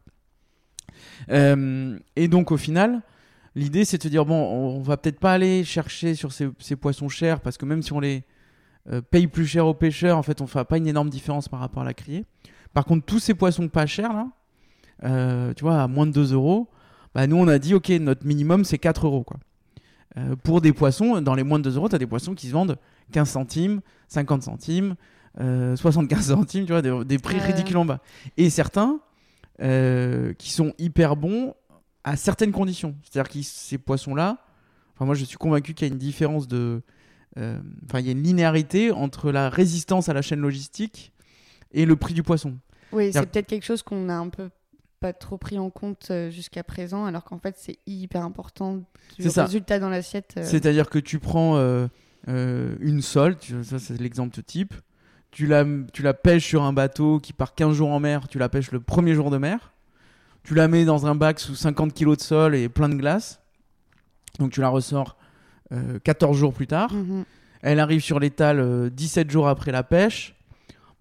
Euh, 1.30 1.98
et 2.16 2.28
donc 2.28 2.52
au 2.52 2.58
final, 2.58 3.02
l'idée 3.58 3.86
c'est 3.86 3.98
de 3.98 4.04
se 4.04 4.08
dire 4.08 4.26
bon, 4.26 4.36
on 4.36 4.82
va 4.82 4.98
peut-être 4.98 5.20
pas 5.20 5.34
aller 5.34 5.64
chercher 5.64 6.16
sur 6.16 6.32
ces, 6.32 6.48
ces 6.60 6.76
poissons 6.76 7.10
chers 7.10 7.42
parce 7.42 7.58
que 7.58 7.66
même 7.66 7.82
si 7.82 7.92
on 7.92 8.00
les 8.00 8.24
euh, 8.92 9.02
paye 9.02 9.28
plus 9.28 9.46
cher 9.46 9.68
aux 9.68 9.74
pêcheurs, 9.74 10.18
en 10.18 10.24
fait, 10.24 10.40
on 10.42 10.48
fait 10.48 10.64
pas 10.64 10.78
une 10.78 10.88
énorme 10.88 11.10
différence 11.10 11.50
par 11.50 11.60
rapport 11.60 11.82
à 11.82 11.86
la 11.86 11.94
criée. 11.94 12.26
Par 12.74 12.86
contre, 12.86 13.06
tous 13.06 13.20
ces 13.20 13.34
poissons 13.34 13.68
pas 13.68 13.86
chers 13.86 14.14
là, 14.14 14.28
euh, 15.04 15.54
tu 15.54 15.64
vois, 15.64 15.82
à 15.82 15.88
moins 15.88 16.06
de 16.06 16.12
2 16.12 16.34
euros, 16.34 16.70
bah, 17.14 17.28
nous 17.28 17.36
on 17.36 17.48
a 17.48 17.60
dit 17.60 17.74
ok, 17.74 17.90
notre 17.90 18.26
minimum 18.26 18.64
c'est 18.64 18.78
4 18.78 19.06
euros 19.08 19.24
quoi. 19.24 19.38
Euh, 20.18 20.36
pour 20.36 20.62
des 20.62 20.74
poissons, 20.74 21.22
dans 21.22 21.36
les 21.36 21.44
moins 21.44 21.60
de 21.60 21.70
2 21.70 21.76
euros, 21.76 21.90
tu 21.90 21.96
as 21.96 22.00
des 22.00 22.08
poissons 22.08 22.34
qui 22.36 22.48
se 22.48 22.54
vendent 22.54 22.78
15 23.12 23.30
centimes, 23.30 23.82
50 24.08 24.44
centimes, 24.44 24.96
euh, 25.40 25.76
75 25.76 26.28
centimes, 26.36 26.66
tu 26.66 26.72
vois, 26.72 26.82
des, 26.82 27.06
des 27.06 27.18
prix 27.18 27.38
Ouais. 27.38 27.48
ridiculement 27.48 27.86
bas. 27.86 28.00
Et 28.38 28.50
certains 28.50 29.00
qui 30.38 30.52
sont 30.52 30.74
hyper 30.78 31.16
bons 31.16 31.56
à 32.08 32.16
certaines 32.16 32.52
conditions. 32.52 32.96
C'est-à-dire 33.04 33.32
que 33.32 33.40
ces 33.42 33.78
poissons-là, 33.78 34.38
enfin, 34.96 35.06
moi 35.06 35.16
je 35.16 35.26
suis 35.26 35.38
convaincu 35.38 35.74
qu'il 35.74 35.88
y 35.88 35.90
a 35.90 35.94
une 35.94 36.00
différence 36.00 36.48
de. 36.48 36.82
euh, 37.38 37.60
Enfin, 37.86 38.00
il 38.00 38.06
y 38.06 38.10
a 38.10 38.12
une 38.14 38.24
linéarité 38.24 38.92
entre 38.92 39.32
la 39.32 39.50
résistance 39.50 40.10
à 40.10 40.14
la 40.14 40.22
chaîne 40.22 40.40
logistique 40.40 41.12
et 41.72 41.86
le 41.86 41.96
prix 41.96 42.14
du 42.14 42.24
poisson. 42.24 42.58
Oui, 42.94 43.12
c'est 43.12 43.26
peut-être 43.30 43.48
quelque 43.48 43.66
chose 43.66 43.84
qu'on 43.84 44.08
a 44.10 44.16
un 44.16 44.30
peu 44.30 44.50
pas 45.00 45.14
trop 45.14 45.38
pris 45.38 45.60
en 45.60 45.70
compte 45.70 46.08
euh, 46.10 46.32
jusqu'à 46.32 46.64
présent, 46.64 47.06
alors 47.06 47.24
qu'en 47.24 47.38
fait, 47.38 47.56
c'est 47.60 47.78
hyper 47.86 48.24
important 48.24 48.78
du 48.78 48.84
C'est 49.20 49.30
ça. 49.30 49.46
résultat 49.46 49.78
dans 49.80 49.90
l'assiette. 49.90 50.34
euh. 50.38 50.44
C'est-à-dire 50.44 50.90
que 50.90 50.98
tu 50.98 51.20
prends 51.20 51.58
euh, 51.58 51.88
une 52.28 53.02
sole, 53.02 53.38
tu- 53.38 53.64
ça 53.64 53.78
c'est 53.80 54.00
l'exemple 54.02 54.42
type, 54.42 54.74
tu 55.30 55.46
la, 55.46 55.64
tu 55.94 56.02
la 56.02 56.14
pêches 56.16 56.46
sur 56.48 56.64
un 56.64 56.74
bateau 56.74 57.20
qui 57.20 57.32
part 57.34 57.54
15 57.54 57.76
jours 57.76 57.90
en 57.92 58.00
mer, 58.00 58.28
tu 58.28 58.40
la 58.40 58.50
pêches 58.50 58.72
le 58.72 58.80
premier 58.80 59.14
jour 59.14 59.30
de 59.30 59.38
mer, 59.38 59.74
tu 60.48 60.54
la 60.56 60.68
mets 60.70 60.86
dans 60.86 61.06
un 61.08 61.14
bac 61.16 61.40
sous 61.42 61.56
50 61.56 61.94
kg 61.94 62.16
de 62.16 62.22
sol 62.22 62.56
et 62.56 62.70
plein 62.70 62.88
de 62.88 62.96
glace, 62.96 63.42
donc 64.40 64.52
tu 64.52 64.62
la 64.62 64.70
ressors 64.70 65.18
euh, 65.74 66.00
14 66.04 66.38
jours 66.38 66.54
plus 66.54 66.68
tard, 66.68 66.94
Mhm. 66.94 67.26
elle 67.62 67.80
arrive 67.82 68.00
sur 68.02 68.20
l'étal 68.20 68.60
euh, 68.62 68.90
17 68.90 69.30
jours 69.30 69.50
après 69.50 69.74
la 69.74 69.84
pêche, 69.84 70.36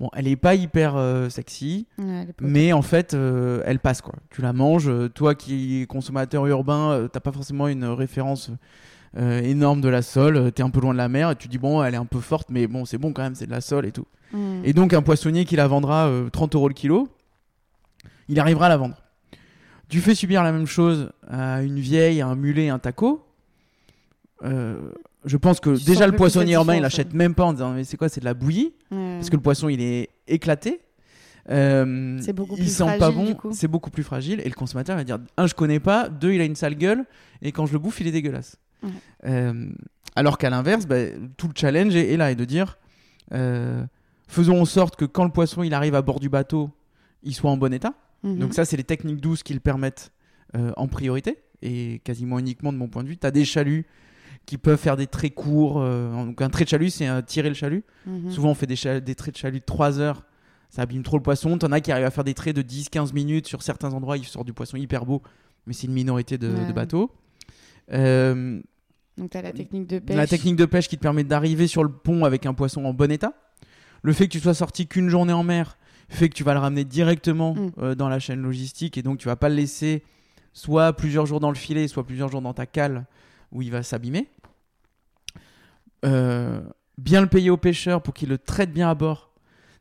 bon 0.00 0.11
elle 0.16 0.26
est 0.26 0.35
pas 0.35 0.56
hyper 0.56 0.96
euh, 0.96 1.28
sexy, 1.28 1.87
Ouais, 1.98 2.26
mais 2.40 2.72
en 2.72 2.82
fait, 2.82 3.14
euh, 3.14 3.62
elle 3.64 3.78
passe 3.78 4.00
quoi. 4.00 4.14
Tu 4.30 4.42
la 4.42 4.52
manges. 4.52 4.88
euh, 4.88 5.09
toi 5.09 5.37
qui 5.37 5.82
es 5.82 5.87
consommateur 5.87 6.44
urbain, 6.46 6.90
euh, 6.90 7.06
t'as 7.09 7.20
pas 7.20 7.30
forcément 7.32 7.68
une 7.68 7.85
référence 7.85 8.50
euh, 9.16 9.40
énorme 9.42 9.80
de 9.80 9.88
la 9.88 10.02
sole. 10.02 10.37
euh, 10.37 10.50
T'es 10.50 10.62
un 10.64 10.70
peu 10.70 10.80
loin 10.80 10.92
de 10.92 10.98
la 10.98 11.09
mer 11.09 11.30
et 11.30 11.37
tu 11.37 11.46
dis 11.46 11.59
bon, 11.59 11.85
elle 11.85 11.94
est 11.94 11.98
un 11.98 12.04
peu 12.04 12.18
forte, 12.20 12.48
mais 12.50 12.66
bon, 12.66 12.85
c'est 12.85 12.98
bon 12.98 13.12
quand 13.12 13.22
même, 13.22 13.37
c'est 13.37 13.46
de 13.46 13.52
la 13.52 13.61
sole 13.61 13.87
et 13.87 13.92
tout. 13.92 14.06
Mhm. 14.32 14.62
Et 14.64 14.72
donc 14.72 14.92
un 14.92 15.02
poissonnier 15.02 15.44
qui 15.44 15.54
la 15.54 15.68
vendra 15.68 16.09
euh, 16.09 16.28
30 16.30 16.56
euros 16.56 16.66
le 16.68 16.74
kilo, 16.74 17.09
il 18.28 18.40
arrivera 18.40 18.66
à 18.66 18.70
la 18.70 18.76
vendre. 18.76 18.96
Tu 19.88 20.01
fais 20.01 20.14
subir 20.14 20.42
la 20.42 20.53
même 20.53 20.66
chose 20.66 21.11
à 21.29 21.62
une 21.62 21.79
vieille, 21.79 22.20
à 22.20 22.27
un 22.27 22.35
mulet, 22.37 22.68
un 22.68 22.79
taco. 22.79 23.25
euh, 24.44 24.90
je 25.25 25.37
pense 25.37 25.59
que 25.61 25.77
Tu 25.77 25.85
déjà 25.85 26.07
le 26.07 26.14
poissonnier 26.14 26.55
urbain 26.55 26.75
il 26.75 26.77
différence, 26.77 26.94
achète 26.94 27.14
même 27.14 27.35
pas 27.35 27.44
en 27.44 27.53
disant 27.53 27.72
mais 27.72 27.83
c'est 27.85 27.96
quoi 27.96 28.09
c'est 28.09 28.20
de 28.20 28.25
la 28.25 28.35
bouillie 28.35 28.72
parce 28.90 29.29
que 29.29 29.35
le 29.37 29.42
poisson 29.42 29.68
il 29.68 29.81
est 29.81 30.09
éclaté. 30.29 30.81
Euh, 31.51 32.18
C'est 32.20 32.33
beaucoup 32.33 32.55
il 32.57 32.64
plus 32.64 32.72
sent 32.77 32.85
pas 32.85 32.96
fragile, 32.96 33.16
bon, 33.16 33.25
du 33.27 33.35
coup. 33.37 33.51
c'est 33.53 33.68
beaucoup 33.68 33.90
plus 33.90 34.03
fragile 34.03 34.40
et 34.44 34.49
le 34.49 34.55
consommateur 34.55 34.96
va 34.96 35.05
dire 35.05 35.18
un 35.37 35.46
je 35.46 35.55
connais 35.55 35.79
pas, 35.81 36.09
deux 36.09 36.33
il 36.33 36.40
a 36.40 36.44
une 36.44 36.57
sale 36.57 36.75
gueule 36.77 37.05
et 37.42 37.53
quand 37.53 37.66
je 37.66 37.72
le 37.72 37.79
bouffe 37.79 38.01
il 38.01 38.07
est 38.09 38.12
dégueulasse. 38.12 38.57
Euh, 39.25 39.68
alors 40.14 40.38
qu'à 40.38 40.49
l'inverse, 40.51 40.87
bah, 40.87 40.96
tout 41.37 41.49
le 41.49 41.55
challenge 41.57 41.94
est, 41.96 42.12
est 42.12 42.16
là 42.16 42.31
et 42.31 42.35
de 42.37 42.44
dire 42.44 42.79
euh, 43.33 43.85
faisons 44.29 44.61
en 44.61 44.64
sorte 44.64 44.96
que 44.96 45.05
quand 45.05 45.25
le 45.25 45.31
poisson 45.31 45.62
il 45.62 45.75
arrive 45.75 45.94
à 45.94 46.03
bord 46.03 46.20
du 46.20 46.29
bateau, 46.29 46.70
il 47.22 47.35
soit 47.35 47.51
en 47.51 47.57
bon 47.57 47.72
état. 47.72 47.94
Mhm. 48.22 48.38
Donc 48.38 48.55
ça 48.55 48.64
c'est 48.64 48.76
les 48.76 48.85
techniques 48.85 49.20
douces 49.20 49.42
qui 49.42 49.55
le 49.55 49.61
permettent 49.61 50.11
euh, 50.57 50.72
en 50.76 50.88
priorité 50.88 51.38
et 51.62 52.00
quasiment 52.05 52.38
uniquement 52.38 52.72
de 52.72 52.79
mon 52.79 52.88
point 52.88 53.02
de 53.05 53.09
vue. 53.09 53.16
Tu 53.16 53.26
as 53.26 53.31
des 53.31 53.44
chaluts 53.44 53.87
qui 54.46 54.59
peuvent 54.59 54.79
faire 54.79 54.96
des 54.96 55.07
traits 55.07 55.35
courts. 55.35 55.81
euh, 55.81 56.12
donc 56.24 56.40
un 56.40 56.48
trait 56.50 56.64
de 56.64 56.68
chalut 56.68 56.90
c'est 56.90 57.09
tirer 57.26 57.48
le 57.48 57.55
chalut. 57.55 57.85
Mhm. 58.07 58.31
Souvent, 58.31 58.50
on 58.50 58.55
fait 58.55 58.66
des, 58.66 58.76
traits 59.14 59.35
de 59.35 59.38
chalut 59.38 59.61
de 59.61 59.64
3 59.64 59.98
heures. 60.00 60.24
Ça 60.70 60.83
abîme 60.83 61.02
trop 61.02 61.16
le 61.16 61.22
poisson. 61.22 61.57
T'en 61.59 61.72
as 61.72 61.81
qui 61.81 61.90
arrivent 61.92 62.05
à 62.07 62.11
faire 62.11 62.24
des 62.24 62.35
traits 62.35 62.55
de 62.57 62.62
10-15 62.62 63.12
minutes. 63.14 63.46
Sur 63.46 63.62
certains 63.62 63.92
endroits, 63.94 64.16
ils 64.18 64.24
sortent 64.24 64.46
du 64.46 64.52
poisson 64.52 64.76
hyper 64.76 65.07
beau. 65.07 65.22
Mais 65.66 65.72
c'est 65.72 65.87
une 65.87 65.92
minorité 65.94 66.38
de, 66.38 66.48
Ouais. 66.48 66.66
de 66.66 66.72
bateaux. 66.72 67.11
Euh, 67.92 68.61
Donc, 69.16 69.31
tu 69.31 69.37
as 69.38 69.42
la 69.42 69.52
technique 69.52 69.87
de 69.87 69.98
pêche. 69.98 70.16
la 70.16 70.26
technique 70.26 70.57
de 70.57 70.64
pêche 70.66 70.88
qui 70.88 70.96
te 70.96 71.02
permet 71.02 71.24
d'arriver 71.24 71.66
sur 71.66 71.83
le 71.83 71.90
pont 71.90 72.24
avec 72.24 72.46
un 72.46 72.55
poisson 72.55 72.85
en 72.85 72.92
bon 72.92 73.11
état. 73.11 73.33
Le 74.02 74.12
fait 74.12 74.26
que 74.26 74.33
tu 74.33 74.40
sois 74.40 74.55
sorti 74.55 74.87
qu'une 74.87 75.09
journée 75.09 75.33
en 75.33 75.42
mer 75.42 75.79
fait 76.09 76.29
que 76.29 76.35
tu 76.35 76.45
vas 76.45 76.55
le 76.55 76.61
ramener 76.61 76.85
directement 76.85 77.55
Mm. 77.55 77.71
euh, 77.79 77.95
dans 77.95 78.09
la 78.09 78.19
chaîne 78.19 78.40
logistique. 78.42 78.97
Et 78.99 79.03
donc, 79.03 79.19
tu 79.19 79.27
vas 79.27 79.37
pas 79.37 79.49
le 79.49 79.55
laisser 79.57 80.03
soit 80.53 80.92
plusieurs 80.95 81.27
jours 81.27 81.40
dans 81.40 81.51
le 81.51 81.57
filet, 81.57 81.88
soit 81.88 82.05
plusieurs 82.07 82.29
jours 82.31 82.40
dans 82.42 82.55
ta 82.55 82.66
cale 82.66 83.07
où 83.53 83.62
il 83.62 83.71
va 83.71 83.83
s'abîmer. 83.83 84.29
Euh, 86.05 86.61
bien 86.99 87.21
le 87.21 87.27
payer 87.27 87.51
au 87.51 87.57
pêcheur 87.57 88.03
pour 88.03 88.14
qu'il 88.14 88.29
le 88.29 88.38
traite 88.38 88.73
bien 88.73 88.88
à 88.90 88.95
bord. 88.95 89.31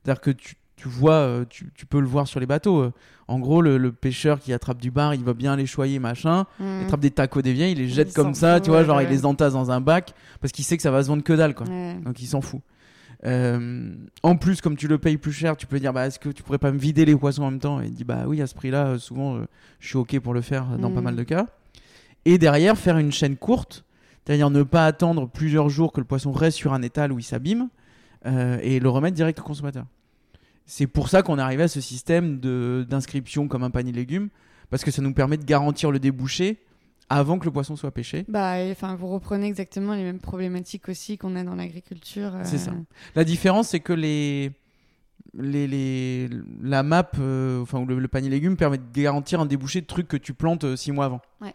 C'est-à-dire 0.03 0.21
que 0.21 0.31
tu, 0.31 0.55
tu 0.75 0.87
vois, 0.87 1.13
euh, 1.13 1.45
tu, 1.49 1.71
tu 1.75 1.85
peux 1.85 1.99
le 1.99 2.07
voir 2.07 2.27
sur 2.27 2.39
les 2.39 2.45
bateaux. 2.45 2.91
En 3.27 3.39
gros, 3.39 3.61
le, 3.61 3.77
le 3.77 3.91
pêcheur 3.91 4.39
qui 4.39 4.53
attrape 4.53 4.79
du 4.81 4.91
bar, 4.91 5.13
il 5.15 5.23
va 5.23 5.33
bien 5.33 5.55
les 5.55 5.65
choyer, 5.65 5.99
machin. 5.99 6.45
Il 6.59 6.65
Mhm. 6.65 6.83
attrape 6.83 6.99
des 6.99 7.11
tacos 7.11 7.41
des 7.41 7.53
vieilles, 7.53 7.71
il 7.73 7.77
les 7.79 7.87
jette 7.87 8.09
Il 8.09 8.13
comme 8.13 8.33
ça, 8.33 8.55
fout, 8.55 8.63
tu 8.65 8.69
vois, 8.69 8.79
ouais, 8.81 8.85
genre 8.85 8.97
ouais, 8.97 9.03
il 9.05 9.09
les 9.09 9.25
entasse 9.25 9.53
dans 9.53 9.71
un 9.71 9.81
bac 9.81 10.13
parce 10.41 10.51
qu'il 10.51 10.63
sait 10.65 10.77
que 10.77 10.83
ça 10.83 10.91
va 10.91 11.01
se 11.03 11.07
vendre 11.07 11.23
que 11.23 11.33
dalle, 11.33 11.55
quoi. 11.55 11.67
Ouais. 11.67 11.95
Donc 12.03 12.21
il 12.21 12.27
s'en 12.27 12.41
fout. 12.41 12.61
Euh, 13.25 13.95
en 14.23 14.35
plus, 14.35 14.61
comme 14.61 14.75
tu 14.75 14.87
le 14.87 14.97
payes 14.97 15.17
plus 15.17 15.31
cher, 15.31 15.55
tu 15.55 15.65
peux 15.67 15.79
dire 15.79 15.93
bah, 15.93 16.05
est-ce 16.07 16.19
que 16.19 16.29
tu 16.29 16.43
pourrais 16.43 16.57
pas 16.57 16.71
me 16.71 16.77
vider 16.77 17.05
les 17.05 17.15
poissons 17.15 17.43
en 17.43 17.51
même 17.51 17.59
temps? 17.59 17.81
Et 17.81 17.85
il 17.85 17.93
dit 17.93 18.03
bah 18.03 18.23
oui, 18.27 18.41
à 18.41 18.47
ce 18.47 18.53
prix-là, 18.55 18.87
euh, 18.87 18.97
souvent 18.99 19.37
euh, 19.37 19.45
je 19.79 19.87
suis 19.87 19.97
ok 19.97 20.19
pour 20.19 20.33
le 20.33 20.41
faire 20.41 20.65
dans 20.77 20.89
pas 20.91 20.97
Mhm. 20.99 21.03
mal 21.05 21.15
de 21.15 21.23
cas. 21.23 21.47
Et 22.25 22.37
derrière, 22.37 22.77
faire 22.77 22.97
une 22.97 23.11
chaîne 23.11 23.37
courte, 23.37 23.85
c'est-à-dire 24.25 24.49
ne 24.49 24.63
pas 24.63 24.85
attendre 24.85 25.27
plusieurs 25.29 25.69
jours 25.69 25.91
que 25.93 25.99
le 26.01 26.05
poisson 26.05 26.31
reste 26.31 26.57
sur 26.57 26.73
un 26.73 26.81
étal 26.81 27.11
où 27.11 27.19
il 27.19 27.23
s'abîme 27.23 27.69
euh, 28.25 28.57
et 28.61 28.79
le 28.79 28.89
remettre 28.89 29.15
direct 29.15 29.39
au 29.39 29.43
consommateur. 29.43 29.85
C'est 30.65 30.87
pour 30.87 31.09
ça 31.09 31.21
qu'on 31.21 31.37
est 31.37 31.41
arrivé 31.43 31.63
à 31.63 31.67
ce 31.67 31.79
système 31.79 32.39
d'inscription 32.39 33.47
comme 33.47 33.63
un 33.63 33.69
panier 33.69 33.91
de 33.91 33.97
légumes 33.97 34.29
parce 34.71 34.83
que 34.83 34.89
ça 34.89 35.03
nous 35.03 35.13
permet 35.13 35.37
de 35.37 35.45
garantir 35.45 35.91
le 35.91 35.99
débouché 35.99 36.57
avant 37.09 37.37
que 37.39 37.45
le 37.45 37.51
poisson 37.51 37.75
soit 37.75 37.91
pêché. 37.91 38.25
Bah, 38.27 38.55
enfin, 38.71 38.95
vous 38.95 39.07
reprenez 39.07 39.47
exactement 39.47 39.93
les 39.93 40.03
mêmes 40.03 40.19
problématiques 40.19 40.89
aussi 40.89 41.17
qu'on 41.17 41.35
a 41.35 41.43
dans 41.43 41.55
l'agriculture. 41.55 42.35
euh, 42.35 42.41
C'est 42.43 42.57
ça. 42.57 42.71
La 43.15 43.23
différence, 43.23 43.69
c'est 43.69 43.79
que 43.79 43.93
les, 43.93 44.51
les, 45.37 45.67
les- 45.67 46.29
la 46.63 46.81
map, 46.83 47.09
euh, 47.19 47.61
enfin, 47.61 47.79
ou 47.79 47.85
le, 47.85 47.99
le 47.99 48.07
panier 48.07 48.29
légumes 48.29 48.57
permet 48.57 48.77
de 48.77 48.83
garantir 48.93 49.39
un 49.39 49.45
débouché 49.45 49.81
de 49.81 49.85
trucs 49.85 50.07
que 50.07 50.17
tu 50.17 50.33
plantes 50.33 50.63
euh, 50.63 50.75
six 50.75 50.91
mois 50.91 51.05
avant. 51.05 51.21
Ouais. 51.41 51.53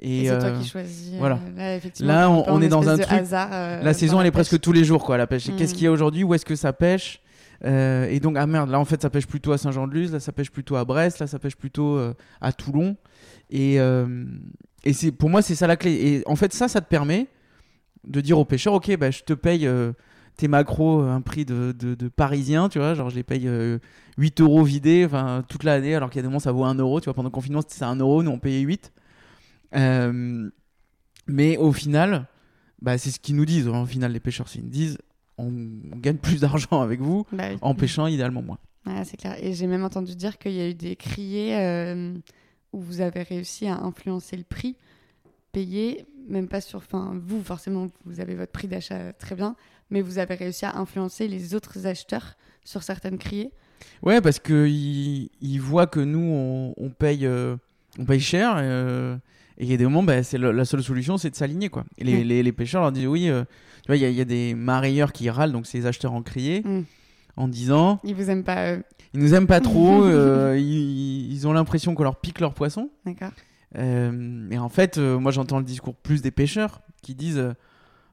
Et, 0.00 0.22
Et, 0.24 0.28
c'est 0.28 0.38
toi 0.38 0.48
euh, 0.48 0.60
qui 0.60 0.68
choisis. 0.68 1.14
voilà. 1.18 1.38
Là, 1.56 1.76
effectivement, 1.76 2.12
Là, 2.12 2.30
on- 2.30 2.60
est 2.60 2.68
dans 2.68 2.88
un 2.88 2.98
truc- 2.98 3.12
hasard, 3.18 3.50
la 3.82 3.94
saison, 3.94 4.20
elle 4.20 4.26
est 4.26 4.30
presque 4.32 4.60
tous 4.60 4.72
les 4.72 4.84
jours, 4.84 5.04
quoi, 5.04 5.16
la 5.16 5.26
pêche. 5.26 5.46
Qu'est-ce 5.56 5.72
Mm. 5.72 5.76
qu'il 5.76 5.84
y 5.84 5.86
a 5.86 5.92
aujourd'hui? 5.92 6.24
Où 6.24 6.34
est-ce 6.34 6.44
que 6.44 6.56
ça 6.56 6.72
pêche? 6.72 7.20
Euh, 7.64 8.06
Et 8.10 8.20
donc, 8.20 8.36
ah 8.36 8.46
merde, 8.46 8.68
là, 8.70 8.78
en 8.78 8.84
fait, 8.84 9.00
ça 9.00 9.08
pêche 9.08 9.26
plutôt 9.26 9.52
à 9.52 9.58
Saint-Jean-de-Luz, 9.58 10.12
là, 10.12 10.20
ça 10.20 10.32
pêche 10.32 10.50
plutôt 10.50 10.76
à 10.76 10.84
Brest, 10.84 11.20
là, 11.20 11.26
ça 11.26 11.38
pêche 11.38 11.56
plutôt 11.56 11.96
euh, 11.96 12.12
à 12.40 12.52
Toulon. 12.52 12.96
Et, 13.50 13.78
euh, 13.80 14.24
et 14.84 14.92
c'est, 14.92 15.12
pour 15.12 15.30
moi, 15.30 15.42
c'est 15.42 15.54
ça 15.54 15.66
la 15.66 15.76
clé. 15.76 15.92
Et 15.92 16.22
en 16.26 16.36
fait, 16.36 16.52
ça, 16.52 16.68
ça 16.68 16.80
te 16.80 16.88
permet 16.88 17.26
de 18.06 18.20
dire 18.20 18.38
au 18.38 18.44
pêcheur, 18.44 18.74
ok, 18.74 18.96
bah, 18.98 19.10
je 19.10 19.22
te 19.22 19.32
paye 19.32 19.66
euh, 19.66 19.92
tes 20.36 20.46
macros 20.48 21.00
à 21.00 21.12
un 21.12 21.20
prix 21.20 21.44
de, 21.44 21.72
de, 21.72 21.94
de 21.94 22.08
parisien, 22.08 22.68
tu 22.68 22.78
vois, 22.78 22.94
genre 22.94 23.08
je 23.08 23.14
les 23.16 23.22
paye 23.22 23.46
euh, 23.48 23.78
8 24.18 24.40
euros 24.42 24.62
vidés 24.62 25.06
toute 25.48 25.64
l'année, 25.64 25.94
alors 25.94 26.10
qu'il 26.10 26.18
y 26.18 26.20
a 26.20 26.22
des 26.22 26.28
moments 26.28 26.38
ça 26.40 26.52
vaut 26.52 26.64
1 26.64 26.74
euro, 26.74 27.00
tu 27.00 27.04
vois, 27.06 27.14
pendant 27.14 27.28
le 27.28 27.32
confinement 27.32 27.62
c'était 27.66 27.84
1 27.84 27.96
euro, 27.96 28.22
nous 28.22 28.30
on 28.30 28.38
payait 28.38 28.60
8. 28.60 28.92
Euh, 29.76 30.50
mais 31.26 31.56
au 31.56 31.72
final, 31.72 32.26
bah, 32.82 32.98
c'est 32.98 33.10
ce 33.10 33.18
qu'ils 33.20 33.36
nous 33.36 33.46
disent, 33.46 33.68
au 33.68 33.86
final 33.86 34.12
les 34.12 34.20
pêcheurs, 34.20 34.46
ils 34.54 34.62
nous 34.62 34.68
disent, 34.70 34.98
on, 35.38 35.46
on 35.92 35.96
gagne 35.96 36.16
plus 36.18 36.40
d'argent 36.40 36.80
avec 36.82 37.00
vous 37.00 37.24
Bah 37.32 37.44
oui. 37.50 37.58
en 37.62 37.74
pêchant 37.74 38.06
idéalement 38.06 38.42
moins. 38.42 38.58
Ouais, 38.86 39.02
c'est 39.04 39.16
clair. 39.16 39.36
Et 39.42 39.54
j'ai 39.54 39.66
même 39.66 39.82
entendu 39.84 40.14
dire 40.14 40.36
qu'il 40.36 40.52
y 40.52 40.60
a 40.60 40.68
eu 40.68 40.74
des 40.74 40.94
criers 40.94 41.56
euh, 41.56 42.12
où 42.74 42.80
vous 42.80 43.00
avez 43.00 43.22
réussi 43.22 43.66
à 43.66 43.76
influencer 43.78 44.36
le 44.36 44.44
prix 44.44 44.76
payé, 45.52 46.04
même 46.28 46.48
pas 46.48 46.60
sur. 46.60 46.78
Enfin, 46.78 47.14
vous, 47.24 47.42
forcément, 47.42 47.88
vous 48.04 48.20
avez 48.20 48.34
votre 48.34 48.52
prix 48.52 48.68
d'achat 48.68 49.12
très 49.12 49.34
bien, 49.34 49.56
mais 49.90 50.00
vous 50.00 50.18
avez 50.18 50.34
réussi 50.34 50.64
à 50.64 50.76
influencer 50.76 51.28
les 51.28 51.54
autres 51.54 51.86
acheteurs 51.86 52.36
sur 52.64 52.82
certaines 52.82 53.18
criées. 53.18 53.50
Ouais, 54.02 54.20
parce 54.20 54.38
qu'ils 54.38 55.28
ils 55.40 55.58
voient 55.60 55.86
que 55.86 56.00
nous, 56.00 56.18
on, 56.20 56.74
on 56.76 56.90
paye, 56.90 57.26
euh, 57.26 57.56
on 57.98 58.04
paye 58.04 58.20
cher. 58.20 58.54
euh, 58.56 59.16
et 59.58 59.64
il 59.64 59.70
y 59.70 59.74
a 59.74 59.76
des 59.76 59.84
moments, 59.84 60.02
bah, 60.02 60.22
c'est 60.24 60.38
la 60.38 60.64
seule 60.64 60.82
solution, 60.82 61.16
c'est 61.16 61.30
de 61.30 61.36
s'aligner. 61.36 61.68
quoi. 61.68 61.84
Et 61.98 62.02
les, 62.04 62.24
les, 62.24 62.42
les 62.42 62.52
pêcheurs 62.52 62.82
leur 62.82 62.90
disent 62.90 63.06
oui, 63.06 63.28
euh, 63.28 63.44
tu 63.82 63.86
vois, 63.88 63.96
il 63.96 64.02
y, 64.02 64.04
a- 64.04 64.08
il 64.10 64.16
y 64.16 64.20
a 64.20 64.24
des 64.24 64.54
marailleurs 64.54 65.12
qui 65.12 65.30
râlent, 65.30 65.52
donc 65.52 65.66
ces 65.66 65.86
acheteurs 65.86 66.12
en 66.12 66.22
crier, 66.22 66.62
Mm. 66.64 66.82
En 67.36 67.48
disant 67.48 68.00
Ils 68.04 68.14
vous 68.14 68.30
aiment 68.30 68.44
pas, 68.44 68.74
eux. 68.74 68.82
ils 69.14 69.20
nous 69.20 69.34
aiment 69.34 69.46
pas 69.46 69.60
trop, 69.60 70.02
euh, 70.04 70.56
ils, 70.58 71.32
ils 71.32 71.46
ont 71.48 71.52
l'impression 71.52 71.94
qu'on 71.94 72.04
leur 72.04 72.16
pique 72.16 72.40
leur 72.40 72.54
poisson. 72.54 72.90
D'accord 73.06 73.30
Euh, 73.76 74.48
et 74.52 74.58
en 74.58 74.68
fait, 74.68 74.98
euh, 74.98 75.18
moi 75.18 75.32
j'entends 75.32 75.58
le 75.58 75.64
discours 75.64 75.94
plus 75.96 76.22
des 76.22 76.30
pêcheurs 76.30 76.80
qui 77.02 77.14
disent 77.14 77.38
euh, 77.38 77.52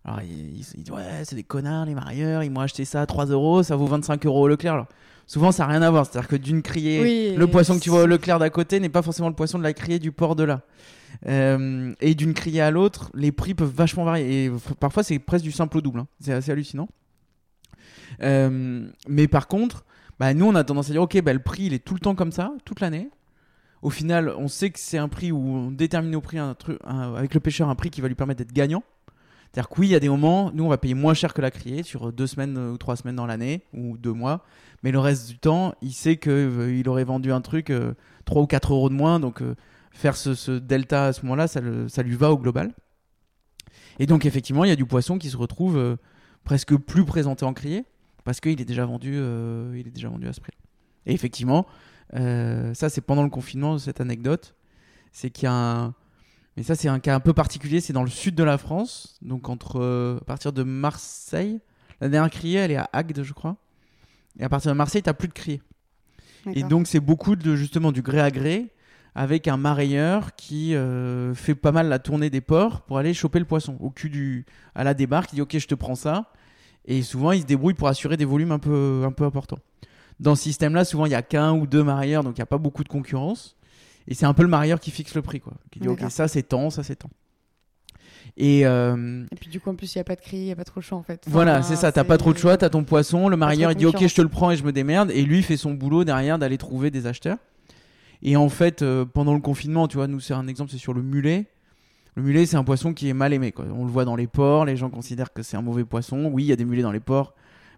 alors, 0.04 0.22
ils, 0.24 0.58
ils- 0.60 0.66
ils 0.76 0.84
disent 0.84 0.92
ouais, 0.94 1.22
c'est 1.24 1.36
des 1.36 1.44
connards 1.44 1.86
les 1.86 1.94
marieurs, 1.94 2.42
ils 2.44 2.50
m'ont 2.50 2.62
acheté 2.62 2.84
ça 2.86 3.02
à 3.02 3.06
3 3.06 3.28
euros, 3.28 3.62
ça 3.62 3.76
vaut 3.76 3.86
25 3.86 4.26
euros 4.26 4.42
au 4.42 4.48
Leclerc. 4.48 4.74
Alors, 4.74 4.88
souvent 5.28 5.52
ça 5.52 5.64
n'a 5.68 5.70
rien 5.74 5.82
à 5.84 5.92
voir, 5.92 6.08
c'est-à-dire 6.08 6.28
que 6.28 6.36
d'une 6.36 6.64
criée, 6.64 7.02
Oui, 7.02 7.36
le 7.38 7.46
poisson 7.46 7.76
que 7.76 7.80
tu 7.84 7.92
vois 7.92 8.00
au 8.00 8.04
c'est- 8.06 8.10
Leclerc 8.10 8.40
d'à 8.40 8.50
côté 8.50 8.80
n'est 8.80 8.90
pas 8.90 9.04
forcément 9.04 9.30
le 9.30 9.36
poisson 9.36 9.60
de 9.60 9.64
la 9.64 9.74
criée 9.74 10.00
du 10.00 10.12
port 10.12 10.36
de 10.36 10.44
là. 10.44 10.62
Euh, 11.28 11.94
et 12.02 12.16
d'une 12.16 12.34
criée 12.34 12.62
à 12.62 12.72
l'autre, 12.72 13.12
les 13.14 13.32
prix 13.32 13.54
peuvent 13.54 13.72
vachement 13.72 14.04
varier. 14.06 14.46
Et 14.46 14.52
parfois 14.80 15.04
c'est 15.04 15.20
presque 15.20 15.44
du 15.44 15.52
simple 15.52 15.78
au 15.78 15.82
double, 15.82 16.00
hein. 16.00 16.08
c'est 16.20 16.34
assez 16.34 16.52
hallucinant. 16.52 16.88
Euh, 18.22 18.88
mais 19.08 19.28
par 19.28 19.48
contre, 19.48 19.86
bah, 20.20 20.34
nous 20.34 20.46
on 20.46 20.56
a 20.56 20.64
tendance 20.64 20.90
à 20.90 20.94
dire 20.94 21.02
ok, 21.02 21.22
bah, 21.22 21.34
le 21.34 21.40
prix 21.40 21.64
il 21.64 21.74
est 21.74 21.84
tout 21.84 21.94
le 21.94 22.00
temps 22.00 22.16
comme 22.16 22.32
ça, 22.32 22.54
toute 22.66 22.80
l'année. 22.80 23.10
Au 23.82 23.90
final, 23.90 24.34
on 24.38 24.48
sait 24.48 24.70
que 24.70 24.80
c'est 24.80 25.00
un 25.00 25.08
prix 25.08 25.32
où 25.32 25.40
on 25.40 25.72
détermine 25.72 26.16
au 26.16 26.22
prix 26.22 26.38
un 26.38 26.54
truc, 26.54 26.78
avec 26.86 27.34
le 27.34 27.40
pêcheur 27.40 27.70
un 27.70 27.76
prix 27.76 27.90
qui 27.90 28.02
va 28.02 28.08
lui 28.08 28.16
permettre 28.16 28.38
d'être 28.40 28.54
gagnant. 28.54 28.84
C'est-à-dire 29.52 29.70
que 29.70 29.82
oui, 29.82 29.88
il 29.88 29.92
y 29.92 29.96
a 29.96 30.00
des 30.00 30.08
moments, 30.08 30.52
nous 30.54 30.64
on 30.64 30.70
va 30.70 30.78
payer 30.78 30.94
moins 30.94 31.14
cher 31.14 31.34
que 31.34 31.42
la 31.42 31.52
criée 31.52 31.84
sur 31.84 32.14
deux 32.14 32.28
semaines 32.28 32.58
euh, 32.58 32.72
ou 32.72 32.78
trois 32.78 32.96
semaines 32.96 33.16
dans 33.16 33.26
l'année 33.26 33.64
ou 33.74 33.98
deux 33.98 34.14
mois, 34.14 34.46
mais 34.84 34.92
le 34.92 35.00
reste 35.00 35.28
du 35.30 35.38
temps, 35.38 35.74
il 35.82 35.94
sait 35.94 36.18
qu'il 36.18 36.88
aurait 36.88 37.04
vendu 37.04 37.32
un 37.32 37.42
truc 37.42 37.70
euh, 37.70 37.94
3 38.26 38.42
ou 38.44 38.48
4 38.48 38.74
euros 38.74 38.90
de 38.90 38.94
moins, 38.94 39.20
donc 39.20 39.42
euh, 39.42 39.56
faire 39.92 40.16
ce, 40.16 40.58
delta 40.58 41.08
à 41.08 41.14
ce 41.14 41.22
moment-là, 41.24 41.48
ça, 41.48 41.60
lui 41.62 42.16
va 42.16 42.32
au 42.32 42.38
global. 42.38 42.74
Et 44.00 44.06
donc 44.06 44.26
effectivement, 44.26 44.64
il 44.64 44.70
y 44.70 44.74
a 44.74 44.78
du 44.78 44.86
poisson 44.86 45.18
qui 45.18 45.30
se 45.30 45.38
retrouve 45.38 45.78
euh, 45.78 45.98
presque 46.44 46.76
plus 46.76 47.06
présenté 47.06 47.46
en 47.46 47.54
criée 47.54 47.86
parce 48.24 48.40
qu'il 48.40 48.60
est 48.60 48.66
déjà 48.66 48.86
vendu, 48.86 49.14
euh, 49.16 49.76
il 49.78 49.88
est 49.88 49.92
déjà 49.92 50.10
vendu 50.10 50.28
à 50.28 50.34
ce 50.34 50.42
prix. 50.42 50.54
Et 51.06 51.14
effectivement, 51.14 51.66
euh, 52.16 52.74
ça 52.74 52.90
c'est 52.90 53.02
pendant 53.02 53.24
le 53.24 53.30
confinement, 53.30 53.78
cette 53.78 54.02
anecdote, 54.02 54.56
c'est 55.12 55.30
qu'il 55.30 55.46
y 55.46 55.48
a 55.48 55.54
un... 55.54 55.96
Mais 56.58 56.64
ça 56.64 56.76
c'est 56.76 56.90
un 56.90 57.00
cas 57.00 57.16
un 57.16 57.20
peu 57.20 57.34
particulier, 57.34 57.82
c'est 57.82 57.94
dans 57.94 58.04
le 58.04 58.10
sud 58.10 58.36
de 58.36 58.44
la 58.44 58.58
France, 58.58 59.18
donc 59.22 59.50
entre 59.50 59.80
euh, 59.80 60.18
à 60.22 60.26
partir 60.26 60.54
de 60.54 60.64
Marseille. 60.64 61.60
La 62.02 62.10
dernière 62.10 62.32
criée, 62.32 62.60
elle 62.60 62.72
est 62.72 62.78
à 62.78 62.90
Agde, 62.94 63.24
je 63.24 63.34
crois. 63.34 63.58
Et 64.40 64.44
à 64.44 64.50
partir 64.50 64.72
de 64.72 64.78
Marseille, 64.78 65.02
t'as 65.02 65.14
plus 65.14 65.28
de 65.28 65.34
criée. 65.34 65.62
Et 66.54 66.64
donc 66.64 66.88
c'est 66.88 67.00
beaucoup 67.00 67.36
de 67.36 67.56
justement 67.56 67.92
du 67.92 68.02
gré 68.02 68.20
à 68.20 68.32
gré 68.32 68.74
avec 69.14 69.48
un 69.48 69.58
marailleur 69.58 70.36
qui 70.36 70.74
fait 71.36 71.54
pas 71.54 71.72
mal 71.72 71.88
la 71.88 72.00
tournée 72.00 72.32
des 72.32 72.42
ports 72.42 72.82
pour 72.82 72.98
aller 72.98 73.14
choper 73.14 73.38
le 73.38 73.46
poisson 73.46 73.78
au 73.80 73.92
cul 73.92 74.10
du 74.10 74.46
à 74.74 74.84
la 74.84 74.96
débarque. 74.96 75.32
Il 75.34 75.36
dit 75.36 75.42
ok 75.42 75.60
je 75.60 75.68
te 75.68 75.76
prends 75.76 75.94
ça 75.94 76.32
et 76.86 77.02
souvent 77.02 77.32
il 77.32 77.42
se 77.42 77.46
débrouille 77.46 77.74
pour 77.74 77.88
assurer 77.88 78.18
des 78.18 78.26
volumes 78.26 78.52
un 78.52 78.60
peu 78.60 79.04
un 79.06 79.12
peu 79.12 79.24
importants. 79.26 79.60
Dans 80.20 80.36
ce 80.36 80.44
système-là, 80.44 80.86
souvent 80.86 81.06
il 81.06 81.12
y 81.12 81.16
a 81.16 81.22
qu'un 81.22 81.54
ou 81.54 81.66
deux 81.68 81.84
marailleurs 81.84 82.24
donc 82.24 82.38
il 82.38 82.40
y 82.40 82.44
a 82.44 82.48
pas 82.48 82.58
beaucoup 82.58 82.84
de 82.84 82.90
concurrence 82.90 83.56
et 84.08 84.14
c'est 84.14 84.26
un 84.26 84.34
peu 84.34 84.44
le 84.44 84.50
marailleur 84.50 84.80
qui 84.80 84.92
fixe 84.92 85.16
le 85.16 85.22
prix 85.22 85.40
quoi. 85.40 85.54
Qui 85.72 85.80
dit 85.80 85.88
ok 85.88 86.04
ça 86.10 86.28
c'est 86.28 86.44
tant 86.44 86.70
ça 86.70 86.84
c'est 86.84 86.96
tant. 86.96 87.10
Et 88.38 88.66
euh, 88.66 89.26
Et 89.32 89.36
puis 89.36 89.50
du 89.50 89.60
coup, 89.60 89.70
en 89.70 89.76
plus, 89.76 89.94
il 89.94 89.98
n'y 89.98 90.02
a 90.02 90.04
pas 90.06 90.16
de 90.16 90.22
cri, 90.22 90.38
il 90.38 90.46
n'y 90.46 90.52
a 90.52 90.56
pas 90.56 90.64
trop 90.64 90.80
de 90.80 90.86
choix 90.86 90.98
en 90.98 91.04
fait. 91.04 91.22
Enfin, 91.26 91.32
voilà, 91.32 91.64
c'est 91.64 91.76
ça, 91.76 91.92
t'as 91.92 92.04
pas 92.04 92.18
trop 92.18 92.34
de 92.34 92.38
choix, 92.38 92.56
t'as 92.58 92.70
ton 92.70 92.84
poisson, 92.84 93.28
le 93.28 93.36
marailleur 93.38 93.72
trop 93.72 93.78
il 93.78 93.80
dit 93.80 93.86
ok 93.86 94.08
je 94.08 94.16
te 94.16 94.22
le 94.22 94.30
prends 94.30 94.52
et 94.52 94.56
je 94.56 94.64
me 94.64 94.72
démerde, 94.72 95.12
et 95.12 95.22
lui 95.24 95.40
il 95.40 95.44
fait 95.44 95.58
son 95.58 95.74
boulot 95.74 96.04
derrière 96.04 96.40
d'aller 96.40 96.58
trouver 96.58 96.92
des 96.92 97.08
acheteurs. 97.08 97.38
Et 98.24 98.36
en 98.36 98.50
fait, 98.50 98.84
euh, 98.84 99.06
pendant 99.06 99.34
le 99.34 99.42
confinement, 99.42 99.88
tu 99.88 99.98
vois, 99.98 100.08
nous 100.08 100.20
c'est 100.20 100.34
un 100.34 100.48
exemple, 100.48 100.72
c'est 100.72 100.78
sur 100.78 100.94
le 100.94 101.02
mulet. 101.02 101.46
Le 102.16 102.24
mulet 102.24 102.46
c'est 102.46 102.58
un 102.58 102.64
poisson 102.64 102.94
qui 102.94 103.08
est 103.10 103.14
mal 103.14 103.34
aimé, 103.34 103.52
quoi. 103.52 103.66
on 103.74 103.86
le 103.86 103.92
voit 103.92 104.06
dans 104.06 104.16
les 104.16 104.28
ports, 104.28 104.66
les 104.66 104.76
gens 104.76 104.90
considèrent 104.90 105.32
que 105.32 105.44
c'est 105.44 105.56
un 105.56 105.62
mauvais 105.62 105.86
poisson. 105.86 106.30
Oui, 106.32 106.44
il 106.44 106.48
y 106.48 106.52
a 106.52 106.56
des 106.56 106.66
mulets 106.66 106.82
dans 106.82 106.92
les 106.92 107.00
ports, 107.00 107.34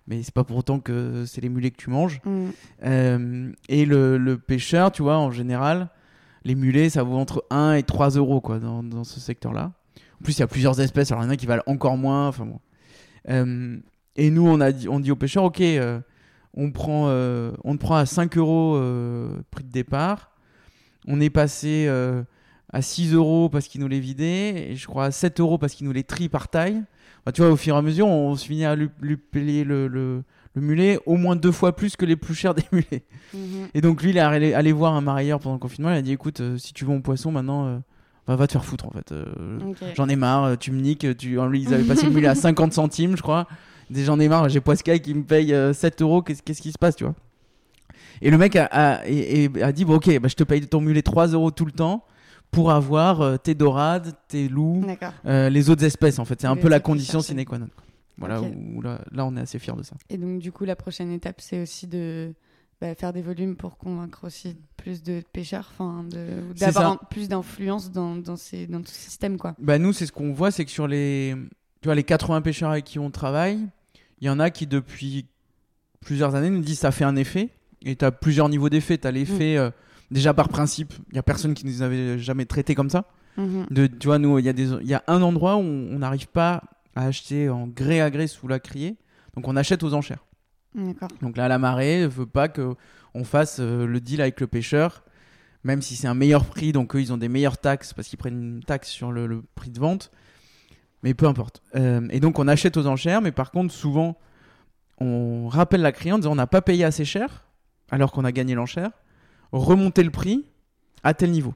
mais 0.08 0.24
c'est 0.24 0.34
pas 0.34 0.44
pour 0.44 0.58
autant 0.58 0.80
que 0.80 1.26
c'est 1.26 1.42
les 1.42 1.50
mulets 1.50 1.72
que 1.72 1.78
tu 1.78 1.90
manges. 1.90 2.20
Mm. 2.26 2.46
Euh, 2.86 3.52
et 3.70 3.86
le, 3.86 4.18
le 4.18 4.38
pêcheur, 4.38 4.92
tu 4.92 5.04
vois, 5.04 5.18
en 5.18 5.32
général, 5.32 5.90
les 6.46 6.56
mulets, 6.56 6.90
ça 6.90 7.04
vaut 7.04 7.18
entre 7.18 7.46
1 7.52 7.74
et 7.74 7.84
3 7.84 8.12
euros 8.12 8.42
quoi, 8.42 8.60
dans, 8.60 8.82
dans 8.82 9.04
ce 9.04 9.20
secteur-là. 9.20 9.72
En 10.20 10.24
plus, 10.24 10.38
il 10.38 10.40
y 10.40 10.44
a 10.44 10.48
plusieurs 10.48 10.80
espèces, 10.80 11.12
alors 11.12 11.24
il 11.24 11.28
y 11.28 11.30
en 11.30 11.34
a 11.34 11.38
qui 11.38 11.46
valent 11.46 11.64
encore 11.68 11.98
moins. 11.98 12.28
Enfin 12.28 12.46
bon. 12.46 12.60
Euh, 13.30 13.78
et 14.16 14.32
nous, 14.32 14.48
on, 14.48 14.60
a 14.62 14.72
dit, 14.72 14.90
on 14.90 15.00
dit 15.00 15.12
aux 15.12 15.16
pêcheurs, 15.16 15.44
ok, 15.44 15.62
euh, 15.62 16.00
on, 16.56 16.72
prend, 16.72 17.08
on 17.64 17.74
te 17.74 17.80
prend 17.80 17.96
à 17.96 18.06
5 18.06 18.36
euros 18.38 18.80
prix 19.52 19.64
de 19.64 19.72
départ. 19.72 20.32
On 21.08 21.20
est 21.20 21.30
passé 21.30 21.88
à 22.74 22.82
6 22.82 23.14
euros 23.14 23.50
parce 23.50 23.68
qu'ils 23.68 23.82
nous 23.82 23.88
les 23.88 24.00
vidaient, 24.00 24.72
et 24.72 24.76
je 24.76 24.88
crois 24.88 25.06
à 25.06 25.12
7 25.12 25.40
euros 25.40 25.58
parce 25.58 25.74
qu'ils 25.74 25.86
nous 25.86 25.94
les 25.94 26.04
trient 26.04 26.30
par 26.30 26.48
taille. 26.50 26.82
Tu 27.34 27.42
vois, 27.42 27.52
au 27.52 27.56
fur 27.56 27.76
et 27.76 27.78
à 27.78 27.82
mesure, 27.82 28.08
on 28.08 28.36
se 28.36 28.46
finit 28.46 28.66
à 28.66 28.76
lui, 28.76 28.90
lui 29.00 29.16
payer 29.16 29.64
le, 29.64 29.88
le, 29.88 30.24
le 30.56 30.62
mulet 30.62 31.00
au 31.06 31.16
moins 31.16 31.36
deux 31.36 31.52
fois 31.52 31.76
plus 31.76 31.96
que 31.96 32.06
les 32.06 32.16
plus 32.16 32.36
chers 32.36 32.54
des 32.56 32.66
mulets. 32.72 33.04
Mhm. 33.34 33.68
Et 33.74 33.82
donc 33.82 34.02
lui, 34.02 34.10
il 34.10 34.18
est 34.18 34.22
allé, 34.22 34.54
allé 34.54 34.72
voir 34.72 34.94
un 34.94 35.02
marailleur 35.02 35.40
pendant 35.40 35.56
le 35.56 35.60
confinement. 35.60 35.92
Il 35.92 35.98
a 35.98 36.02
dit, 36.02 36.12
écoute, 36.12 36.42
euh, 36.42 36.58
si 36.58 36.74
tu 36.74 36.84
veux 36.84 36.92
mon 36.92 37.02
poisson 37.02 37.32
maintenant, 37.32 37.68
euh, 37.68 37.78
bah, 38.28 38.36
va 38.36 38.48
te 38.48 38.54
faire 38.54 38.66
foutre 38.66 38.88
en 38.88 38.92
fait. 38.92 39.12
Euh. 39.12 39.26
J'en 39.96 40.10
ai 40.10 40.16
marre, 40.16 40.58
tu 40.58 40.72
me 40.72 40.82
niques. 40.82 41.06
Tu... 41.18 41.38
Ils 41.54 41.74
avaient 41.74 41.84
passé 41.84 42.08
le 42.08 42.12
mulet 42.12 42.28
à 42.28 42.36
50 42.36 42.74
centimes, 42.74 43.16
je 43.16 43.22
crois. 43.22 43.48
J'en 43.94 44.20
ai 44.20 44.28
marre, 44.28 44.50
j'ai 44.50 44.60
Poiscaille 44.60 45.02
qui 45.02 45.14
me 45.14 45.24
paye 45.24 45.54
euh, 45.54 45.74
7 45.74 46.02
euros. 46.02 46.22
Qu'est-ce 46.22 46.62
qui 46.62 46.72
se 46.72 46.78
passe, 46.78 46.96
tu 46.96 47.04
vois? 47.04 47.16
Et 48.22 48.32
le 48.32 48.38
mec 48.38 48.56
a 48.56 49.02
dit, 49.72 49.86
bon, 49.86 49.96
ok, 49.96 50.20
bah, 50.20 50.28
je 50.28 50.36
te 50.36 50.44
paye 50.44 50.66
ton 50.66 50.82
mulet 50.82 51.02
3 51.02 51.28
euros 51.28 51.52
tout 51.52 51.66
le 51.66 51.72
temps 51.72 52.06
pour 52.54 52.72
avoir 52.72 53.22
euh, 53.22 53.38
tes 53.38 53.56
dorades, 53.56 54.14
tes 54.28 54.48
loups, 54.48 54.86
euh, 55.26 55.50
les 55.50 55.70
autres 55.70 55.84
espèces 55.84 56.20
en 56.20 56.26
fait. 56.26 56.40
C'est 56.40 56.48
un 56.48 56.56
peu 56.56 56.70
la 56.70 56.80
condition 56.80 57.22
sine 57.22 57.44
qua 57.46 57.58
non. 57.58 57.68
Voilà, 58.18 58.42
où 58.42 58.82
là, 58.82 59.02
là, 59.12 59.26
on 59.26 59.36
est 59.36 59.42
assez 59.42 59.58
fiers 59.58 59.74
de 59.76 59.82
ça. 59.82 59.96
Et 60.10 60.18
donc, 60.18 60.40
du 60.40 60.52
coup, 60.52 60.66
la 60.66 60.76
prochaine 60.76 61.12
étape, 61.12 61.42
c'est 61.42 61.60
aussi 61.60 61.88
de 61.88 62.32
bah, 62.80 62.94
faire 62.94 63.12
des 63.12 63.24
volumes 63.24 63.56
pour 63.56 63.78
convaincre 63.78 64.26
aussi 64.26 64.56
plus 64.78 65.02
de 65.02 65.24
pêcheurs, 65.34 65.72
enfin, 65.74 66.06
d'avoir 66.56 67.08
plus 67.10 67.28
d'influence 67.28 67.92
dans, 67.92 68.16
dans, 68.16 68.36
ces, 68.36 68.68
dans 68.68 68.82
tout 68.82 68.92
ce 68.92 69.00
système, 69.00 69.38
quoi. 69.38 69.56
Bah 69.58 69.80
nous, 69.80 69.94
c'est 69.94 70.06
ce 70.06 70.12
qu'on 70.12 70.32
voit, 70.32 70.52
c'est 70.52 70.64
que 70.64 70.70
sur 70.72 70.88
les, 70.88 71.36
tu 71.82 71.88
vois, 71.88 71.96
les 71.96 72.04
80 72.04 72.42
pêcheurs 72.44 72.70
avec 72.70 72.86
qui 72.86 73.00
on 73.00 73.10
travaille, 73.10 73.60
il 74.22 74.28
y 74.28 74.30
en 74.30 74.40
a 74.40 74.52
qui 74.52 74.68
depuis 74.68 75.26
plusieurs 76.02 76.36
années 76.36 76.52
nous 76.52 76.62
disent 76.62 76.80
ça 76.80 76.92
fait 76.92 77.06
un 77.06 77.16
effet. 77.16 77.50
Et 77.82 77.96
tu 77.96 78.06
as 78.06 78.12
plusieurs 78.12 78.48
niveaux 78.48 78.70
d'effet. 78.70 78.98
Tu 78.98 79.08
as 79.08 79.12
l'effet, 79.12 79.58
euh, 79.58 79.72
déjà 80.14 80.34
par 80.34 80.48
principe, 80.50 80.94
il 81.12 81.16
y 81.16 81.20
a 81.20 81.24
personne 81.24 81.54
qui 81.54 81.66
nous 81.66 81.82
avait 81.82 82.18
jamais 82.20 82.46
traité 82.46 82.76
comme 82.76 82.90
ça. 82.90 83.06
Mhm. 83.38 83.66
De, 83.72 83.88
tu 83.88 84.08
vois, 84.08 84.20
nous, 84.20 84.38
il 84.40 84.46
y, 84.46 84.50
a 84.50 84.54
des- 84.54 84.70
y 84.86 84.94
a 84.94 85.04
un 85.08 85.22
endroit 85.22 85.56
où 85.58 85.62
on 85.62 86.00
n'arrive 86.00 86.28
pas 86.28 86.64
à 86.96 87.06
acheter 87.08 87.50
en 87.50 87.68
gré 87.68 88.00
à 88.00 88.10
gré 88.12 88.28
sous 88.28 88.48
la 88.48 88.60
criée. 88.60 88.96
Donc 89.36 89.48
on 89.48 89.56
achète 89.56 89.84
aux 89.84 89.94
enchères. 89.94 90.24
Donc 91.22 91.36
là, 91.38 91.48
la 91.48 91.58
marée 91.60 92.08
veut 92.08 92.26
pas 92.28 92.48
que 92.48 92.76
on 93.16 93.24
fasse 93.24 93.58
euh, 93.60 93.86
le 93.86 94.00
deal 94.00 94.22
avec 94.22 94.40
le 94.40 94.48
pêcheur, 94.48 95.04
même 95.64 95.82
si 95.82 95.96
c'est 95.96 96.08
un 96.08 96.14
meilleur 96.14 96.46
prix. 96.46 96.72
Donc 96.72 96.96
eux, 96.96 97.02
ils 97.02 97.12
ont 97.14 97.18
des 97.18 97.30
meilleures 97.30 97.58
taxes 97.58 97.94
parce 97.94 98.08
qu'ils 98.08 98.18
prennent 98.20 98.42
une 98.58 98.64
taxe 98.64 98.90
sur 98.90 99.12
le, 99.12 99.26
le 99.28 99.44
prix 99.56 99.70
de 99.72 99.80
vente. 99.80 100.12
Mais 101.02 101.14
peu 101.16 101.26
importe. 101.28 101.62
Euh, 101.76 102.08
et 102.12 102.20
donc 102.20 102.38
on 102.40 102.48
achète 102.48 102.78
aux 102.78 102.86
enchères, 102.88 103.22
mais 103.22 103.32
par 103.32 103.52
contre, 103.52 103.74
souvent, 103.74 104.18
on 105.00 105.48
rappelle 105.48 105.82
la 105.82 105.92
criée 105.92 106.12
en 106.14 106.18
disant 106.20 106.32
on 106.32 106.36
n'a 106.36 106.48
pas 106.48 106.62
payé 106.62 106.84
assez 106.86 107.06
cher, 107.06 107.44
alors 107.92 108.12
qu'on 108.12 108.24
a 108.26 108.32
gagné 108.32 108.54
l'enchère. 108.56 108.92
Remonter 109.54 110.04
le 110.04 110.10
prix 110.12 110.44
à 111.04 111.14
tel 111.14 111.32
niveau. 111.32 111.54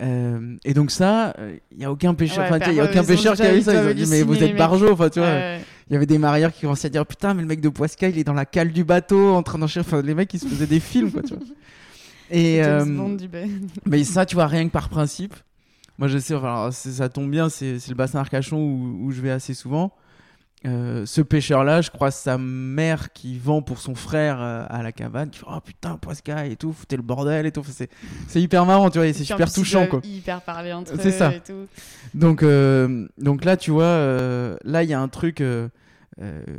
Euh, 0.00 0.56
et 0.64 0.74
donc 0.74 0.90
ça, 0.90 1.36
il 1.70 1.78
n'y 1.78 1.84
a 1.84 1.92
aucun 1.92 2.14
pêcheur, 2.14 2.50
Ouais, 2.50 2.58
y 2.74 2.80
a 2.80 2.84
aucun 2.84 3.04
pêcheur 3.04 3.36
qui 3.36 3.42
a 3.42 3.54
vu 3.54 3.62
ça. 3.62 3.74
ils 3.74 3.90
ont 3.90 3.94
dit 3.94 4.06
mais 4.10 4.22
vous 4.22 4.34
êtes 4.34 4.40
les 4.50 4.52
barjots, 4.54 4.92
enfin 4.92 5.08
tu 5.08 5.20
vois. 5.20 5.28
Ouais. 5.28 5.60
Il 5.88 5.92
y 5.92 5.96
avait 5.96 6.06
des 6.06 6.18
marieurs 6.18 6.52
qui 6.52 6.62
commençaient 6.62 6.86
à 6.88 6.90
dire 6.90 7.06
putain 7.06 7.32
mais 7.34 7.42
le 7.42 7.46
mec 7.48 7.60
de 7.60 7.68
Poisca 7.68 8.08
il 8.08 8.18
est 8.18 8.24
dans 8.24 8.32
la 8.32 8.46
cale 8.46 8.72
du 8.72 8.82
bateau 8.82 9.34
en 9.34 9.42
train 9.44 9.58
d'enchaîner. 9.58 9.84
Enfin 9.86 10.02
les 10.02 10.14
mecs 10.14 10.32
ils 10.34 10.40
se 10.40 10.46
faisaient 10.48 10.66
des 10.66 10.80
films 10.80 11.12
quoi 11.12 11.22
tu 11.22 11.34
vois. 11.34 11.42
Et 12.30 12.64
euh, 12.64 12.84
du 13.16 13.28
mais 13.86 14.02
ça 14.02 14.26
tu 14.26 14.34
vois 14.34 14.46
rien 14.48 14.66
que 14.66 14.72
par 14.72 14.88
principe. 14.88 15.34
Moi 15.98 16.08
je 16.08 16.18
sais 16.18 16.34
enfin 16.34 16.46
alors, 16.48 16.72
c'est- 16.72 16.90
ça 16.92 17.08
tombe 17.08 17.30
bien 17.30 17.48
c'est 17.48 17.78
c'est 17.78 17.90
le 17.90 17.94
bassin 17.96 18.18
Arcachon 18.18 18.56
où, 18.56 18.98
où 19.06 19.10
je 19.12 19.20
vais 19.20 19.30
assez 19.30 19.54
souvent. 19.54 19.92
Euh, 20.66 21.04
ce 21.04 21.20
pêcheur 21.20 21.62
là 21.62 21.82
je 21.82 21.90
crois 21.90 22.10
sa 22.10 22.38
mère 22.38 23.12
qui 23.12 23.38
vend 23.38 23.60
pour 23.60 23.78
son 23.78 23.94
frère 23.94 24.40
euh, 24.40 24.64
à 24.70 24.82
la 24.82 24.92
cabane 24.92 25.28
qui 25.28 25.40
fait 25.40 25.44
oh 25.46 25.60
putain 25.60 25.98
Poisca 25.98 26.46
et 26.46 26.56
tout 26.56 26.72
foutez 26.72 26.96
le 26.96 27.02
bordel 27.02 27.44
et 27.44 27.52
tout 27.52 27.60
Enfin, 27.60 27.84
c'est 28.28 28.40
hyper 28.40 28.64
marrant 28.64 28.88
tu 28.88 28.96
vois 28.96 29.12
c'est 29.12 29.24
super 29.24 29.52
touchant 29.52 29.86
quoi. 29.86 30.00
Hyper 30.02 30.40
parler 30.40 30.72
entre 30.72 30.98
C'est 30.98 31.10
ça. 31.10 31.34
et 31.34 31.40
tout. 31.40 31.66
Donc, 32.14 32.42
euh, 32.42 33.06
donc 33.18 33.44
là, 33.44 33.56
tu 33.56 33.70
vois, 33.70 33.98
là, 34.64 34.82
il 34.82 34.88
y 34.88 34.94
a 34.94 35.00
un 35.00 35.08
truc 35.08 35.42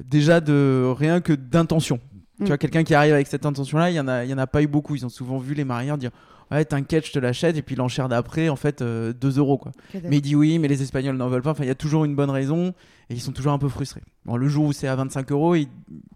déjà 0.06 0.41
de 0.41 0.93
rien 0.97 1.22
que 1.22 1.34
d'intention. 1.34 1.99
Mm. 2.39 2.43
Tu 2.43 2.47
vois, 2.47 2.58
quelqu'un 2.58 2.84
qui 2.84 2.93
arrive 2.93 3.14
avec 3.14 3.28
cette 3.28 3.45
intention-là, 3.45 3.89
il 3.89 3.95
y 3.95 3.99
en 3.99 4.08
a, 4.08 4.26
y 4.26 4.34
en 4.34 4.38
a 4.38 4.47
pas 4.47 4.62
eu 4.62 4.68
beaucoup. 4.68 4.95
Ils 4.95 5.06
ont 5.06 5.10
souvent 5.10 5.38
vu 5.38 5.53
les 5.53 5.64
marieurs 5.64 5.97
dire 5.97 6.12
ouais, 6.52 6.66
t'inquiète, 6.66 7.06
je 7.08 7.12
te 7.12 7.20
l'achète, 7.20 7.58
et 7.58 7.62
puis 7.62 7.76
l'enchère 7.76 8.08
d'après, 8.10 8.50
en 8.50 8.56
fait, 8.56 8.82
euh, 8.82 9.14
2 9.14 9.38
euros 9.39 9.58
quoi. 9.58 9.72
Mais 10.10 10.18
il 10.18 10.22
dit 10.22 10.36
oui, 10.36 10.60
mais 10.60 10.68
les 10.68 10.82
Espagnols 10.82 11.18
n'en 11.18 11.28
veulent 11.30 11.41
pas. 11.41 11.52
Enfin, 11.52 11.64
il 11.64 11.68
y 11.68 11.72
a 11.72 11.76
toujours 11.76 12.06
une 12.06 12.16
bonne 12.16 12.30
raison, 12.30 12.70
et 13.10 13.14
ils 13.14 13.22
sont 13.22 13.32
toujours 13.32 13.52
un 13.54 13.58
peu 13.60 13.70
frustrés. 13.70 14.02
Bon, 14.26 14.36
le 14.38 14.48
jour 14.48 14.66
où 14.66 14.74
c'est 14.74 14.88
à 14.88 14.96
25 14.96 15.32
euros, 15.32 15.56
ils, 15.56 15.68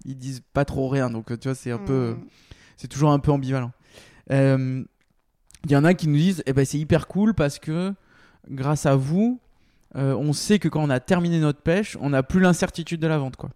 ils 0.05 0.17
disent 0.17 0.41
pas 0.53 0.65
trop 0.65 0.87
rien. 0.89 1.09
Donc, 1.09 1.31
euh, 1.31 1.37
tu 1.37 1.47
vois, 1.47 1.55
c'est 1.55 1.71
un 1.71 1.77
peu 1.77 2.15
Mm. 2.19 2.25
c'est 2.77 2.87
toujours 2.87 3.11
un 3.11 3.19
peu 3.19 3.31
ambivalent. 3.31 3.71
Euh, 4.31 4.83
Il 5.65 5.71
y 5.71 5.75
en 5.75 5.83
a 5.83 5.93
qui 5.93 6.07
nous 6.07 6.15
disent 6.17 6.43
eh 6.45 6.53
ben, 6.53 6.63
c'est 6.65 6.77
hyper 6.79 7.07
cool 7.07 7.33
parce 7.33 7.59
que 7.59 7.93
grâce 8.49 8.85
à 8.85 8.95
vous, 8.95 9.39
euh, 9.95 10.13
on 10.15 10.31
sait 10.33 10.59
que 10.59 10.67
quand 10.69 10.81
on 10.83 10.89
a 10.89 10.99
terminé 10.99 11.39
notre 11.39 11.61
pêche, 11.61 11.97
on 11.99 12.11
n'a 12.11 12.23
plus 12.23 12.39
l'incertitude 12.39 13.01
de 13.01 13.07
la 13.07 13.17
vente. 13.17 13.35
quoi. 13.35 13.49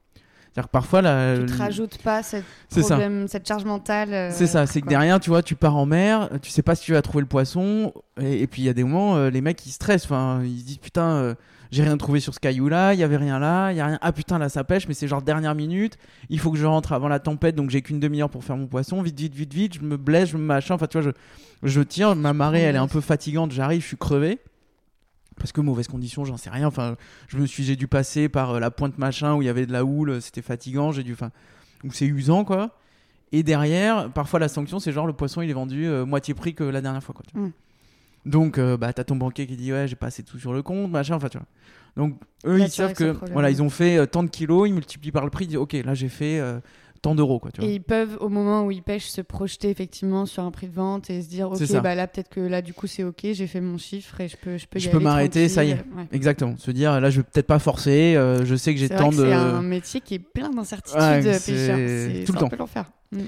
C'est-à-dire 0.53 0.67
que 0.67 0.71
parfois, 0.71 1.01
la, 1.01 1.37
Tu 1.39 1.45
te 1.47 1.57
rajoutes 1.57 1.97
pas 1.97 2.21
cette, 2.21 2.43
problème, 2.69 3.27
cette 3.27 3.47
charge 3.47 3.65
mentale. 3.65 4.13
euh, 4.13 4.29
C'est 4.31 4.45
ça, 4.45 4.67
c'est 4.67 4.81
que 4.81 4.87
derrière, 4.87 5.19
tu 5.19 5.31
vois, 5.31 5.41
tu 5.41 5.55
pars 5.55 5.75
en 5.75 5.87
mer, 5.87 6.29
tu 6.43 6.51
sais 6.51 6.61
pas 6.61 6.75
si 6.75 6.83
tu 6.85 6.91
vas 6.93 7.01
trouver 7.01 7.21
le 7.21 7.27
poisson, 7.27 7.91
et, 8.21 8.43
et 8.43 8.47
puis 8.47 8.61
il 8.61 8.65
y 8.65 8.69
a 8.69 8.73
des 8.73 8.83
moments, 8.83 9.15
euh, 9.15 9.31
les 9.31 9.41
mecs 9.41 9.65
ils 9.65 9.71
stressent, 9.71 10.05
enfin, 10.05 10.41
ils 10.43 10.59
se 10.59 10.65
disent 10.65 10.77
putain, 10.77 11.07
euh, 11.15 11.33
j'ai 11.71 11.81
rien 11.81 11.97
trouvé 11.97 12.19
sur 12.19 12.35
ce 12.35 12.39
caillou-là, 12.39 12.93
il 12.93 12.99
y 12.99 13.03
avait 13.03 13.17
rien 13.17 13.39
là, 13.39 13.71
il 13.71 13.77
y 13.77 13.81
a 13.81 13.87
rien, 13.87 13.99
ah 14.03 14.11
putain 14.11 14.37
là 14.37 14.47
ça 14.47 14.63
pêche, 14.63 14.87
mais 14.87 14.93
c'est 14.93 15.07
genre 15.07 15.23
dernière 15.23 15.55
minute, 15.55 15.97
il 16.29 16.37
faut 16.39 16.51
que 16.51 16.57
je 16.59 16.67
rentre 16.67 16.93
avant 16.93 17.07
la 17.07 17.17
tempête, 17.17 17.55
donc 17.55 17.71
j'ai 17.71 17.81
qu'une 17.81 17.99
demi-heure 17.99 18.29
pour 18.29 18.43
faire 18.43 18.55
mon 18.55 18.67
poisson, 18.67 19.01
vite, 19.01 19.17
vite, 19.19 19.33
vite, 19.33 19.53
vite, 19.55 19.73
je 19.73 19.81
me 19.81 19.97
blesse, 19.97 20.29
je 20.29 20.37
me 20.37 20.43
machin, 20.43 20.75
enfin 20.75 20.85
tu 20.85 20.99
vois, 21.01 21.11
je, 21.63 21.67
je 21.67 21.81
tire, 21.81 22.15
ma 22.15 22.33
marée 22.33 22.61
elle 22.61 22.75
est 22.75 22.79
un 22.79 22.87
peu 22.87 23.01
fatigante, 23.01 23.51
j'arrive, 23.51 23.81
je 23.81 23.87
suis 23.87 23.97
crevé. 23.97 24.37
Parce 25.37 25.51
que 25.51 25.61
mauvaise 25.61 25.87
condition, 25.87 26.25
j'en 26.25 26.37
sais 26.37 26.49
rien. 26.49 26.67
Enfin, 26.67 26.95
je 27.27 27.37
me 27.37 27.45
suis, 27.45 27.63
j'ai 27.63 27.75
dû 27.75 27.87
passer 27.87 28.29
par 28.29 28.51
euh, 28.51 28.59
la 28.59 28.71
pointe 28.71 28.97
machin 28.97 29.35
où 29.35 29.41
il 29.41 29.45
y 29.45 29.49
avait 29.49 29.65
de 29.65 29.71
la 29.71 29.85
houle, 29.85 30.21
c'était 30.21 30.41
fatigant. 30.41 30.91
J'ai 30.91 31.03
dû, 31.03 31.13
enfin, 31.13 31.31
où 31.83 31.91
c'est 31.91 32.05
usant 32.05 32.43
quoi. 32.43 32.77
Et 33.31 33.41
derrière, 33.41 34.11
parfois 34.11 34.39
la 34.39 34.47
sanction, 34.47 34.79
c'est 34.79 34.91
genre 34.91 35.07
le 35.07 35.13
poisson 35.13 35.41
il 35.41 35.49
est 35.49 35.53
vendu 35.53 35.87
euh, 35.87 36.05
moitié 36.05 36.33
prix 36.33 36.53
que 36.53 36.63
la 36.63 36.81
dernière 36.81 37.03
fois 37.03 37.15
quoi. 37.15 37.23
tu 37.27 37.37
vois. 37.37 37.47
Mm. 37.47 37.51
Donc 38.25 38.57
euh, 38.57 38.77
bah 38.77 38.93
t'as 38.93 39.03
ton 39.03 39.15
banquier 39.15 39.47
qui 39.47 39.57
dit 39.57 39.73
ouais 39.73 39.87
j'ai 39.87 39.95
pas 39.95 40.07
assez 40.07 40.23
tout 40.23 40.39
sur 40.39 40.53
le 40.53 40.61
compte 40.61 40.89
machin 40.89 41.15
enfin 41.15 41.29
tu 41.29 41.37
vois. 41.37 41.47
Donc 41.97 42.15
eux 42.45 42.57
Là, 42.57 42.65
ils 42.65 42.71
savent 42.71 42.93
que 42.93 43.15
voilà 43.31 43.49
ils 43.49 43.61
ont 43.61 43.69
fait 43.69 43.97
euh, 43.97 44.05
tant 44.05 44.23
de 44.23 44.29
kilos, 44.29 44.67
ils 44.67 44.73
multiplient 44.73 45.11
par 45.11 45.25
le 45.25 45.29
prix, 45.29 45.45
ils 45.45 45.49
disent 45.49 45.57
ok 45.57 45.73
là 45.73 45.93
j'ai 45.93 46.09
fait 46.09 46.39
euh, 46.39 46.59
tant 47.03 47.13
d'euros 47.13 47.37
quoi 47.39 47.51
tu 47.51 47.61
vois. 47.61 47.69
Et 47.69 47.73
ils 47.75 47.83
peuvent, 47.83 48.17
au 48.21 48.29
moment 48.29 48.65
où 48.65 48.71
ils 48.71 48.81
pêchent, 48.81 49.09
se 49.09 49.21
projeter 49.21 49.69
effectivement 49.69 50.25
sur 50.25 50.41
un 50.43 50.49
prix 50.49 50.67
de 50.67 50.73
vente 50.73 51.11
et 51.11 51.21
se 51.21 51.29
dire 51.29 51.51
Ok, 51.51 51.61
bah 51.83 51.93
là, 51.93 52.07
peut-être 52.07 52.29
que 52.29 52.39
là, 52.39 52.63
du 52.63 52.73
coup, 52.73 52.87
c'est 52.87 53.03
ok, 53.03 53.19
j'ai 53.33 53.45
fait 53.45 53.61
mon 53.61 53.77
chiffre 53.77 54.19
et 54.21 54.27
je 54.27 54.37
peux, 54.37 54.57
je 54.57 54.65
peux 54.65 54.79
y 54.79 54.81
Je 54.81 54.89
peux 54.89 54.97
m'arrêter, 54.99 55.47
ça 55.49 55.63
y 55.63 55.71
est. 55.71 55.83
Ouais. 55.95 56.07
Exactement. 56.11 56.57
Se 56.57 56.71
dire 56.71 56.99
là 56.99 57.09
je 57.11 57.17
vais 57.21 57.23
peut-être 57.31 57.45
pas 57.45 57.59
forcer, 57.59 58.15
euh, 58.15 58.43
je 58.45 58.55
sais 58.55 58.73
que 58.73 58.79
j'ai 58.79 58.89
tant 58.89 59.11
que 59.11 59.17
de 59.17 59.25
C'est 59.25 59.33
un 59.33 59.61
métier 59.61 60.01
qui 60.01 60.15
est 60.15 60.19
plein 60.19 60.49
d'incertitudes, 60.49 60.99
Ouais, 60.99 61.21
pêcheur. 61.21 61.77
c'est 61.77 62.23
tout 62.25 62.33
le 62.33 62.39
temps. 62.39 62.49
peu 62.49 62.55
l'enfer. 62.55 62.85
Mm. 63.11 63.19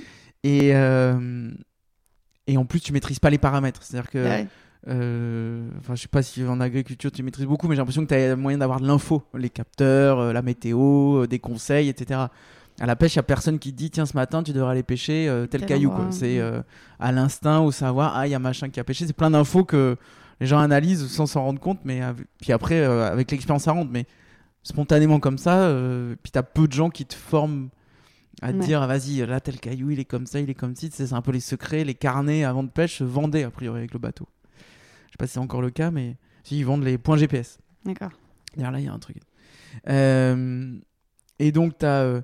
Et, 0.44 0.76
euh, 0.76 1.52
et 2.48 2.58
en 2.58 2.66
plus, 2.66 2.80
tu 2.80 2.94
maîtrises 2.94 3.20
pas 3.20 3.30
les 3.30 3.38
paramètres. 3.38 3.84
C'est-à-dire 3.84 4.10
que, 4.10 4.24
Ouais. 4.24 4.48
euh, 4.88 5.68
enfin, 5.80 5.96
je 5.96 6.02
sais 6.04 6.08
pas 6.08 6.22
si 6.22 6.44
en 6.46 6.62
agriculture 6.62 7.12
tu 7.12 7.24
maîtrises 7.24 7.46
beaucoup, 7.48 7.68
mais 7.68 7.76
j'ai 7.76 7.80
l'impression 7.82 8.04
que 8.06 8.10
tu 8.10 8.16
as 8.16 8.36
moyen 8.36 8.60
d'avoir 8.60 8.80
de 8.80 8.88
l'info, 8.88 9.24
les 9.36 9.50
capteurs, 9.50 10.20
euh, 10.20 10.34
la 10.34 10.42
météo, 10.44 11.24
euh, 11.24 11.28
des 11.28 11.40
conseils, 11.40 11.90
etc. 11.90 12.20
À 12.80 12.86
la 12.86 12.96
pêche, 12.96 13.14
il 13.14 13.18
y 13.18 13.20
a 13.20 13.24
personne 13.24 13.58
qui 13.58 13.72
dit 13.72 13.90
tiens, 13.90 14.06
ce 14.06 14.16
matin, 14.16 14.44
tu 14.44 14.52
devrais 14.52 14.72
aller 14.72 14.84
pêcher 14.84 15.30
euh, 15.30 15.46
tel 15.48 15.62
Tel 15.62 15.70
caillou. 15.70 15.94
C'est 16.12 16.40
euh, 16.40 16.62
à 17.00 17.12
l'instinct, 17.12 17.60
au 17.60 17.72
savoir, 17.72 18.16
ah, 18.16 18.28
il 18.28 18.32
y 18.32 18.36
a 18.36 18.40
machin 18.40 18.70
qui 18.70 18.80
a 18.80 18.84
pêché. 18.84 19.08
C'est 19.08 19.14
plein 19.14 19.32
d'infos 19.32 19.64
que 19.64 19.96
les 20.42 20.48
gens 20.48 20.60
analysent 20.60 21.08
sans 21.08 21.26
s'en 21.26 21.44
rendre 21.44 21.60
compte, 21.62 21.80
mais 21.86 22.02
puis 22.42 22.52
après, 22.52 22.80
euh, 22.82 23.10
avec 23.10 23.32
l'expérience, 23.32 23.64
ça 23.64 23.72
rentre. 23.72 23.92
Mais 23.92 24.06
spontanément 24.64 25.20
comme 25.20 25.38
ça, 25.38 25.74
puis 26.22 26.32
tu 26.32 26.38
as 26.40 26.44
peu 26.44 26.68
de 26.68 26.74
gens 26.74 26.90
qui 26.90 27.06
te 27.06 27.14
forment 27.16 27.70
à 28.42 28.52
te 28.52 28.58
Ouais. 28.58 28.66
dire 28.66 28.82
ah, 28.82 28.88
vas-y 28.88 29.26
là 29.26 29.40
tel 29.40 29.62
caillou 29.62 29.92
il 29.92 30.00
est 30.02 30.04
comme 30.06 30.26
ça 30.26 30.42
il 30.42 30.50
est 30.50 30.56
comme 30.56 30.76
ci 30.76 30.90
c'est 30.92 31.14
un 31.14 31.22
peu 31.22 31.32
les 31.32 31.40
secrets 31.40 31.86
les 31.86 31.94
carnets 31.94 32.44
avant 32.44 32.64
de 32.64 32.70
pêche 32.70 32.98
se 32.98 33.06
vendaient 33.06 33.44
a 33.44 33.50
priori 33.50 33.78
avec 33.80 33.94
le 33.94 34.00
bateau 34.00 34.28
je 35.06 35.12
sais 35.12 35.18
pas 35.18 35.26
si 35.26 35.34
c'est 35.34 35.40
encore 35.40 35.62
le 35.62 35.70
cas 35.70 35.90
mais 35.90 36.18
si 36.44 36.58
ils 36.60 36.66
vendent 36.66 36.84
les 36.84 36.98
points 36.98 37.16
GPS 37.16 37.60
D'accord. 37.86 38.12
Derrière 38.58 38.74
là 38.74 38.80
il 38.80 38.86
y 38.86 38.88
a 38.90 38.94
un 38.94 39.00
truc 39.00 39.18
et 41.40 41.52
donc 41.54 41.78
t'as 41.78 42.02
euh, 42.04 42.22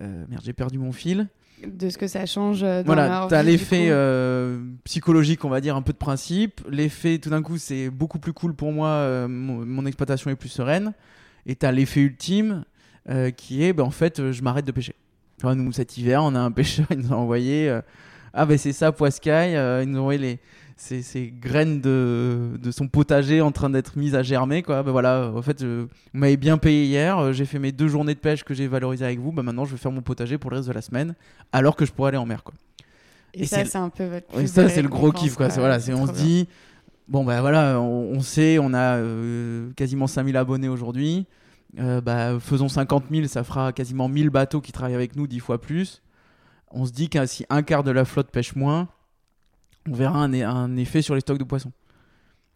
euh, 0.00 0.24
merde 0.28 0.42
j'ai 0.44 0.52
perdu 0.52 0.78
mon 0.78 0.92
fil 0.92 1.28
De 1.66 1.90
ce 1.90 1.98
que 1.98 2.06
ça 2.06 2.24
change 2.26 2.62
euh, 2.62 2.82
dans 2.82 2.94
voilà, 2.94 3.26
vie, 3.30 3.36
du 3.36 3.50
l'effet 3.50 3.86
euh, 3.90 4.58
psychologique, 4.84 5.44
on 5.44 5.48
va 5.48 5.60
dire, 5.60 5.76
un 5.76 5.82
peu 5.82 5.92
de 5.92 5.98
principe. 5.98 6.60
L'effet, 6.68 7.18
tout 7.18 7.30
d'un 7.30 7.42
coup, 7.42 7.58
c'est 7.58 7.90
beaucoup 7.90 8.18
plus 8.18 8.32
cool 8.32 8.54
pour 8.54 8.72
moi, 8.72 8.88
euh, 8.88 9.28
mon, 9.28 9.64
mon 9.64 9.86
exploitation 9.86 10.30
est 10.30 10.36
plus 10.36 10.48
sereine. 10.48 10.92
Et 11.46 11.56
t'as 11.56 11.72
l'effet 11.72 12.00
ultime 12.00 12.64
qui 13.36 13.64
est, 13.64 13.72
ben, 13.72 13.82
en 13.82 13.90
fait, 13.90 14.30
je 14.30 14.42
m'arrête 14.42 14.64
de 14.64 14.70
pêcher. 14.70 14.94
Tu 15.38 15.42
vois, 15.42 15.56
nous, 15.56 15.72
cet 15.72 15.98
hiver, 15.98 16.22
on 16.22 16.36
a 16.36 16.40
un 16.40 16.52
pêcheur, 16.52 16.86
il 16.90 16.98
nous 16.98 17.12
a 17.12 17.16
envoyé, 17.16 17.80
ah 18.32 18.46
ben 18.46 18.56
c'est 18.56 18.72
ça, 18.72 18.92
poiscaille, 18.92 19.54
il 19.82 19.90
nous 19.90 19.98
a 19.98 20.00
envoyé 20.00 20.20
les, 20.20 20.38
ces, 20.76 21.02
ces 21.02 21.30
graines 21.30 21.80
de, 21.80 22.50
de 22.60 22.70
son 22.70 22.88
potager 22.88 23.40
en 23.40 23.52
train 23.52 23.70
d'être 23.70 23.96
mises 23.96 24.14
à 24.14 24.22
germer, 24.22 24.62
quoi. 24.62 24.82
Ben 24.82 24.90
voilà, 24.92 25.30
en 25.34 25.42
fait, 25.42 25.62
euh, 25.62 25.86
vous 26.12 26.20
m'avez 26.20 26.36
bien 26.36 26.58
payé 26.58 26.84
hier, 26.84 27.18
euh, 27.18 27.32
j'ai 27.32 27.44
fait 27.44 27.58
mes 27.58 27.72
deux 27.72 27.88
journées 27.88 28.14
de 28.14 28.18
pêche 28.20 28.44
que 28.44 28.54
j'ai 28.54 28.66
valorisées 28.68 29.04
avec 29.04 29.18
vous, 29.20 29.32
ben 29.32 29.42
maintenant, 29.42 29.64
je 29.64 29.72
vais 29.72 29.78
faire 29.78 29.92
mon 29.92 30.02
potager 30.02 30.38
pour 30.38 30.50
le 30.50 30.56
reste 30.56 30.68
de 30.68 30.72
la 30.74 30.82
semaine, 30.82 31.14
alors 31.52 31.76
que 31.76 31.84
je 31.84 31.92
pourrais 31.92 32.08
aller 32.08 32.18
en 32.18 32.26
mer, 32.26 32.42
quoi. 32.42 32.54
Et, 33.34 33.42
et 33.42 33.46
ça, 33.46 33.64
c'est- 33.64 33.76
un 33.78 33.88
peu 33.88 34.04
votre. 34.04 34.26
Plus 34.26 34.46
ça, 34.46 34.68
c'est 34.68 34.82
le 34.82 34.88
gros 34.88 35.10
kiff, 35.12 35.36
quoi. 35.36 35.48
Voilà, 35.48 35.78
on 35.94 36.06
se 36.06 36.12
dit, 36.12 36.48
bon, 37.08 37.24
bah 37.24 37.40
voilà, 37.40 37.80
on, 37.80 38.12
on 38.16 38.20
sait, 38.20 38.58
on 38.58 38.74
a 38.74 38.96
euh, 38.98 39.70
quasiment 39.74 40.06
5000 40.06 40.36
abonnés 40.36 40.68
aujourd'hui. 40.68 41.26
Euh, 41.80 42.02
bah, 42.02 42.38
faisons 42.38 42.68
50 42.68 43.04
000, 43.10 43.26
ça 43.28 43.44
fera 43.44 43.72
quasiment 43.72 44.06
1000 44.06 44.28
bateaux 44.28 44.60
qui 44.60 44.72
travaillent 44.72 44.94
avec 44.94 45.16
nous, 45.16 45.26
10 45.26 45.40
fois 45.40 45.58
plus. 45.58 46.02
On 46.70 46.84
se 46.84 46.92
dit 46.92 47.08
que 47.08 47.24
si 47.24 47.46
un 47.48 47.62
quart 47.62 47.82
de 47.84 47.90
la 47.90 48.04
flotte 48.04 48.30
pêche 48.30 48.54
moins, 48.54 48.88
on 49.88 49.94
verra 49.94 50.18
un, 50.18 50.32
e- 50.32 50.46
un 50.46 50.76
effet 50.76 51.02
sur 51.02 51.14
les 51.14 51.20
stocks 51.20 51.38
de 51.38 51.44
poissons. 51.44 51.72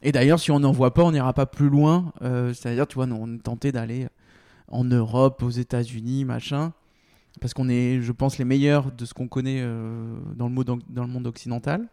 Et 0.02 0.12
d'ailleurs, 0.12 0.38
si 0.38 0.50
on 0.50 0.60
n'en 0.60 0.72
voit 0.72 0.94
pas, 0.94 1.02
on 1.02 1.12
n'ira 1.12 1.32
pas 1.32 1.46
plus 1.46 1.68
loin. 1.68 2.12
Euh, 2.22 2.52
c'est-à-dire, 2.52 2.86
tu 2.86 2.96
vois, 2.96 3.06
nous, 3.06 3.16
on 3.16 3.34
est 3.34 3.42
tenté 3.42 3.72
d'aller 3.72 4.06
en 4.68 4.84
Europe, 4.84 5.42
aux 5.42 5.50
États-Unis, 5.50 6.24
machin. 6.24 6.72
Parce 7.40 7.54
qu'on 7.54 7.68
est, 7.68 8.00
je 8.00 8.12
pense, 8.12 8.38
les 8.38 8.44
meilleurs 8.44 8.92
de 8.92 9.04
ce 9.04 9.14
qu'on 9.14 9.28
connaît 9.28 9.60
euh, 9.60 10.16
dans, 10.34 10.48
le 10.48 10.54
monde, 10.54 10.82
dans 10.88 11.02
le 11.02 11.08
monde 11.08 11.26
occidental. 11.26 11.88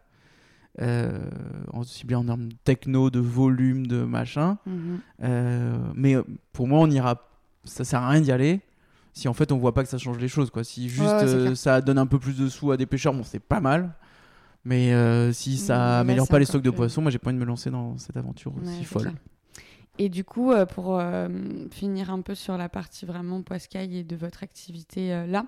Euh, 0.81 1.29
aussi 1.71 2.05
bien 2.05 2.19
en 2.19 2.25
termes 2.25 2.47
de 2.49 2.55
techno, 2.63 3.09
de 3.09 3.19
volume, 3.19 3.86
de 3.88 4.03
machin. 4.03 4.57
Mhm. 4.65 4.99
Mais 5.95 6.15
pour 6.51 6.67
moi, 6.67 6.79
on 6.79 6.89
ira. 6.89 7.29
Ça 7.65 7.86
sert 7.86 8.01
à 8.01 8.09
rien 8.09 8.19
d'y 8.19 8.31
aller 8.31 8.59
si 9.13 9.27
en 9.27 9.34
fait 9.34 9.51
on 9.51 9.57
voit 9.57 9.73
pas 9.73 9.84
que 9.84 9.89
ça 9.89 9.97
change 9.97 10.17
les 10.17 10.27
choses. 10.27 10.49
Quoi. 10.49 10.63
Si 10.63 10.89
juste 10.89 11.07
ouais, 11.07 11.55
ça 11.55 11.81
donne 11.81 11.97
un 11.97 12.07
peu 12.07 12.19
plus 12.19 12.38
de 12.38 12.49
sous 12.49 12.71
à 12.71 12.77
des 12.77 12.86
pêcheurs, 12.86 13.13
bon, 13.13 13.23
c'est 13.23 13.39
pas 13.39 13.61
mal. 13.61 13.93
Mais 14.66 14.93
euh, 14.93 15.32
si 15.34 15.51
Mais 15.51 15.55
ça 15.57 15.76
là, 15.78 15.99
améliore 15.99 16.28
pas 16.28 16.39
les 16.39 16.45
stocks 16.45 16.61
de 16.61 16.70
plus- 16.70 16.78
poissons, 16.78 17.01
moi 17.01 17.11
j'ai 17.11 17.20
pas 17.20 17.30
envie 17.30 17.36
de 17.38 17.41
me 17.41 17.45
lancer 17.47 17.70
dans 17.70 17.97
cette 17.97 18.16
aventure 18.18 18.53
Ouais, 18.55 18.61
aussi 18.64 18.84
folle. 18.86 19.01
clair. 19.03 19.16
Et 19.99 20.09
du 20.09 20.24
coup, 20.24 20.51
euh, 20.51 20.66
pour 20.66 20.97
euh, 20.99 21.28
finir 21.72 22.09
un 22.09 22.22
peu 22.22 22.34
sur 22.34 22.57
la 22.57 22.70
partie 22.70 23.05
vraiment 23.05 23.41
poiscaille 23.43 23.97
et 23.99 24.03
de 24.03 24.16
votre 24.16 24.41
activité 24.43 25.14
euh, 25.14 25.28
là, 25.28 25.45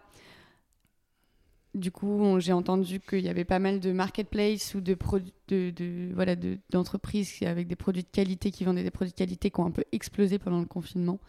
du 1.74 1.92
coup, 1.92 2.40
j'ai 2.40 2.54
entendu 2.54 3.02
qu'il 3.02 3.20
y 3.20 3.28
avait 3.28 3.44
pas 3.44 3.60
mal 3.60 3.80
de 3.82 3.92
marketplace 3.92 4.76
ou 4.76 4.82
de 4.82 4.94
produ- 4.96 5.34
de, 5.50 5.72
de- 5.72 6.10
voilà 6.14 6.36
de- 6.38 6.58
d'entreprises 6.70 7.38
avec 7.44 7.68
des 7.68 7.76
produits 7.76 8.04
de 8.04 8.08
qualité 8.10 8.50
qui 8.52 8.64
vendaient 8.64 8.84
des 8.84 8.92
produits 8.92 9.12
de 9.12 9.18
qualité 9.18 9.50
qui 9.52 9.60
ont 9.60 9.66
un 9.66 9.72
peu 9.72 9.84
explosé 9.92 10.40
pendant 10.40 10.60
le 10.60 10.66
confinement. 10.68 11.20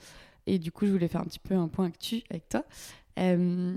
Et 0.46 0.60
du 0.60 0.70
coup, 0.70 0.86
je 0.86 0.92
voulais 0.92 1.08
faire 1.08 1.20
un 1.20 1.24
petit 1.24 1.40
peu 1.40 1.54
un 1.56 1.66
point 1.66 1.86
actu 1.86 2.22
avec 2.30 2.48
toi. 2.48 2.64
Euh, 3.18 3.76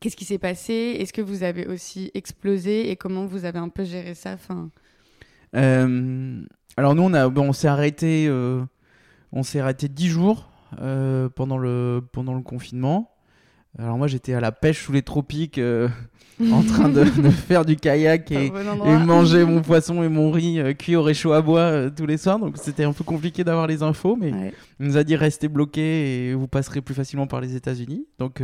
Qu'est-ce 0.00 0.16
qui 0.16 0.24
s'est 0.24 0.38
passé? 0.38 0.96
Est-ce 1.00 1.12
que 1.12 1.20
vous 1.22 1.42
avez 1.42 1.66
aussi 1.66 2.10
explosé? 2.14 2.90
Et 2.90 2.96
comment 2.96 3.26
vous 3.26 3.44
avez 3.44 3.58
un 3.58 3.68
peu 3.68 3.84
géré 3.84 4.14
ça? 4.14 4.32
Enfin, 4.34 4.70
Euh, 5.56 6.42
alors 6.76 6.94
nous, 6.94 7.02
on, 7.02 7.12
a, 7.12 7.28
bon, 7.28 7.48
on 7.48 7.52
s'est 7.52 7.68
arrêté, 7.68 8.26
euh, 8.28 8.62
on 9.32 9.42
s'est 9.42 9.58
arrêté 9.60 9.88
10 9.88 10.08
jours 10.08 10.48
euh, 10.80 11.28
pendant, 11.28 11.58
le, 11.58 12.02
pendant 12.12 12.34
le 12.34 12.42
confinement. 12.42 13.10
Alors 13.78 13.98
moi, 13.98 14.06
j'étais 14.06 14.32
à 14.34 14.40
la 14.40 14.52
pêche 14.52 14.84
sous 14.84 14.92
les 14.92 15.02
tropiques, 15.02 15.60
en 16.40 16.62
train 16.62 16.88
de, 16.88 17.04
de 17.04 17.30
faire 17.30 17.64
du 17.64 17.76
kayak 17.76 18.30
et, 18.32 18.50
bon 18.50 18.98
manger 19.04 19.44
mon 19.44 19.60
poisson 19.62 20.02
et 20.02 20.08
mon 20.08 20.30
riz 20.30 20.60
cuit 20.76 20.96
au 20.96 21.02
réchaud 21.02 21.32
à 21.32 21.42
bois 21.42 21.90
tous 21.90 22.06
les 22.06 22.16
soirs. 22.16 22.38
Donc 22.40 22.56
c'était 22.56 22.82
un 22.84 22.92
peu 22.92 23.04
compliqué 23.04 23.44
d'avoir 23.44 23.66
les 23.68 23.82
infos, 23.82 24.16
mais 24.16 24.32
Ouais. 24.32 24.52
il 24.80 24.86
nous 24.86 24.96
a 24.96 25.04
dit 25.04 25.14
restez 25.16 25.48
bloqués 25.48 26.28
et 26.30 26.34
vous 26.34 26.48
passerez 26.48 26.80
plus 26.80 26.94
facilement 26.94 27.26
par 27.28 27.40
les 27.40 27.54
États-Unis. 27.56 28.06
Donc 28.18 28.40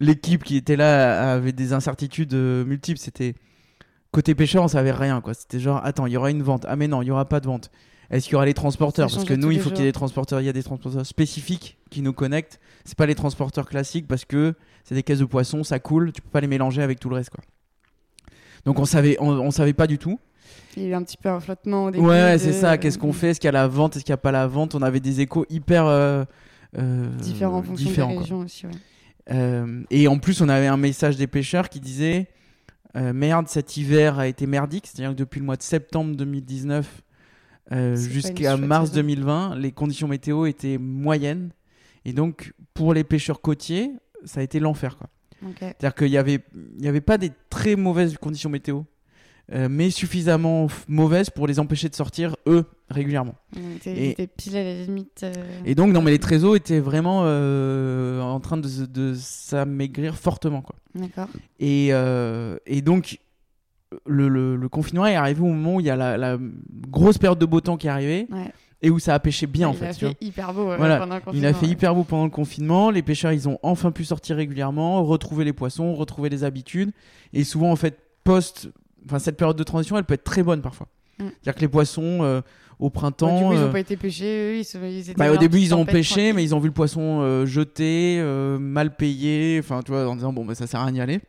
l'équipe 0.00 0.44
qui 0.44 0.56
était 0.56 0.76
là 0.76 1.32
avait 1.32 1.52
des 1.52 1.72
incertitudes 1.72 2.34
euh, 2.34 2.64
multiples. 2.64 2.98
C'était 3.00 3.34
côté 4.12 4.34
pêcheur, 4.34 4.62
on 4.64 4.68
savait 4.68 4.92
rien 4.92 5.20
quoi. 5.20 5.34
C'était 5.34 5.60
genre 5.60 5.80
attends, 5.84 6.06
il 6.06 6.12
y 6.12 6.16
aura 6.16 6.30
une 6.30 6.42
vente. 6.42 6.64
Ah 6.68 6.76
mais 6.76 6.88
non, 6.88 7.02
il 7.02 7.06
y 7.06 7.10
aura 7.10 7.28
pas 7.28 7.40
de 7.40 7.46
vente. 7.46 7.70
Est-ce 8.10 8.24
qu'il 8.24 8.32
y 8.32 8.36
aura 8.36 8.46
les 8.46 8.54
transporteurs? 8.54 9.10
Parce 9.10 9.24
que 9.24 9.34
nous, 9.34 9.50
il 9.50 9.60
faut 9.60 9.68
qu'il 9.68 9.80
y 9.80 9.82
ait 9.82 9.86
des 9.88 9.92
transporteurs. 9.92 10.40
Il 10.40 10.44
y 10.46 10.48
a 10.48 10.52
des 10.54 10.62
transporteurs 10.62 11.04
spécifiques 11.04 11.76
qui 11.90 12.00
nous 12.00 12.14
connectent. 12.14 12.58
C'est 12.86 12.96
pas 12.96 13.04
les 13.04 13.14
transporteurs 13.14 13.68
classiques 13.68 14.08
parce 14.08 14.24
que 14.24 14.54
c'est 14.84 14.94
des 14.94 15.02
caisses 15.02 15.18
de 15.18 15.26
poissons, 15.26 15.62
ça 15.62 15.78
coule. 15.78 16.12
Tu 16.12 16.22
peux 16.22 16.30
pas 16.30 16.40
les 16.40 16.46
mélanger 16.46 16.80
avec 16.82 17.00
tout 17.00 17.10
le 17.10 17.16
reste 17.16 17.28
quoi. 17.30 17.44
Donc 18.64 18.78
on 18.78 18.86
savait, 18.86 19.16
on, 19.20 19.28
on 19.28 19.50
savait 19.50 19.74
pas 19.74 19.86
du 19.86 19.98
tout. 19.98 20.18
Il 20.76 20.84
y 20.84 20.86
a 20.86 20.88
eu 20.90 20.94
un 20.94 21.02
petit 21.02 21.16
peu 21.18 21.28
un 21.28 21.38
flottement 21.40 21.84
au 21.86 21.90
début. 21.90 22.06
Ouais, 22.06 22.34
de- 22.34 22.38
c'est 22.38 22.52
ça. 22.54 22.78
Qu'est-ce 22.78 22.96
qu'on 22.98 23.12
fait? 23.12 23.30
Est-ce 23.30 23.40
qu'il 23.40 23.48
y 23.48 23.50
a 23.50 23.52
la 23.52 23.68
vente? 23.68 23.96
Est-ce 23.96 24.04
qu'il 24.06 24.12
n'y 24.12 24.18
a 24.18 24.18
pas 24.18 24.32
la 24.32 24.46
vente? 24.46 24.74
On 24.74 24.80
avait 24.82 25.00
des 25.00 25.20
échos 25.20 25.44
hyper 25.50 25.84
euh, 25.86 26.24
euh, 26.78 27.08
Différents 27.18 27.58
en 27.58 27.62
fonction 27.62 27.88
différents, 27.88 28.12
des 28.12 28.18
régions 28.18 28.38
aussi. 28.40 28.66
Ouais. 28.66 28.72
Euh, 29.30 29.82
et 29.90 30.08
en 30.08 30.18
plus, 30.18 30.40
on 30.40 30.48
avait 30.48 30.66
un 30.66 30.76
message 30.76 31.16
des 31.16 31.26
pêcheurs 31.26 31.68
qui 31.68 31.80
disait 31.80 32.28
euh, 32.96 33.12
Merde, 33.12 33.48
cet 33.48 33.76
hiver 33.76 34.18
a 34.18 34.26
été 34.26 34.46
merdique. 34.46 34.86
C'est-à-dire 34.86 35.10
que 35.10 35.18
depuis 35.18 35.40
le 35.40 35.46
mois 35.46 35.56
de 35.56 35.62
septembre 35.62 36.16
2019 36.16 37.02
euh, 37.72 37.96
jusqu'à 37.96 38.56
mars 38.56 38.90
saison. 38.90 39.02
2020, 39.02 39.56
les 39.56 39.72
conditions 39.72 40.08
météo 40.08 40.46
étaient 40.46 40.78
moyennes. 40.78 41.50
Et 42.04 42.12
donc, 42.12 42.54
pour 42.74 42.94
les 42.94 43.04
pêcheurs 43.04 43.40
côtiers, 43.40 43.92
ça 44.24 44.40
a 44.40 44.42
été 44.42 44.60
l'enfer. 44.60 44.96
quoi. 44.96 45.08
C'est-à-dire 45.58 45.94
qu'il 45.94 46.10
n'y 46.10 46.16
avait, 46.16 46.40
il 46.78 46.84
y 46.84 46.88
avait 46.88 47.00
pas 47.00 47.18
des 47.18 47.30
très 47.50 47.76
mauvaises 47.76 48.16
conditions 48.16 48.50
météo, 48.50 48.82
mais 49.50 49.88
suffisamment 49.90 50.66
mauvaises 50.88 51.30
pour 51.30 51.46
les 51.46 51.58
empêcher 51.58 51.88
de 51.88 51.94
sortir, 51.94 52.36
eux, 52.46 52.64
régulièrement. 52.90 53.34
Et- 53.86 54.26
pile 54.36 54.56
à 54.56 54.62
la 54.64 54.82
limite. 54.82 55.22
euh, 55.22 55.32
Et 55.64 55.74
donc, 55.74 55.92
non, 55.92 56.02
mais 56.02 56.10
les 56.10 56.18
trésors 56.18 56.54
étaient 56.56 56.80
vraiment 56.80 57.22
euh, 57.24 58.20
en 58.20 58.40
train 58.40 58.58
de, 58.58 58.68
de 58.86 59.14
s'amaigrir 59.14 60.16
fortement. 60.16 60.60
Quoi. 60.62 60.76
D'accord. 60.94 61.28
Et, 61.60 61.88
euh, 61.92 62.58
et 62.66 62.82
donc, 62.82 63.18
le, 64.06 64.28
le- 64.28 64.56
le 64.56 64.68
confinement 64.68 65.06
est 65.06 65.14
arrivé 65.16 65.40
au 65.40 65.46
moment 65.46 65.76
où 65.76 65.80
il 65.80 65.86
y 65.86 65.90
a 65.90 65.96
la, 65.96 66.18
la 66.18 66.36
grosse 66.90 67.16
période 67.16 67.38
de 67.38 67.46
beau 67.46 67.60
temps 67.62 67.78
qui 67.78 67.86
est 67.86 67.90
arrivée 67.90 68.26
Ouais. 68.30 68.52
et 68.82 68.90
où 68.90 68.98
ça 68.98 69.14
a 69.14 69.18
pêché 69.18 69.46
bien, 69.46 69.68
en 69.68 69.72
il 69.72 69.78
fait. 69.78 69.86
a 69.86 69.94
tu 69.94 70.04
vois. 70.04 70.14
fait 70.14 70.24
hyper 70.26 70.52
beau 70.52 70.70
euh, 70.70 70.76
Voilà. 70.76 70.98
pendant 70.98 71.14
le 71.14 71.20
Il 71.20 71.24
confinement. 71.24 71.48
a 71.48 71.52
fait 71.54 71.64
ouais. 71.66 71.72
hyper 71.72 71.94
beau 71.94 72.04
pendant 72.04 72.24
le 72.24 72.30
confinement. 72.30 72.90
Les 72.90 73.00
pêcheurs, 73.02 73.32
ils 73.32 73.48
ont 73.48 73.58
enfin 73.62 73.90
pu 73.92 74.04
sortir 74.04 74.36
régulièrement, 74.36 75.02
retrouver 75.04 75.46
les 75.46 75.54
poissons, 75.54 75.94
retrouver 75.94 76.28
les 76.28 76.44
habitudes. 76.44 76.90
Et 77.32 77.44
souvent, 77.44 77.70
en 77.72 77.76
fait, 77.76 77.98
post. 78.24 78.68
Enfin, 79.06 79.18
cette 79.18 79.36
période 79.36 79.56
de 79.56 79.62
transition, 79.62 79.96
elle 79.98 80.04
peut 80.04 80.14
être 80.14 80.24
très 80.24 80.42
bonne 80.42 80.60
parfois. 80.62 80.86
Mm. 81.18 81.24
C'est-à-dire 81.42 81.54
que 81.54 81.60
les 81.60 81.68
poissons, 81.68 82.18
euh, 82.22 82.40
au 82.78 82.86
du 82.88 82.92
printemps. 82.92 83.48
coup, 83.48 83.52
ils 83.52 83.58
euh, 83.58 83.66
n'ont 83.66 83.72
pas 83.72 83.80
été 83.80 83.96
pêchés, 83.96 84.52
eux, 84.52 84.58
ils, 84.58 84.64
sont- 84.64 84.78
ils 84.84 85.00
étaient 85.10 85.14
bah, 85.14 85.32
au 85.32 85.36
début, 85.36 85.58
ils 85.58 85.74
ont 85.74 85.84
pêché, 85.84 86.32
mais 86.32 86.44
ils 86.44 86.54
ont 86.54 86.60
vu 86.60 86.68
le 86.68 86.74
poisson 86.74 87.20
euh, 87.22 87.44
jeté, 87.46 88.18
euh, 88.20 88.58
mal 88.58 88.94
payé, 88.94 89.58
enfin, 89.58 89.82
tu 89.82 89.90
vois, 89.92 90.06
en 90.08 90.14
disant 90.14 90.32
bon, 90.32 90.44
bah, 90.44 90.54
ça 90.54 90.66
sert 90.66 90.80
à 90.80 90.84
rien 90.84 90.92
d'y 90.92 91.00
aller. 91.00 91.20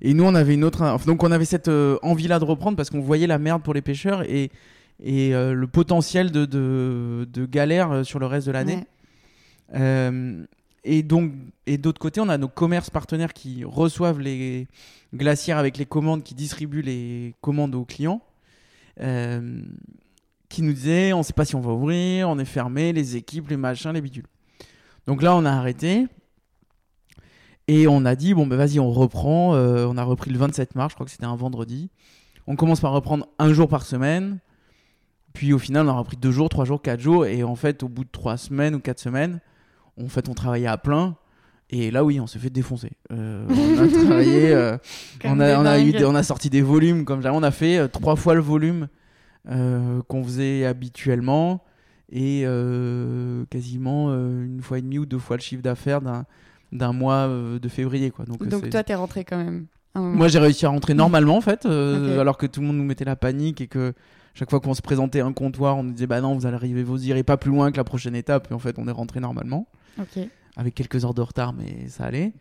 Et 0.00 0.12
nous, 0.14 0.24
on 0.24 0.34
avait 0.34 0.54
une 0.54 0.64
autre. 0.64 0.82
enfin, 0.82 1.06
donc, 1.06 1.22
on 1.22 1.32
avait 1.32 1.44
cette 1.44 1.68
euh, 1.68 1.98
envie-là 2.02 2.38
de 2.38 2.44
reprendre 2.44 2.76
parce 2.76 2.90
qu'on 2.90 3.00
voyait 3.00 3.26
la 3.26 3.38
merde 3.38 3.62
pour 3.62 3.74
les 3.74 3.80
pêcheurs 3.82 4.22
et, 4.22 4.50
et 5.02 5.34
euh, 5.34 5.54
le 5.54 5.66
potentiel 5.66 6.30
de, 6.30 6.44
de, 6.44 7.26
de 7.32 7.46
galère 7.46 7.90
euh, 7.90 8.04
sur 8.04 8.18
le 8.18 8.26
reste 8.26 8.46
de 8.46 8.52
l'année. 8.52 8.84
Ouais. 9.72 10.42
Et 10.84 11.02
donc, 11.02 11.32
et 11.66 11.78
d'autre 11.78 11.98
côté, 11.98 12.20
on 12.20 12.28
a 12.28 12.36
nos 12.36 12.48
commerces 12.48 12.90
partenaires 12.90 13.32
qui 13.32 13.64
reçoivent 13.64 14.20
les 14.20 14.68
glacières 15.14 15.56
avec 15.56 15.78
les 15.78 15.86
commandes, 15.86 16.22
qui 16.22 16.34
distribuent 16.34 16.82
les 16.82 17.34
commandes 17.40 17.74
aux 17.74 17.86
clients, 17.86 18.20
euh, 19.00 19.62
qui 20.50 20.62
nous 20.62 20.74
disaient 20.74 21.14
on 21.14 21.18
ne 21.18 21.22
sait 21.22 21.32
pas 21.32 21.46
si 21.46 21.54
on 21.54 21.60
va 21.60 21.72
ouvrir, 21.72 22.28
on 22.28 22.38
est 22.38 22.44
fermé, 22.44 22.92
les 22.92 23.16
équipes, 23.16 23.48
les 23.48 23.56
machins, 23.56 23.92
les 23.92 24.02
bidules. 24.02 24.26
Donc 25.06 25.22
là, 25.22 25.34
on 25.34 25.44
a 25.44 25.50
arrêté. 25.50 26.06
Et 27.66 27.88
on 27.88 28.04
a 28.04 28.14
dit, 28.14 28.34
bon, 28.34 28.46
ben 28.46 28.56
vas-y, 28.56 28.78
on 28.78 28.90
reprend. 28.90 29.54
Euh, 29.54 29.86
on 29.88 29.96
a 29.96 30.04
repris 30.04 30.30
le 30.30 30.38
27 30.38 30.74
mars, 30.74 30.90
je 30.90 30.94
crois 30.96 31.06
que 31.06 31.12
c'était 31.12 31.24
un 31.24 31.36
vendredi. 31.36 31.90
On 32.46 32.56
commence 32.56 32.80
par 32.80 32.92
reprendre 32.92 33.26
un 33.38 33.54
jour 33.54 33.68
par 33.68 33.86
semaine. 33.86 34.38
Puis 35.32 35.54
au 35.54 35.58
final, 35.58 35.86
on 35.86 35.90
a 35.90 35.98
repris 35.98 36.18
deux 36.18 36.30
jours, 36.30 36.50
trois 36.50 36.66
jours, 36.66 36.82
quatre 36.82 37.00
jours. 37.00 37.24
Et 37.24 37.42
en 37.42 37.56
fait, 37.56 37.82
au 37.82 37.88
bout 37.88 38.04
de 38.04 38.10
trois 38.10 38.36
semaines 38.36 38.74
ou 38.74 38.80
quatre 38.80 39.00
semaines, 39.00 39.40
en 40.02 40.08
fait, 40.08 40.28
on 40.28 40.34
travaillait 40.34 40.66
à 40.66 40.76
plein. 40.78 41.16
Et 41.70 41.90
là, 41.90 42.04
oui, 42.04 42.20
on 42.20 42.26
s'est 42.26 42.38
fait 42.38 42.50
défoncer. 42.50 42.90
Euh, 43.10 43.46
on 43.48 43.78
a 43.82 43.88
travaillé, 43.88 44.52
euh, 44.52 44.76
on, 45.24 45.40
a, 45.40 45.48
des 45.48 45.56
on, 45.56 45.64
a 45.64 45.78
eu 45.80 45.92
des- 45.92 46.04
on 46.04 46.14
a 46.14 46.22
sorti 46.22 46.50
des 46.50 46.60
volumes 46.62 47.04
comme 47.04 47.22
jamais. 47.22 47.36
On 47.36 47.42
a 47.42 47.50
fait 47.50 47.78
euh, 47.78 47.88
trois 47.88 48.16
fois 48.16 48.34
le 48.34 48.40
volume 48.42 48.88
qu'on 49.46 50.24
faisait 50.24 50.64
habituellement 50.64 51.62
et 52.10 52.44
quasiment 53.50 54.10
une 54.14 54.60
fois 54.62 54.78
et 54.78 54.82
demie 54.82 54.98
ou 54.98 55.06
deux 55.06 55.18
fois 55.18 55.36
le 55.36 55.42
chiffre 55.42 55.62
d'affaires 55.62 56.00
d'un 56.72 56.92
mois 56.92 57.28
de 57.28 57.68
février. 57.68 58.10
Quoi. 58.10 58.24
Donc, 58.24 58.46
Donc 58.46 58.70
toi, 58.70 58.82
t'es 58.82 58.94
rentré 58.94 59.24
quand 59.24 59.36
même. 59.36 59.66
moi, 59.94 60.28
j'ai 60.28 60.38
réussi 60.38 60.64
à 60.66 60.70
rentrer 60.70 60.94
normalement 60.94 61.36
en 61.36 61.40
fait, 61.40 61.66
alors 61.66 62.38
que 62.38 62.46
tout 62.46 62.60
le 62.60 62.66
monde 62.68 62.76
nous 62.78 62.84
mettait 62.84 63.04
la 63.04 63.16
panique 63.16 63.60
et 63.60 63.66
que 63.66 63.92
chaque 64.34 64.48
fois 64.50 64.60
qu'on 64.60 64.74
se 64.74 64.82
présentait 64.82 65.20
à 65.20 65.26
un 65.26 65.32
comptoir, 65.32 65.76
on 65.76 65.82
nous 65.82 65.92
disait 65.92 66.06
bah 66.06 66.20
non, 66.20 66.34
vous 66.34 66.46
allez 66.46 66.56
arriver, 66.56 66.82
vous 66.82 67.06
irez 67.06 67.22
pas 67.22 67.36
plus 67.36 67.50
loin 67.50 67.70
que 67.70 67.76
la 67.76 67.84
prochaine 67.84 68.16
étape. 68.16 68.48
Et 68.50 68.54
en 68.54 68.58
fait, 68.58 68.78
on 68.78 68.88
est 68.88 68.92
rentré 68.92 69.20
normalement 69.20 69.66
Avec 70.56 70.74
quelques 70.74 71.04
heures 71.04 71.14
de 71.14 71.22
retard, 71.22 71.52
mais 71.52 71.88
ça 71.88 72.04
allait. 72.04 72.32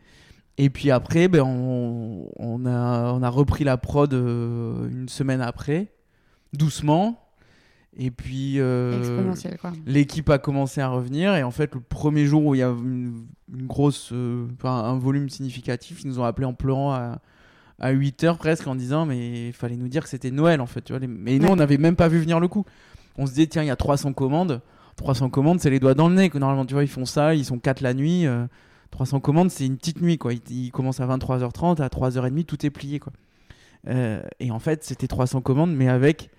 Et 0.58 0.70
puis 0.70 0.92
après, 0.92 1.28
ben, 1.28 1.42
on, 1.44 2.30
on 2.38 2.66
a, 2.66 3.12
on 3.14 3.24
a 3.24 3.30
repris 3.30 3.64
la 3.64 3.78
prod 3.78 4.14
euh, 4.14 4.88
une 4.90 5.10
semaine 5.10 5.42
après, 5.42 5.92
doucement. 6.54 7.20
Et 7.96 8.10
puis 8.10 8.60
euh, 8.60 9.00
l'équipe 9.86 10.30
a 10.30 10.38
commencé 10.40 10.82
à 10.82 10.88
revenir. 10.90 11.36
Et 11.36 11.44
en 11.44 11.52
fait, 11.52 11.74
le 11.76 11.80
premier 11.82 12.26
jour 12.26 12.44
où 12.46 12.56
il 12.56 12.60
y 12.60 12.64
a 12.64 12.70
une, 12.70 13.26
une 13.54 13.68
grosse, 13.68 14.10
euh, 14.14 14.48
un 14.64 14.98
volume 14.98 15.30
significatif, 15.30 16.02
ils 16.04 16.08
nous 16.08 16.20
ont 16.20 16.24
appelé 16.24 16.46
en 16.46 16.54
pleurant 16.54 16.92
à, 16.94 17.20
à 17.80 17.92
8 17.92 18.24
heures 18.24 18.38
presque 18.40 18.66
en 18.68 18.76
disant 18.76 19.06
Mais 19.06 19.48
il 19.50 19.54
fallait 19.54 19.76
nous 19.76 19.88
dire 19.90 20.04
que 20.04 20.10
c'était 20.10 20.32
Noël 20.32 20.60
en 20.62 20.66
fait. 20.66 20.82
Tu 20.82 20.92
vois, 20.94 21.00
les- 21.00 21.08
Mais 21.08 21.38
nous, 21.38 21.46
Ouais. 21.46 21.52
on 21.52 21.56
n'avait 21.56 21.78
même 21.78 21.96
pas 21.96 22.08
vu 22.08 22.20
venir 22.20 22.40
le 22.40 22.48
coup. 22.48 22.66
On 23.18 23.26
se 23.28 23.32
disait 23.34 23.46
Tiens, 23.48 23.62
il 23.64 23.68
y 23.68 23.72
a 23.72 23.76
300 23.76 24.14
commandes. 24.14 24.62
300 24.96 25.30
commandes, 25.30 25.60
c'est 25.60 25.70
les 25.70 25.80
doigts 25.80 25.94
dans 25.94 26.10
le 26.10 26.16
nez. 26.16 26.30
Que 26.30 26.38
normalement, 26.38 26.66
tu 26.66 26.74
vois, 26.74 26.84
ils 26.84 26.90
font 26.90 27.06
ça, 27.06 27.36
ils 27.36 27.46
sont 27.46 27.60
4 27.60 27.82
la 27.82 27.94
nuit. 27.94 28.26
euh, 28.26 28.46
300 28.92 29.20
commandes, 29.22 29.50
c'est 29.50 29.66
une 29.66 29.78
petite 29.78 30.02
nuit 30.02 30.20
quoi. 30.20 30.34
Ils, 30.34 30.42
ils 30.52 30.72
commencent 30.72 31.00
à 31.00 31.08
23h30, 31.08 31.82
à 31.82 31.88
3h30, 31.88 32.46
tout 32.46 32.64
est 32.66 32.70
plié 32.70 33.00
quoi. 33.00 33.12
Euh, 33.88 34.22
et 34.40 34.52
en 34.52 34.60
fait, 34.60 34.84
c'était 34.84 35.08
300 35.08 35.42
commandes, 35.42 35.74
mais 35.74 35.90
avec 35.90 36.30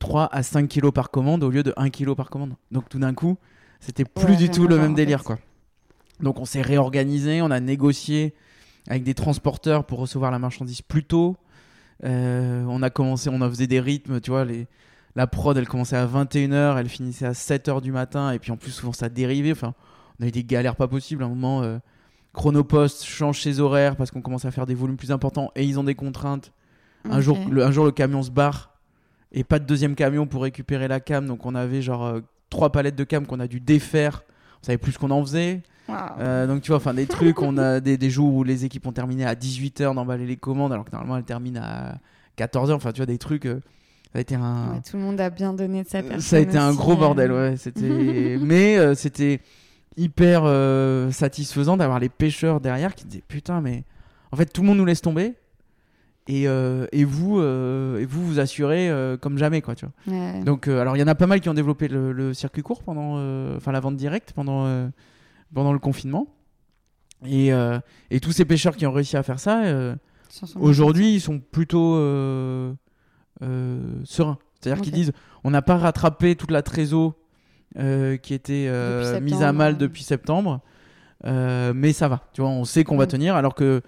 3 0.00 0.28
à 0.32 0.42
5 0.42 0.68
kilos 0.68 0.92
par 0.92 1.10
commande 1.10 1.44
au 1.44 1.50
lieu 1.50 1.62
de 1.62 1.72
1 1.76 1.88
kilo 1.90 2.14
par 2.14 2.28
commande. 2.30 2.54
Donc 2.72 2.88
tout 2.88 2.98
d'un 2.98 3.14
coup, 3.14 3.36
c'était 3.78 4.04
plus 4.04 4.32
Ouais, 4.32 4.36
du 4.36 4.50
tout 4.50 4.66
le 4.66 4.76
même 4.76 4.94
délire 4.94 5.20
fait. 5.20 5.26
quoi. 5.26 5.38
Donc 6.20 6.40
on 6.40 6.44
s'est 6.44 6.62
réorganisé, 6.62 7.42
on 7.42 7.50
a 7.50 7.60
négocié 7.60 8.34
avec 8.88 9.04
des 9.04 9.14
transporteurs 9.14 9.84
pour 9.84 10.00
recevoir 10.00 10.30
la 10.30 10.38
marchandise 10.38 10.82
plus 10.82 11.04
tôt. 11.04 11.36
Euh, 12.04 12.64
on 12.68 12.82
a 12.82 12.90
commencé, 12.90 13.30
on 13.30 13.40
a 13.40 13.48
faisait 13.48 13.66
des 13.66 13.80
rythmes, 13.80 14.20
tu 14.20 14.30
vois, 14.30 14.44
les, 14.44 14.66
la 15.16 15.26
prod 15.26 15.56
elle 15.56 15.68
commençait 15.68 15.96
à 15.96 16.06
21h, 16.06 16.78
elle 16.78 16.88
finissait 16.88 17.26
à 17.26 17.32
7h 17.32 17.80
du 17.80 17.92
matin, 17.92 18.32
et 18.32 18.38
puis 18.38 18.52
en 18.52 18.56
plus 18.56 18.70
souvent 18.70 18.92
ça 18.92 19.08
dérivait. 19.08 19.52
Enfin, 19.52 19.74
on 20.18 20.24
a 20.24 20.28
eu 20.28 20.30
des 20.30 20.44
galères 20.44 20.76
pas 20.76 20.88
possibles. 20.88 21.22
À 21.22 21.26
un 21.26 21.30
moment, 21.30 21.62
euh, 21.62 21.78
Chronopost 22.32 23.04
change 23.04 23.42
ses 23.42 23.60
horaires 23.60 23.96
parce 23.96 24.10
qu'on 24.10 24.22
commence 24.22 24.44
à 24.44 24.50
faire 24.50 24.66
des 24.66 24.74
volumes 24.74 24.96
plus 24.96 25.12
importants 25.12 25.50
et 25.56 25.64
ils 25.64 25.78
ont 25.78 25.84
des 25.84 25.94
contraintes. 25.94 26.52
Un, 27.08 27.20
jour, 27.20 27.38
le, 27.50 27.64
un 27.64 27.70
jour, 27.70 27.86
le 27.86 27.92
camion 27.92 28.22
se 28.22 28.30
barre 28.30 28.70
et 29.32 29.42
pas 29.42 29.58
de 29.58 29.64
deuxième 29.64 29.94
camion 29.94 30.26
pour 30.26 30.42
récupérer 30.42 30.86
la 30.86 31.00
cam. 31.00 31.26
Donc, 31.26 31.46
on 31.46 31.54
avait 31.54 31.82
genre 31.82 32.04
euh, 32.04 32.20
trois 32.50 32.70
palettes 32.70 32.96
de 32.96 33.04
cam 33.04 33.26
qu'on 33.26 33.40
a 33.40 33.46
dû 33.46 33.60
défaire. 33.60 34.22
On 34.62 34.66
savait 34.66 34.78
plus 34.78 34.92
ce 34.92 34.98
qu'on 34.98 35.10
en 35.10 35.22
faisait. 35.24 35.62
Euh, 36.20 36.46
donc, 36.46 36.62
tu 36.62 36.68
vois, 36.68 36.76
enfin, 36.76 36.94
des 36.94 37.06
trucs. 37.06 37.40
On 37.40 37.56
a 37.56 37.80
des, 37.80 37.96
des 37.96 38.10
jours 38.10 38.34
où 38.34 38.44
les 38.44 38.64
équipes 38.64 38.86
ont 38.86 38.92
terminé 38.92 39.24
à 39.24 39.34
18h 39.34 39.94
d'emballer 39.94 40.26
les 40.26 40.36
commandes 40.36 40.72
alors 40.72 40.84
que 40.84 40.92
normalement 40.92 41.16
elles 41.16 41.24
terminent 41.24 41.60
à 41.62 41.94
14h. 42.38 42.72
Enfin, 42.72 42.92
tu 42.92 42.98
vois, 42.98 43.06
des 43.06 43.18
trucs. 43.18 43.48
Euh, 44.10 44.14
ça 44.14 44.18
a 44.18 44.20
été 44.20 44.34
un. 44.34 44.74
Ouais, 44.74 44.80
tout 44.88 44.96
le 44.96 45.02
monde 45.02 45.20
a 45.20 45.30
bien 45.30 45.52
donné 45.52 45.82
de 45.84 45.88
sa 45.88 46.02
personne. 46.02 46.20
Ça 46.20 46.36
a 46.36 46.40
été 46.40 46.58
un 46.58 46.74
gros 46.74 46.92
euh. 46.92 46.96
bordel, 46.96 47.32
ouais. 47.32 47.56
C'était, 47.56 48.38
mais 48.40 48.76
euh, 48.76 48.94
c'était 48.94 49.40
hyper 49.96 50.42
euh, 50.44 51.10
satisfaisant 51.10 51.76
d'avoir 51.76 51.98
les 51.98 52.08
pêcheurs 52.08 52.60
derrière 52.60 52.94
qui 52.94 53.04
disaient 53.06 53.24
putain, 53.26 53.60
mais 53.60 53.84
en 54.32 54.36
fait 54.36 54.46
tout 54.46 54.62
le 54.62 54.68
monde 54.68 54.78
nous 54.78 54.84
laisse 54.84 55.00
tomber 55.02 55.34
et, 56.28 56.46
euh, 56.46 56.86
et 56.92 57.04
vous 57.04 57.40
euh, 57.40 57.98
et 57.98 58.04
vous 58.04 58.24
vous 58.24 58.38
assurez 58.38 58.88
euh, 58.88 59.16
comme 59.16 59.36
jamais 59.36 59.62
quoi, 59.62 59.74
tu 59.74 59.86
vois. 59.86 60.14
Ouais. 60.14 60.44
Donc 60.44 60.68
euh, 60.68 60.80
alors 60.80 60.96
il 60.96 61.00
y 61.00 61.02
en 61.02 61.08
a 61.08 61.14
pas 61.14 61.26
mal 61.26 61.40
qui 61.40 61.48
ont 61.48 61.54
développé 61.54 61.88
le, 61.88 62.12
le 62.12 62.34
circuit 62.34 62.62
court 62.62 62.82
pendant, 62.82 63.14
euh, 63.16 63.56
enfin 63.56 63.72
la 63.72 63.80
vente 63.80 63.96
directe 63.96 64.32
pendant 64.32 64.64
euh, 64.66 64.88
pendant 65.52 65.72
le 65.72 65.78
confinement. 65.78 66.28
Et, 67.26 67.52
euh, 67.52 67.78
et 68.10 68.20
tous 68.20 68.32
ces 68.32 68.46
pêcheurs 68.46 68.76
qui 68.76 68.86
ont 68.86 68.92
réussi 68.92 69.16
à 69.16 69.22
faire 69.22 69.38
ça, 69.40 69.64
euh, 69.64 69.94
Aujourd'hui, 70.54 71.14
ils 71.14 71.20
sont 71.20 71.40
plutôt 71.40 71.96
euh, 73.42 73.80
sereins. 74.04 74.38
C'est-à-dire 74.60 74.82
qu'ils 74.82 74.92
disent 74.92 75.12
on 75.44 75.50
n'a 75.50 75.62
pas 75.62 75.76
rattrapé 75.78 76.36
toute 76.36 76.50
la 76.50 76.62
trésor 76.62 77.14
euh, 77.78 78.16
qui 78.16 78.34
était 78.34 78.66
euh, 78.68 79.20
mise 79.20 79.42
à 79.42 79.52
mal 79.52 79.78
depuis 79.78 80.02
septembre, 80.02 80.60
mais 81.24 81.92
ça 81.92 82.08
va. 82.08 82.22
Tu 82.32 82.40
vois, 82.40 82.50
on 82.50 82.64
sait 82.64 82.84
qu'on 82.84 82.96
va 82.96 83.06
tenir, 83.06 83.36
alors 83.36 83.54
que 83.54 83.82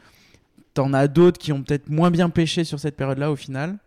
t'en 0.74 0.92
as 0.94 1.08
d'autres 1.08 1.38
qui 1.38 1.52
ont 1.52 1.62
peut-être 1.62 1.90
moins 1.90 2.10
bien 2.10 2.30
pêché 2.30 2.64
sur 2.64 2.80
cette 2.80 2.96
période-là 2.96 3.30
au 3.30 3.36
final, 3.36 3.78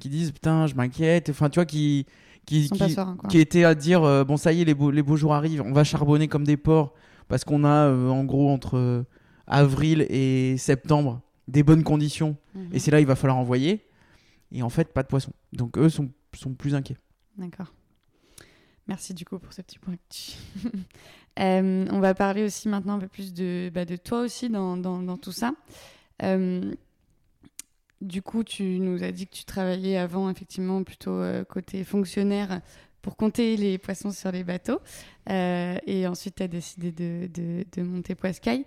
qui 0.00 0.08
disent 0.08 0.32
putain, 0.32 0.66
je 0.66 0.74
m'inquiète. 0.74 1.28
Enfin, 1.30 1.50
tu 1.50 1.56
vois, 1.56 1.66
qui 1.66 2.06
qui, 2.46 2.70
qui, 2.70 2.90
sereins, 2.90 3.16
quoi. 3.16 3.28
qui 3.28 3.38
étaient 3.38 3.64
à 3.64 3.74
dire 3.74 4.04
euh, 4.04 4.24
bon 4.24 4.36
ça 4.36 4.52
y 4.52 4.62
est 4.62 4.64
les 4.64 4.74
beaux, 4.74 4.90
les 4.92 5.02
beaux 5.02 5.16
jours 5.16 5.34
arrivent 5.34 5.62
on 5.62 5.72
va 5.72 5.82
charbonner 5.84 6.28
comme 6.28 6.44
des 6.44 6.56
porcs 6.56 6.92
parce 7.28 7.44
qu'on 7.44 7.64
a 7.64 7.88
euh, 7.88 8.08
en 8.08 8.22
gros 8.24 8.48
entre 8.50 8.76
euh, 8.78 9.02
avril 9.48 10.06
et 10.08 10.56
septembre 10.56 11.20
des 11.48 11.64
bonnes 11.64 11.82
conditions 11.82 12.36
Mhm. 12.54 12.68
et 12.72 12.78
c'est 12.78 12.92
là 12.92 13.00
il 13.00 13.06
va 13.06 13.16
falloir 13.16 13.36
envoyer 13.36 13.84
et 14.52 14.62
en 14.62 14.68
fait 14.68 14.92
pas 14.92 15.02
de 15.02 15.08
poisson 15.08 15.32
donc 15.52 15.78
eux 15.78 15.88
sont, 15.88 16.10
sont 16.34 16.54
plus 16.54 16.74
inquiets 16.74 16.96
D'accord. 17.38 17.72
Merci 18.88 19.14
du 19.14 19.24
coup 19.24 19.38
pour 19.38 19.52
ce 19.52 19.62
petit 19.62 19.78
point. 19.78 19.96
Euh, 21.38 21.84
on 21.90 22.00
va 22.00 22.14
parler 22.14 22.42
aussi 22.42 22.66
maintenant 22.66 22.94
un 22.94 22.98
peu 22.98 23.08
plus 23.08 23.34
de, 23.34 23.70
bah, 23.74 23.84
de 23.84 23.96
toi 23.96 24.22
aussi 24.22 24.48
dans, 24.48 24.78
dans, 24.78 25.18
tout 25.18 25.32
ça. 25.32 25.52
Euh, 26.22 26.74
du 28.00 28.22
coup, 28.22 28.42
tu 28.42 28.80
nous 28.80 29.04
as 29.04 29.12
dit 29.12 29.26
que 29.26 29.34
tu 29.34 29.44
travaillais 29.44 29.98
avant 29.98 30.30
effectivement 30.30 30.82
plutôt 30.82 31.10
euh, 31.10 31.44
côté 31.44 31.84
fonctionnaire 31.84 32.62
pour 33.02 33.18
compter 33.18 33.58
les 33.58 33.76
poissons 33.76 34.12
sur 34.12 34.32
les 34.32 34.44
bateaux. 34.44 34.80
Et 35.28 36.06
ensuite, 36.06 36.36
tu 36.36 36.42
as 36.42 36.48
décidé 36.48 36.90
de, 36.90 37.28
de, 37.30 37.66
de 37.70 37.82
monter 37.82 38.14
Poiscaille. 38.14 38.64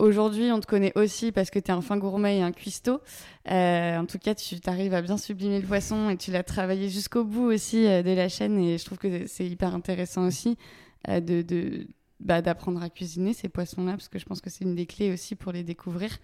Aujourd'hui, 0.00 0.50
on 0.50 0.60
te 0.60 0.66
connaît 0.66 0.92
aussi 0.96 1.30
parce 1.30 1.50
que 1.50 1.58
tu 1.58 1.66
es 1.66 1.70
un 1.70 1.82
fin 1.82 1.98
gourmet 1.98 2.38
et 2.38 2.42
un 2.42 2.52
cuistot. 2.52 3.00
Euh, 3.50 3.98
en 3.98 4.06
tout 4.06 4.18
cas, 4.18 4.34
tu 4.34 4.56
arrives 4.66 4.94
à 4.94 5.02
bien 5.02 5.18
sublimer 5.18 5.60
le 5.60 5.66
poisson 5.66 6.08
et 6.08 6.16
tu 6.16 6.30
l'as 6.30 6.42
travaillé 6.42 6.88
jusqu'au 6.88 7.22
bout 7.22 7.52
aussi 7.52 7.86
euh, 7.86 8.02
de 8.02 8.10
la 8.12 8.30
chaîne. 8.30 8.58
Et 8.58 8.78
je 8.78 8.84
trouve 8.86 8.96
que 8.96 9.26
c'est 9.26 9.46
hyper 9.46 9.74
intéressant 9.74 10.26
aussi 10.26 10.56
euh, 11.08 11.20
de, 11.20 11.86
bah, 12.18 12.40
d'apprendre 12.40 12.82
à 12.82 12.88
cuisiner 12.88 13.34
ces 13.34 13.50
poissons-là 13.50 13.92
parce 13.92 14.08
que 14.08 14.18
je 14.18 14.24
pense 14.24 14.40
que 14.40 14.48
c'est 14.48 14.64
une 14.64 14.74
des 14.74 14.86
clés 14.86 15.12
aussi 15.12 15.36
pour 15.36 15.52
les 15.52 15.64
découvrir. 15.64 16.18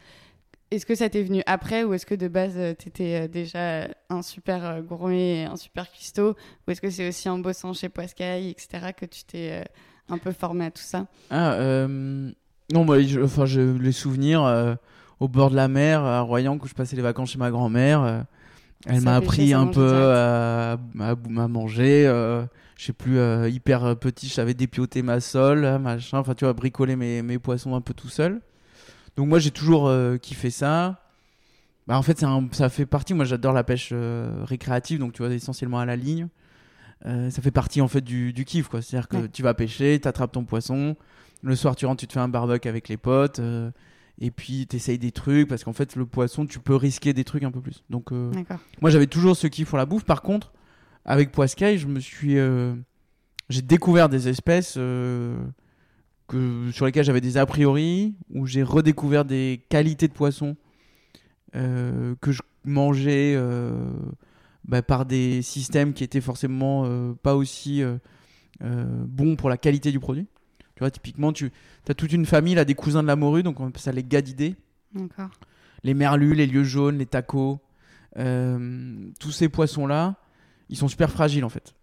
Est-ce 0.71 0.85
que 0.85 0.97
ça 0.97 1.09
t'est 1.09 1.23
venu 1.23 1.43
après 1.47 1.85
ou 1.85 1.95
est-ce 1.95 2.07
que 2.07 2.15
de 2.15 2.27
base 2.27 2.59
tu 2.79 2.89
étais 2.89 3.29
déjà 3.29 3.87
un 4.09 4.23
super 4.23 4.65
euh, 4.65 4.81
gourmet 4.81 5.43
et 5.43 5.45
un 5.45 5.57
super 5.57 5.91
cuistot 5.93 6.35
ou 6.67 6.71
est-ce 6.71 6.81
que 6.81 6.91
c'est 6.91 7.09
aussi 7.09 7.29
en 7.29 7.39
bossant 7.39 7.73
chez 7.73 7.89
Poiscaille, 7.89 8.51
etc., 8.51 8.93
que 8.97 9.07
tu 9.07 9.23
t'es 9.25 9.53
euh, 9.53 9.65
un 10.09 10.19
peu 10.19 10.33
formé 10.33 10.67
à 10.67 10.71
tout 10.73 10.83
ça? 10.83 11.07
Ah 11.31 11.53
euh, 11.53 12.33
non 12.73 12.85
moi 12.85 13.01
je, 13.03 13.21
enfin 13.21 13.47
j'ai 13.47 13.65
les 13.79 13.93
souvenirs 13.93 14.43
euh, 14.45 14.75
au 15.21 15.29
bord 15.29 15.51
de 15.51 15.57
la 15.57 15.69
mer 15.69 16.05
à 16.05 16.21
Royan 16.21 16.59
où 16.61 16.67
je 16.67 16.75
passais 16.75 16.97
les 16.97 17.03
vacances 17.03 17.31
chez 17.31 17.39
ma 17.39 17.51
grand-mère 17.51 18.03
euh, 18.03 18.21
elle 18.87 18.97
Ça 18.99 19.05
m'a 19.05 19.17
appris 19.17 19.53
un 19.55 19.67
peu 19.67 19.87
direct. 19.87 20.05
à, 20.05 20.73
à, 21.01 21.11
à 21.45 21.49
manger 21.49 22.07
euh, 22.07 22.45
je 22.77 22.85
sais 22.87 22.93
plus 22.93 23.19
euh, 23.19 23.49
hyper 23.49 23.97
petit 23.97 24.29
je 24.29 24.35
savais 24.35 24.55
dépioter 24.55 25.03
ma 25.03 25.21
sole 25.21 25.61
là, 25.61 25.79
machin 25.79 26.19
enfin 26.19 26.35
tu 26.35 26.45
vois 26.45 26.53
bricoler 26.55 26.97
mes, 26.97 27.23
mes 27.23 27.39
poissons 27.39 27.75
un 27.75 27.81
peu 27.81 27.95
tout 27.95 28.09
seul 28.09 28.41
donc 29.17 29.29
moi 29.29 29.39
j'ai 29.39 29.51
toujours 29.51 29.87
euh, 29.89 30.17
kiffé 30.19 30.51
ça 30.51 31.01
bah, 31.87 31.97
en 31.97 32.03
fait 32.03 32.19
c'est 32.19 32.27
un- 32.27 32.49
ça 32.53 32.69
fait 32.69 32.85
partie 32.87 33.15
moi 33.15 33.25
j'adore 33.25 33.53
la 33.53 33.65
pêche 33.65 33.91
euh, 33.93 34.43
récréative 34.45 34.99
donc 34.99 35.13
tu 35.13 35.23
vois 35.23 35.33
essentiellement 35.33 35.79
à 35.79 35.87
la 35.87 35.97
ligne 35.97 36.29
Euh, 37.05 37.29
ça 37.31 37.43
fait 37.43 37.51
partie 37.53 37.83
en 37.83 37.89
fait 37.89 38.01
du, 38.01 38.33
du 38.33 38.45
kiff 38.47 38.69
quoi 38.69 38.81
c'est 38.81 38.97
à 38.97 39.01
dire 39.01 39.09
que 39.09 39.17
Ouais. 39.19 39.29
tu 39.29 39.43
vas 39.43 39.53
pêcher 39.55 40.01
t'attrapes 40.01 40.33
ton 40.33 40.45
poisson 40.45 40.97
le 41.43 41.57
soir 41.57 41.77
tu 41.77 41.87
rentres 41.87 42.01
tu 42.01 42.07
te 42.07 42.13
fais 42.13 42.21
un 42.21 42.29
barbecue 42.29 42.69
avec 42.69 42.89
les 42.89 42.97
potes 42.97 43.39
euh, 43.39 43.71
et 44.19 44.31
puis 44.31 44.67
t'essayes 44.67 44.99
des 44.99 45.13
trucs 45.13 45.49
parce 45.49 45.65
qu'en 45.65 45.73
fait 45.73 45.97
le 45.97 46.07
poisson 46.07 46.47
tu 46.47 46.59
peux 46.59 46.75
risquer 46.75 47.13
des 47.13 47.25
trucs 47.25 47.43
un 47.43 47.51
peu 47.51 47.61
plus 47.61 47.85
donc 47.91 48.13
euh, 48.13 48.33
moi, 48.81 48.91
j'avais 48.91 49.07
toujours 49.07 49.37
ce 49.37 49.47
kiff 49.47 49.69
pour 49.69 49.79
la 49.79 49.87
bouffe. 49.87 50.05
Par 50.05 50.23
contre, 50.23 50.53
avec 51.05 51.33
Poiscaille, 51.33 51.79
je 51.79 51.87
me 51.87 52.01
suis, 52.01 52.39
euh, 52.39 52.75
j'ai 53.49 53.63
découvert 53.63 54.09
des 54.09 54.29
espèces 54.29 54.79
que 56.29 56.71
sur 56.73 56.87
lesquelles 56.87 57.05
j'avais 57.05 57.21
des 57.21 57.37
a 57.37 57.47
priori, 57.47 58.15
où 58.35 58.47
j'ai 58.47 58.63
redécouvert 58.63 59.25
des 59.25 59.65
qualités 59.69 60.09
de 60.09 60.13
poissons 60.13 60.57
euh, 61.55 62.15
que 62.21 62.33
je 62.33 62.43
mangeais 62.65 63.35
euh, 63.37 63.73
bah, 64.65 64.83
par 64.83 65.07
des 65.07 65.43
systèmes 65.43 65.93
qui 65.93 66.05
étaient 66.05 66.21
forcément 66.21 66.85
euh, 66.85 67.15
pas 67.23 67.35
aussi 67.37 67.83
bons 68.61 69.37
pour 69.37 69.51
la 69.51 69.57
qualité 69.57 69.93
du 69.93 70.01
produit. 70.01 70.27
Tu 70.77 70.81
vois, 70.81 70.91
typiquement, 70.91 71.33
tu 71.33 71.51
as 71.89 71.95
toute 71.95 72.13
une 72.13 72.27
famille, 72.27 72.55
là, 72.55 72.65
des 72.65 72.75
cousins 72.75 73.03
de 73.03 73.09
la 73.09 73.17
morue, 73.17 73.43
donc 73.43 73.59
on 73.61 73.67
appelle 73.69 73.81
ça 73.81 73.93
les 73.93 74.05
gadidés. 74.05 74.55
D'accord. 74.95 75.31
Les 75.83 75.95
merlus, 75.95 76.35
les 76.35 76.47
lieux 76.47 76.65
jaunes, 76.65 76.99
les 76.99 77.07
tacos, 77.07 77.59
euh, 78.19 78.95
tous 79.21 79.31
ces 79.31 79.49
poissons-là, 79.49 80.17
ils 80.69 80.77
sont 80.77 80.89
super 80.89 81.11
fragiles 81.11 81.45
en 81.45 81.49
fait. 81.49 81.75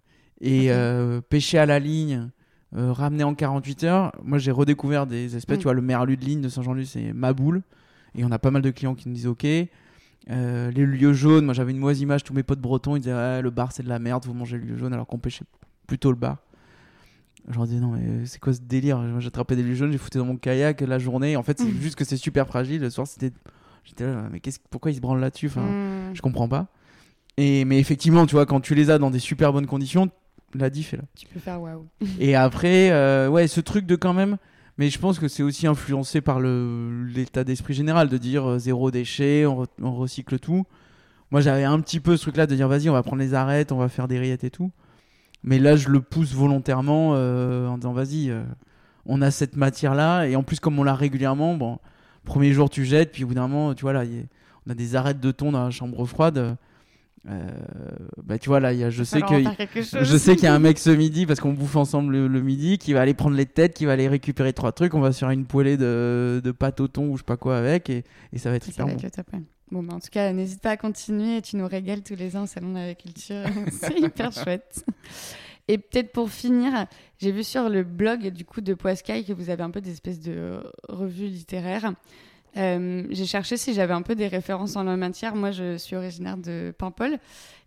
Et 0.41 0.71
euh, 0.71 1.21
pêcher 1.21 1.57
à 1.57 1.65
la 1.65 1.79
ligne, 1.79 2.29
euh, 2.75 2.91
ramener 2.91 3.23
en 3.23 3.33
48 3.33 3.83
heures, 3.83 4.11
moi 4.23 4.37
j'ai 4.39 4.51
redécouvert 4.51 5.05
des 5.07 5.35
espèces, 5.35 5.57
Mm. 5.57 5.59
tu 5.59 5.63
vois, 5.63 5.73
le 5.73 5.81
merlu 5.81 6.17
de 6.17 6.25
ligne 6.25 6.41
de 6.41 6.49
Saint-Jean-Louis, 6.49 6.87
c'est 6.87 7.13
ma 7.13 7.33
boule. 7.33 7.61
Et 8.15 8.23
on 8.25 8.31
a 8.31 8.39
pas 8.39 8.51
mal 8.51 8.61
de 8.61 8.71
clients 8.71 8.95
qui 8.95 9.09
nous 9.09 9.15
disent 9.15 9.27
ok. 9.27 9.43
Les 9.43 9.69
lieux 10.71 11.13
jaunes, 11.13 11.45
moi 11.45 11.53
j'avais 11.53 11.71
une 11.71 11.79
mauvaise 11.79 11.99
image, 12.01 12.23
tous 12.23 12.33
mes 12.33 12.43
potes 12.43 12.61
bretons 12.61 12.95
ils 12.95 12.99
disaient 13.01 13.41
le 13.41 13.49
bar 13.49 13.71
c'est 13.71 13.83
de 13.83 13.89
la 13.89 13.99
merde, 13.99 14.25
vous 14.25 14.33
mangez 14.33 14.57
le 14.57 14.63
lieu 14.65 14.77
jaune 14.77 14.93
alors 14.93 15.07
qu'on 15.07 15.17
pêchait 15.19 15.45
plutôt 15.87 16.11
le 16.11 16.17
bar. 16.17 16.37
Je 17.49 17.55
leur 17.55 17.65
disais 17.67 17.79
non 17.79 17.89
mais 17.91 18.25
c'est 18.25 18.39
quoi 18.39 18.53
ce 18.53 18.61
délire? 18.61 19.19
J'attrapais 19.19 19.55
des 19.55 19.75
jaunes, 19.75 19.91
j'ai 19.91 19.97
foutu 19.97 20.17
dans 20.17 20.25
mon 20.25 20.37
kayak 20.37 20.81
la 20.81 20.97
journée. 20.99 21.35
En 21.35 21.43
fait 21.43 21.59
c'est 21.59 21.65
Mm. 21.65 21.81
juste 21.81 21.95
que 21.95 22.05
c'est 22.05 22.17
super 22.17 22.47
fragile. 22.47 22.81
Le 22.81 22.89
soir 22.89 23.05
c'était, 23.07 23.31
j'étais 23.83 24.05
là 24.05 24.27
mais 24.31 24.39
qu'est-ce, 24.39 24.59
pourquoi 24.69 24.91
ils 24.91 24.95
se 24.95 25.01
branlent 25.01 25.19
là-dessus? 25.19 25.47
Enfin, 25.47 25.61
Hmm. 25.61 26.13
Je 26.15 26.21
comprends 26.21 26.47
pas. 26.47 26.67
Et 27.37 27.65
mais 27.65 27.79
effectivement 27.79 28.25
tu 28.25 28.35
vois 28.35 28.45
quand 28.45 28.61
tu 28.61 28.75
les 28.75 28.89
as 28.89 28.97
dans 28.97 29.11
des 29.11 29.19
super 29.19 29.51
bonnes 29.51 29.67
conditions, 29.67 30.09
la 30.55 30.69
diff 30.69 30.93
est 30.93 30.97
là. 30.97 31.03
Tu 31.17 31.25
peux 31.27 31.39
faire 31.39 31.61
waouh. 31.61 31.85
Et 32.19 32.35
après, 32.35 32.91
euh, 32.91 33.27
ouais, 33.27 33.47
ce 33.47 33.59
truc 33.59 33.85
de 33.85 33.95
quand 33.95 34.13
même. 34.13 34.37
Mais 34.77 34.89
je 34.89 34.97
pense 34.97 35.19
que 35.19 35.27
c'est 35.27 35.43
aussi 35.43 35.67
influencé 35.67 36.21
par 36.21 36.39
le 36.39 37.05
l'état 37.05 37.43
d'esprit 37.43 37.73
général 37.75 38.07
de 38.09 38.17
dire 38.17 38.47
euh, 38.49 38.57
zéro 38.59 38.89
déchet, 38.89 39.45
on, 39.45 39.63
re- 39.63 39.67
on 39.81 39.93
recycle 39.93 40.39
tout. 40.39 40.65
Moi, 41.29 41.41
j'avais 41.41 41.63
un 41.63 41.79
petit 41.79 41.99
peu 41.99 42.15
ce 42.17 42.21
truc-là 42.23 42.47
de 42.47 42.55
dire 42.55 42.67
vas-y, 42.67 42.89
on 42.89 42.93
va 42.93 43.03
prendre 43.03 43.21
les 43.21 43.33
arêtes, 43.35 43.71
on 43.71 43.77
va 43.77 43.87
faire 43.89 44.07
des 44.07 44.17
rillettes 44.19 44.43
et 44.43 44.49
tout. 44.51 44.71
Mais 45.43 45.59
là, 45.59 45.75
je 45.75 45.89
le 45.89 46.01
pousse 46.01 46.33
volontairement 46.33 47.11
euh, 47.13 47.67
en 47.67 47.77
disant 47.77 47.93
vas-y, 47.93 48.29
euh, 48.29 48.43
on 49.05 49.21
a 49.21 49.31
cette 49.31 49.55
matière-là 49.55 50.25
et 50.25 50.35
en 50.35 50.43
plus 50.43 50.59
comme 50.59 50.79
on 50.79 50.83
l'a 50.83 50.95
régulièrement, 50.95 51.55
bon, 51.55 51.79
premier 52.23 52.53
jour 52.53 52.69
tu 52.69 52.85
jettes, 52.85 53.11
puis 53.11 53.23
au 53.23 53.27
bout 53.27 53.33
d'un 53.33 53.47
moment, 53.47 53.73
tu 53.73 53.81
vois 53.81 53.93
là, 53.93 54.03
on 54.65 54.71
a 54.71 54.73
des 54.73 54.95
arêtes 54.95 55.19
de 55.19 55.31
thon 55.31 55.51
dans 55.51 55.65
la 55.65 55.71
chambre 55.71 56.05
froide. 56.05 56.57
Euh, 57.29 57.47
bah 58.21 58.37
tu 58.37 58.49
vois 58.49 58.59
là, 58.59 58.73
il 58.73 58.79
y 58.79 58.83
a, 58.83 58.89
je 58.89 59.03
sais 59.03 59.21
que 59.21 59.35
je 59.81 60.17
sais 60.17 60.35
qu'il 60.35 60.43
y 60.43 60.47
a 60.47 60.53
un 60.53 60.59
mec 60.59 60.77
ce 60.77 60.89
midi, 60.89 61.25
parce 61.25 61.39
qu'on 61.39 61.53
bouffe 61.53 61.77
ensemble 61.77 62.11
le, 62.11 62.27
le 62.27 62.41
midi, 62.41 62.77
qui 62.77 62.93
va 62.93 63.01
aller 63.01 63.13
prendre 63.13 63.37
les 63.37 63.45
têtes, 63.45 63.73
qui 63.73 63.85
va 63.85 63.93
aller 63.93 64.09
récupérer 64.09 64.51
trois 64.51 64.73
trucs. 64.73 64.93
On 64.93 64.99
va 64.99 65.11
se 65.13 65.19
faire 65.19 65.29
une 65.29 65.45
poêlée 65.45 65.77
de, 65.77 66.41
de 66.43 66.51
pâte 66.51 66.81
au 66.81 66.87
thon 66.87 67.07
ou 67.07 67.13
je 67.13 67.21
sais 67.21 67.25
pas 67.25 67.37
quoi 67.37 67.57
avec, 67.57 67.89
et, 67.89 68.03
et 68.33 68.37
ça 68.37 68.49
va 68.49 68.57
être 68.57 68.67
hyper 68.67 68.87
bon. 68.87 68.97
Bon, 69.71 69.81
bah, 69.81 69.95
en 69.95 69.99
tout 69.99 70.09
cas, 70.11 70.31
n'hésite 70.33 70.61
pas 70.61 70.71
à 70.71 70.77
continuer. 70.77 71.41
Tu 71.41 71.55
nous 71.55 71.67
régales 71.67 72.03
tous 72.03 72.15
les 72.15 72.35
ans 72.35 72.43
au 72.43 72.45
Salon 72.45 72.69
de 72.69 72.75
l'Agriculture. 72.75 73.43
C'est 73.71 73.99
hyper 73.99 74.31
chouette. 74.31 74.85
Et 75.67 75.77
peut-être 75.77 76.11
pour 76.11 76.29
finir, 76.29 76.85
j'ai 77.19 77.31
vu 77.31 77.43
sur 77.43 77.69
le 77.69 77.83
blog 77.83 78.27
du 78.27 78.45
coup 78.45 78.61
de 78.61 78.73
Poiscaille 78.73 79.25
que 79.25 79.33
vous 79.33 79.49
avez 79.49 79.63
un 79.63 79.71
peu 79.71 79.81
des 79.81 79.91
espèces 79.91 80.19
de 80.19 80.59
revues 80.89 81.27
littéraires. 81.27 81.93
Euh, 82.55 83.03
j'ai 83.09 83.25
cherché 83.25 83.57
si 83.57 83.73
j'avais 83.73 83.93
un 83.93 84.03
peu 84.03 84.15
des 84.15 84.27
références 84.27 84.75
en 84.75 84.83
la 84.83 84.95
matière. 84.97 85.35
Moi, 85.35 85.51
je 85.51 85.77
suis 85.77 85.95
originaire 85.95 86.37
de 86.37 86.73
Paimpol. 86.77 87.17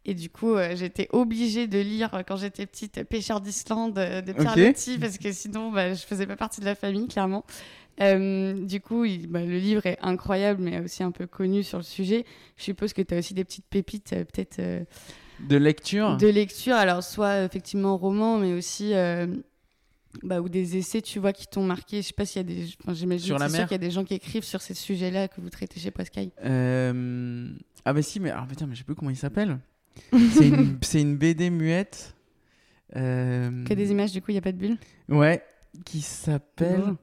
Et 0.05 0.15
du 0.15 0.31
coup, 0.31 0.55
euh, 0.55 0.77
j'étais 0.77 1.09
obligée 1.13 1.67
de 1.67 1.79
lire 1.79 2.15
euh, 2.15 2.23
quand 2.27 2.37
j'étais 2.37 2.65
petite 2.67 3.03
Pêcheur 3.05 3.41
d'Islande 3.41 3.99
euh, 3.99 4.21
de 4.23 4.33
Pierre 4.33 4.53
Ok. 4.53 4.59
Loti 4.59 4.99
parce 4.99 5.19
que 5.19 5.33
sinon, 5.33 5.73
bah, 5.73 5.93
je 5.95 6.03
faisais 6.07 6.27
pas 6.27 6.37
partie 6.37 6.61
de 6.61 6.67
la 6.67 6.77
famille, 6.77 7.09
clairement. 7.09 7.45
Du 7.99 8.81
coup, 8.81 9.05
il- 9.07 9.27
bah, 9.27 9.41
le 9.43 9.59
livre 9.59 9.87
est 9.87 9.99
incroyable, 10.03 10.63
mais 10.63 10.81
aussi 10.81 11.03
un 11.03 11.11
peu 11.11 11.27
connu 11.27 11.63
sur 11.65 11.79
le 11.79 11.85
sujet. 11.85 12.25
Je 12.57 12.63
suppose 12.65 12.93
que 12.93 13.03
tu 13.03 13.15
as 13.15 13.19
aussi 13.19 13.35
des 13.35 13.43
petites 13.45 13.67
pépites, 13.69 14.11
peut-être 14.11 14.61
De 15.41 15.57
lecture? 15.57 16.17
de 16.19 16.29
lecture. 16.29 16.77
Alors, 16.77 17.03
soit 17.03 17.43
effectivement 17.43 17.97
roman, 17.97 18.39
mais 18.39 18.53
aussi. 18.53 18.93
Bah, 20.23 20.41
ou 20.41 20.49
des 20.49 20.77
essais, 20.77 21.03
tu 21.03 21.19
vois, 21.19 21.33
qui 21.33 21.47
t'ont 21.47 21.65
marqué. 21.65 22.03
Je 22.03 22.09
sais 22.09 22.13
pas 22.13 22.25
s'il 22.25 22.39
y 22.39 22.41
a 22.41 22.43
des. 22.45 22.69
Enfin, 22.83 22.95
j'imagine 22.95 23.37
qu'il 23.37 23.71
y 23.71 23.75
a 23.75 23.79
des 23.79 23.91
gens 23.91 24.05
qui 24.05 24.15
écrivent 24.15 24.45
sur 24.45 24.63
ces 24.63 24.75
sujets-là 24.75 25.29
que 25.29 25.41
vous 25.41 25.51
traitez 25.51 25.79
chez 25.81 25.91
Pascal. 25.91 26.31
Euh, 26.45 27.51
Ah, 27.85 27.93
mais 27.93 28.03
si, 28.03 28.21
mais, 28.21 28.31
ah, 28.31 28.47
putain, 28.49 28.67
mais 28.67 28.75
je 28.75 28.79
sais 28.81 28.85
plus 28.85 28.95
comment 28.95 29.11
il 29.11 29.17
s'appelle. 29.17 29.59
c'est 30.13 30.49
une, 30.49 30.79
une 30.95 31.17
BD 31.17 31.51
muette. 31.51 32.15
Euh, 32.95 33.65
Que 33.65 33.75
des 33.75 33.91
images, 33.91 34.13
du 34.13 34.21
coup, 34.21 34.31
il 34.31 34.35
n'y 34.35 34.39
a 34.39 34.43
pas 34.43 34.53
de 34.53 34.59
bulle. 34.59 34.77
Ouais, 35.09 35.43
qui 35.85 36.01
s'appelle. 36.01 36.79
Bonjour. 36.81 36.97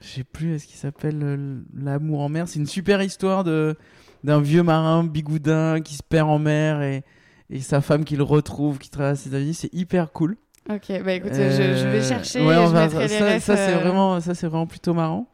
Je 0.00 0.06
sais 0.08 0.24
plus, 0.24 0.54
est-ce 0.54 0.66
qu'il 0.66 0.76
s'appelle 0.76 1.20
euh, 1.22 1.60
L'amour 1.74 2.20
en 2.20 2.28
mer? 2.28 2.48
C'est 2.48 2.58
une 2.58 2.66
super 2.66 3.02
histoire 3.02 3.44
de 3.44 3.76
d'un 4.24 4.40
vieux 4.40 4.62
marin 4.62 5.02
bigoudin 5.04 5.80
qui 5.80 5.94
se 5.94 6.02
perd 6.02 6.28
en 6.28 6.38
mer 6.38 6.80
et, 6.82 7.02
et 7.50 7.60
sa 7.60 7.80
femme 7.80 8.04
qui 8.04 8.14
le 8.16 8.22
retrouve, 8.22 8.78
qui 8.78 8.88
traverse 8.88 9.26
les 9.26 9.34
avis. 9.34 9.54
C'est 9.54 9.72
hyper 9.74 10.12
cool. 10.12 10.36
Ok, 10.70 11.02
bah 11.04 11.12
écoute, 11.14 11.32
je, 11.34 11.40
je 11.40 11.88
vais 11.88 11.98
Euh, 11.98 12.02
chercher 12.02 12.44
ouais, 12.46 12.54
et 12.54 12.58
on 12.58 12.66
je 12.68 12.72
va- 12.72 12.82
mettrai 12.86 13.08
les 13.08 13.40
ça, 13.40 13.56
c'est 13.56 13.74
euh, 13.74 13.78
vraiment, 13.78 14.20
ça 14.20 14.34
c'est 14.34 14.46
vraiment 14.46 14.66
plutôt 14.66 14.94
marrant. 14.94 15.26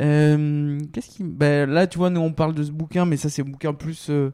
Euh, 0.00 0.78
Qu'est-ce 0.92 1.08
qui, 1.10 1.22
ben, 1.24 1.70
là 1.70 1.86
tu 1.86 1.98
vois, 1.98 2.10
nous 2.10 2.20
on 2.20 2.32
parle 2.32 2.54
de 2.54 2.62
ce 2.62 2.70
bouquin, 2.72 3.04
mais 3.04 3.16
ça 3.16 3.28
c'est 3.30 3.42
un 3.42 3.46
bouquin 3.46 3.72
plus 3.72 4.10
de, 4.10 4.32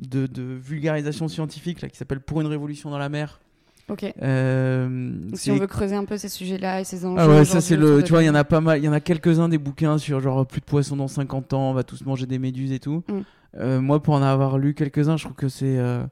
de 0.00 0.42
vulgarisation 0.42 1.28
scientifique 1.28 1.80
là, 1.82 1.88
qui 1.88 1.96
s'appelle 1.96 2.20
Pour 2.20 2.40
une 2.40 2.46
révolution 2.46 2.90
dans 2.90 2.98
la 2.98 3.08
mer. 3.08 3.40
Ok. 3.88 4.04
Euh, 4.22 5.10
si 5.34 5.50
on 5.52 5.56
veut 5.56 5.66
creuser 5.68 5.94
un 5.94 6.04
peu 6.04 6.16
ces 6.16 6.28
sujets-là 6.28 6.80
et 6.80 6.84
ces 6.84 7.04
enjeux. 7.06 7.20
ah 7.20 7.28
ouais, 7.28 7.44
ça 7.44 7.60
c'est 7.60 7.76
le. 7.76 8.02
Tu 8.02 8.10
vois, 8.12 8.22
il 8.22 8.26
y 8.26 8.30
en 8.30 8.34
a 8.34 8.42
pas 8.44 8.60
mal. 8.60 8.78
Il 8.80 8.84
y 8.84 8.88
en 8.88 8.92
a 8.92 9.00
quelques-uns 9.00 9.48
des 9.48 9.58
bouquins 9.58 9.96
sur 9.98 10.20
genre 10.20 10.44
plus 10.46 10.60
de 10.60 10.64
poissons 10.66 10.96
dans 10.96 11.06
50 11.08 11.52
ans, 11.52 11.70
on 11.70 11.72
va 11.72 11.84
tous 11.84 12.04
manger 12.04 12.26
des 12.26 12.38
méduses 12.40 12.72
et 12.72 12.80
tout. 12.80 13.04
Mm. 13.08 13.20
Euh, 13.58 13.80
moi, 13.80 14.02
pour 14.02 14.14
en 14.14 14.22
avoir 14.22 14.58
lu 14.58 14.74
quelques-uns, 14.74 15.16
je 15.16 15.24
trouve 15.24 15.36
que 15.36 15.48
c'est. 15.48 15.78
euh, 15.78 16.02
C'est 16.02 16.08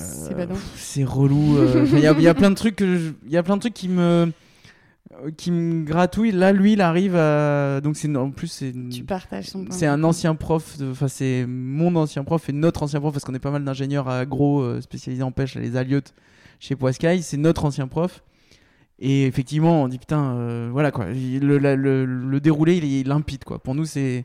euh, 0.00 0.02
C'est 0.76 1.04
relou. 1.04 1.56
euh, 1.58 1.86
Il 1.92 1.98
y, 2.00 2.06
a- 2.06 2.12
il 2.12 2.22
y 2.22 2.28
a 2.28 2.34
plein 2.34 2.50
de 2.50 2.54
trucs 2.56 2.76
que 2.76 3.12
il 3.24 3.32
y 3.32 3.36
a 3.36 3.42
plein 3.42 3.56
de 3.56 3.60
trucs 3.60 3.74
qui 3.74 3.88
me 3.88 4.30
qui 5.36 5.52
me 5.52 5.84
gratouillent. 5.84 6.32
Là, 6.32 6.52
lui, 6.52 6.72
il 6.72 6.80
arrive 6.80 7.14
à. 7.16 7.80
Donc 7.80 7.96
c'est 7.96 8.14
en 8.16 8.30
plus 8.30 8.48
c'est. 8.48 8.72
Tu 8.90 9.04
partages 9.04 9.46
son 9.46 9.64
C'est 9.70 9.86
un 9.86 10.02
ancien 10.02 10.34
prof, 10.34 10.76
de- 10.78 10.90
enfin 10.90 11.08
c'est 11.08 11.44
mon 11.46 11.94
ancien 11.96 12.24
prof 12.24 12.48
et 12.48 12.52
notre 12.52 12.82
ancien 12.82 13.00
prof 13.00 13.12
parce 13.12 13.24
qu'on 13.24 13.34
est 13.34 13.38
pas 13.38 13.50
mal 13.52 13.64
d'ingénieurs 13.64 14.08
agro 14.08 14.62
euh, 14.62 14.80
spécialisés 14.80 15.22
en 15.22 15.30
pêche, 15.32 15.54
les 15.54 15.76
aliotes 15.76 16.14
chez 16.58 16.74
Poiscaille, 16.76 17.22
c'est 17.22 17.36
notre 17.36 17.64
ancien 17.64 17.86
prof. 17.86 18.22
Et 19.00 19.26
effectivement, 19.26 19.82
on 19.82 19.88
dit 19.88 19.98
putain, 19.98 20.34
euh, 20.36 20.68
voilà 20.72 20.90
quoi, 20.90 21.06
le, 21.06 21.58
la- 21.58 21.76
le- 21.76 22.04
le 22.04 22.40
déroulé 22.40 22.76
il 22.76 22.84
est 23.00 23.06
limpide 23.06 23.44
quoi. 23.44 23.58
Pour 23.58 23.74
nous, 23.74 23.84
c'est 23.84 24.24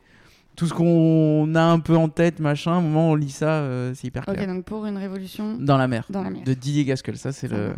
tout 0.56 0.66
ce 0.66 0.74
qu'on 0.74 1.54
a 1.54 1.62
un 1.62 1.78
peu 1.80 1.96
en 1.96 2.08
tête, 2.10 2.38
machin. 2.38 2.76
Au 2.78 2.80
moment 2.82 3.08
où 3.08 3.12
on 3.12 3.14
lit 3.14 3.30
ça, 3.30 3.60
euh, 3.60 3.92
c'est 3.94 4.08
hyper 4.08 4.24
Ok, 4.28 4.34
clair. 4.34 4.46
donc 4.46 4.64
pour 4.64 4.84
une 4.84 4.98
révolution 4.98 5.56
Dans 5.56 5.78
la 5.78 5.88
mer. 5.88 6.04
dans 6.10 6.22
la 6.22 6.28
mer. 6.30 6.42
De 6.44 6.52
Didier 6.52 6.84
Gasquel, 6.84 7.16
ça 7.16 7.32
c'est 7.32 7.48
le, 7.48 7.74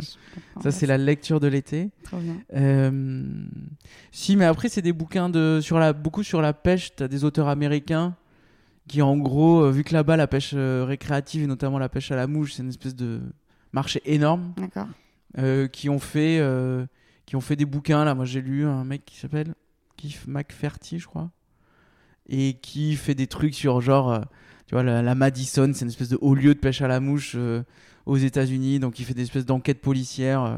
ça 0.61 0.71
c'est 0.71 0.85
la 0.85 0.97
lecture 0.97 1.39
de 1.39 1.47
l'été. 1.47 1.91
Trop 2.03 2.17
bien. 2.17 2.35
Euh, 2.55 3.21
Si, 4.11 4.35
mais 4.35 4.45
après, 4.45 4.67
c'est 4.69 4.81
des 4.81 4.91
bouquins 4.93 5.29
de, 5.29 5.59
sur 5.61 5.79
la, 5.79 5.93
beaucoup 5.93 6.23
sur 6.23 6.41
la 6.41 6.51
pêche. 6.53 6.95
Tu 6.95 7.03
as 7.03 7.07
des 7.07 7.23
auteurs 7.23 7.47
américains 7.47 8.15
qui, 8.87 9.01
en 9.01 9.15
gros, 9.17 9.61
euh, 9.63 9.71
vu 9.71 9.83
que 9.85 9.93
là-bas, 9.93 10.17
la 10.17 10.27
pêche 10.27 10.53
récréative 10.53 11.43
et 11.43 11.47
notamment 11.47 11.79
la 11.79 11.87
pêche 11.89 12.11
à 12.11 12.15
la 12.17 12.27
mouche, 12.27 12.53
c'est 12.53 12.63
une 12.63 12.69
espèce 12.69 12.95
de 12.95 13.21
marché 13.71 14.01
énorme, 14.05 14.53
D'accord. 14.57 14.87
euh, 15.37 15.67
qui, 15.67 15.89
ont 15.89 15.99
fait, 15.99 16.41
qui 17.25 17.35
ont 17.37 17.41
fait 17.41 17.55
des 17.55 17.65
bouquins. 17.65 18.03
Là, 18.03 18.13
moi, 18.13 18.25
j'ai 18.25 18.41
lu 18.41 18.65
un 18.65 18.83
mec 18.83 19.05
qui 19.05 19.17
s'appelle 19.17 19.55
Keith 19.95 20.27
McFerty, 20.27 20.99
je 20.99 21.07
crois, 21.07 21.31
et 22.29 22.53
qui 22.61 22.95
fait 22.95 23.15
des 23.15 23.27
trucs 23.27 23.53
sur 23.55 23.81
genre, 23.81 24.11
euh, 24.11 24.19
tu 24.67 24.75
vois, 24.75 24.83
la, 24.83 25.01
la 25.01 25.15
Madison, 25.15 25.69
c'est 25.73 25.83
une 25.85 25.89
espèce 25.91 26.09
de 26.09 26.17
haut 26.21 26.35
lieu 26.35 26.53
de 26.53 26.59
pêche 26.59 26.81
à 26.81 26.87
la 26.87 26.99
mouche 26.99 27.33
euh, 27.35 27.61
aux 28.05 28.17
États-Unis. 28.17 28.79
Donc, 28.79 28.99
il 28.99 29.05
fait 29.05 29.13
des 29.13 29.23
espèces 29.23 29.45
d'enquêtes 29.45 29.81
policières. 29.81 30.43
euh, 30.43 30.57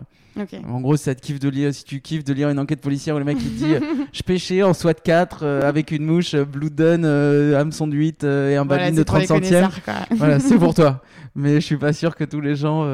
en 0.68 0.82
gros, 0.82 0.98
ça 0.98 1.16
te 1.16 1.22
kiffe 1.22 1.40
de 1.40 1.48
lire, 1.48 1.74
si 1.74 1.86
tu 1.86 2.02
kiffes 2.02 2.26
de 2.26 2.34
lire 2.34 2.50
une 2.50 2.60
enquête 2.60 2.82
policière 2.82 3.16
où 3.16 3.20
le 3.20 3.24
mec 3.26 3.38
il 3.40 3.52
te 3.52 3.64
dit 3.64 3.86
Je 4.14 4.22
pêchais 4.22 4.64
en 4.64 4.74
SWAT 4.74 4.94
4 4.96 5.40
euh, 5.44 5.62
avec 5.62 5.92
une 5.92 6.04
mouche, 6.04 6.34
euh, 6.34 6.44
Blue 6.44 6.70
Dun, 6.70 7.06
euh, 7.06 7.58
hameçon 7.58 7.88
de 7.88 7.96
8 7.96 8.24
euh, 8.26 8.50
et 8.52 8.58
un 8.58 8.66
Voilà, 8.66 8.92
de 8.92 8.98
pour 8.98 9.06
30 9.06 9.22
les 9.22 9.28
centièmes. 9.28 9.70
Voilà, 10.12 10.40
c'est 10.42 10.58
pour 10.58 10.74
toi. 10.74 11.02
Mais 11.36 11.56
je 11.56 11.66
suis 11.66 11.78
pas 11.78 11.94
sûr 11.94 12.16
que 12.18 12.26
tous 12.26 12.42
les 12.42 12.56
gens. 12.56 12.86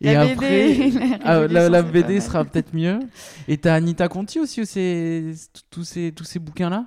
et 0.00 0.12
La 0.12 0.22
après. 0.22 0.74
BD, 0.74 0.90
la 0.98 1.18
Ah, 1.24 1.34
la, 1.34 1.40
révolution, 1.40 1.70
la 1.70 1.82
BD 1.82 2.20
sera 2.20 2.44
peut-être 2.44 2.74
mieux. 2.74 2.98
Et 3.46 3.56
t'as 3.58 3.74
Anita 3.74 4.08
Conti 4.08 4.40
aussi, 4.40 4.60
tous 5.70 5.84
ces, 5.84 6.12
tous 6.12 6.24
ces 6.24 6.38
bouquins-là? 6.38 6.86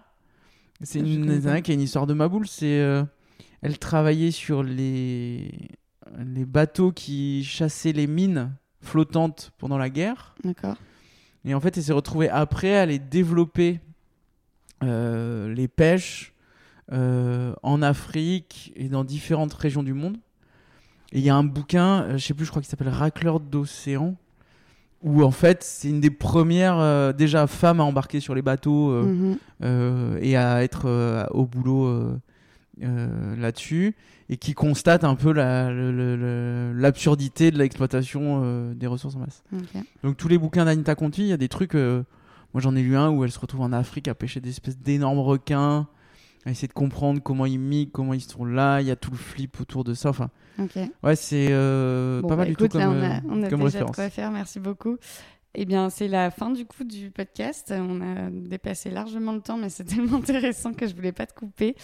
C'est 0.84 1.00
Je 1.00 1.06
une, 1.06 1.48
un 1.48 1.62
qui 1.62 1.72
a 1.72 1.74
une 1.74 1.82
histoire 1.82 2.08
de 2.08 2.14
Maboule. 2.14 2.48
C'est, 2.48 2.80
euh, 2.80 3.04
elle 3.62 3.78
travaillait 3.78 4.32
sur 4.32 4.64
les, 4.64 5.70
les 6.20 6.46
bateaux 6.46 6.92
qui 6.92 7.44
chassaient 7.44 7.94
les 7.94 8.08
mines 8.08 8.52
flottantes 8.82 9.52
pendant 9.58 9.78
la 9.78 9.90
guerre. 9.90 10.36
D'accord. 10.44 10.76
Et 11.46 11.54
en 11.54 11.60
fait, 11.60 11.78
elle 11.78 11.84
s'est 11.84 11.94
retrouvée 11.94 12.30
après 12.30 12.76
à 12.76 12.82
aller 12.82 13.00
développer 13.00 13.80
euh, 14.84 15.54
les 15.54 15.68
pêches 15.68 16.34
euh, 16.92 17.54
en 17.64 17.82
Afrique 17.82 18.74
et 18.76 18.90
dans 18.90 19.04
différentes 19.04 19.54
régions 19.54 19.84
du 19.84 19.94
monde. 19.94 20.18
Et 21.12 21.20
il 21.20 21.26
y 21.26 21.30
a 21.30 21.36
un 21.36 21.44
bouquin, 21.44 22.18
je 22.18 22.26
sais 22.26 22.34
plus, 22.34 22.46
je 22.46 22.52
crois 22.52 22.62
qu'il 22.62 22.70
s'appelle 22.70 22.90
Racleur 22.90 23.40
d'océan, 23.40 24.16
où 25.04 25.24
en 25.24 25.32
fait, 25.32 25.64
c'est 25.64 25.89
une 25.89 25.99
des 26.02 26.12
premières 26.12 26.78
euh, 26.80 27.12
déjà 27.14 27.47
femmes 27.47 27.80
à 27.80 27.84
embarquer 27.84 28.20
sur 28.20 28.36
les 28.36 28.41
bateaux 28.41 28.91
euh, 28.91 29.04
Mhm. 29.04 29.38
euh, 29.64 30.20
et 30.22 30.36
à 30.38 30.64
être 30.64 30.84
euh, 30.86 31.26
au 31.32 31.45
boulot 31.45 31.86
euh, 31.86 32.18
euh, 32.84 33.36
là-dessus 33.36 33.95
et 34.30 34.38
qui 34.38 34.54
constate 34.54 35.04
un 35.04 35.16
peu 35.16 35.32
la- 35.34 35.72
le- 35.72 36.74
l'absurdité 36.76 37.52
de 37.52 37.58
l'exploitation 37.58 38.41
euh, 38.43 38.74
des 38.74 38.88
ressources 38.88 39.16
en 39.16 39.20
masse. 39.20 39.43
Donc 40.04 40.18
tous 40.18 40.28
les 40.28 40.38
bouquins 40.38 40.66
d'Anita 40.66 40.95
Conti, 40.95 41.22
il 41.24 41.28
y 41.28 41.34
a 41.34 41.38
des 41.38 41.49
trucs. 41.49 41.76
euh, 41.76 42.04
moi 42.54 42.62
j'en 42.62 42.76
ai 42.76 42.82
lu 42.82 42.95
un 42.95 43.10
où 43.10 43.24
elle 43.24 43.32
se 43.32 43.39
retrouve 43.39 43.62
en 43.62 43.72
Afrique 43.74 44.08
à 44.08 44.14
pêcher 44.16 44.39
des 44.39 44.49
espèces 44.49 44.78
d'énormes 44.78 45.20
requins, 45.20 45.88
à 46.46 46.52
essayer 46.52 46.68
de 46.68 46.74
comprendre 46.74 47.22
comment 47.22 47.46
ils 47.46 47.60
migrent, 47.60 47.92
comment 47.92 48.14
ils 48.14 48.22
sont 48.22 48.46
là. 48.46 48.82
Il 48.82 48.88
y 48.88 48.92
a 48.92 48.96
tout 48.96 49.12
le 49.12 49.18
flip 49.18 49.60
autour 49.62 49.84
de 49.84 49.94
ça. 49.94 50.10
Enfin, 50.10 50.30
ouais, 51.04 51.16
c'est 51.16 51.48
euh, 51.52 52.22
Bon, 52.22 52.28
pas 52.28 52.36
bah, 52.36 52.39
mal 52.39 52.48
du 52.48 52.54
écoute, 52.54 52.72
tout 52.72 52.78
là, 52.78 52.86
comme, 52.86 52.98
on 52.98 53.02
a, 53.04 53.16
euh, 53.16 53.20
on 53.30 53.44
a 53.44 53.50
comme 53.50 53.60
déjà 53.60 53.80
de 53.80 53.84
référence. 53.86 53.96
quoi 53.96 54.10
faire. 54.10 54.32
Merci 54.32 54.60
beaucoup. 54.60 54.98
Eh 55.54 55.66
bien, 55.66 55.89
c'est 55.89 56.08
la 56.08 56.32
fin 56.32 56.50
du 56.50 56.66
coup 56.66 56.86
du 56.86 57.12
podcast. 57.12 57.74
On 57.76 58.00
a 58.02 58.30
dépassé 58.32 58.89
largement 58.89 59.34
le 59.34 59.42
temps, 59.42 59.58
mais 59.58 59.70
c'est 59.70 59.84
tellement 59.86 60.18
intéressant 60.18 60.74
que 60.74 60.88
je 60.88 60.96
voulais 60.96 61.12
pas 61.12 61.26
te 61.26 61.34
couper. 61.34 61.76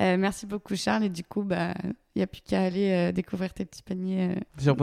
Euh, 0.00 0.16
merci 0.16 0.46
beaucoup, 0.46 0.74
Charles. 0.74 1.04
Et 1.04 1.08
du 1.08 1.22
coup, 1.22 1.42
bah, 1.42 1.72
il 1.84 2.18
n'y 2.18 2.22
a 2.22 2.26
plus 2.26 2.42
qu'à 2.42 2.62
aller 2.62 2.90
euh, 2.90 3.12
découvrir 3.12 3.54
tes 3.54 3.64
petits 3.64 3.82
paniers. 3.82 4.30
euh, 4.30 4.34
Sur 4.58 4.76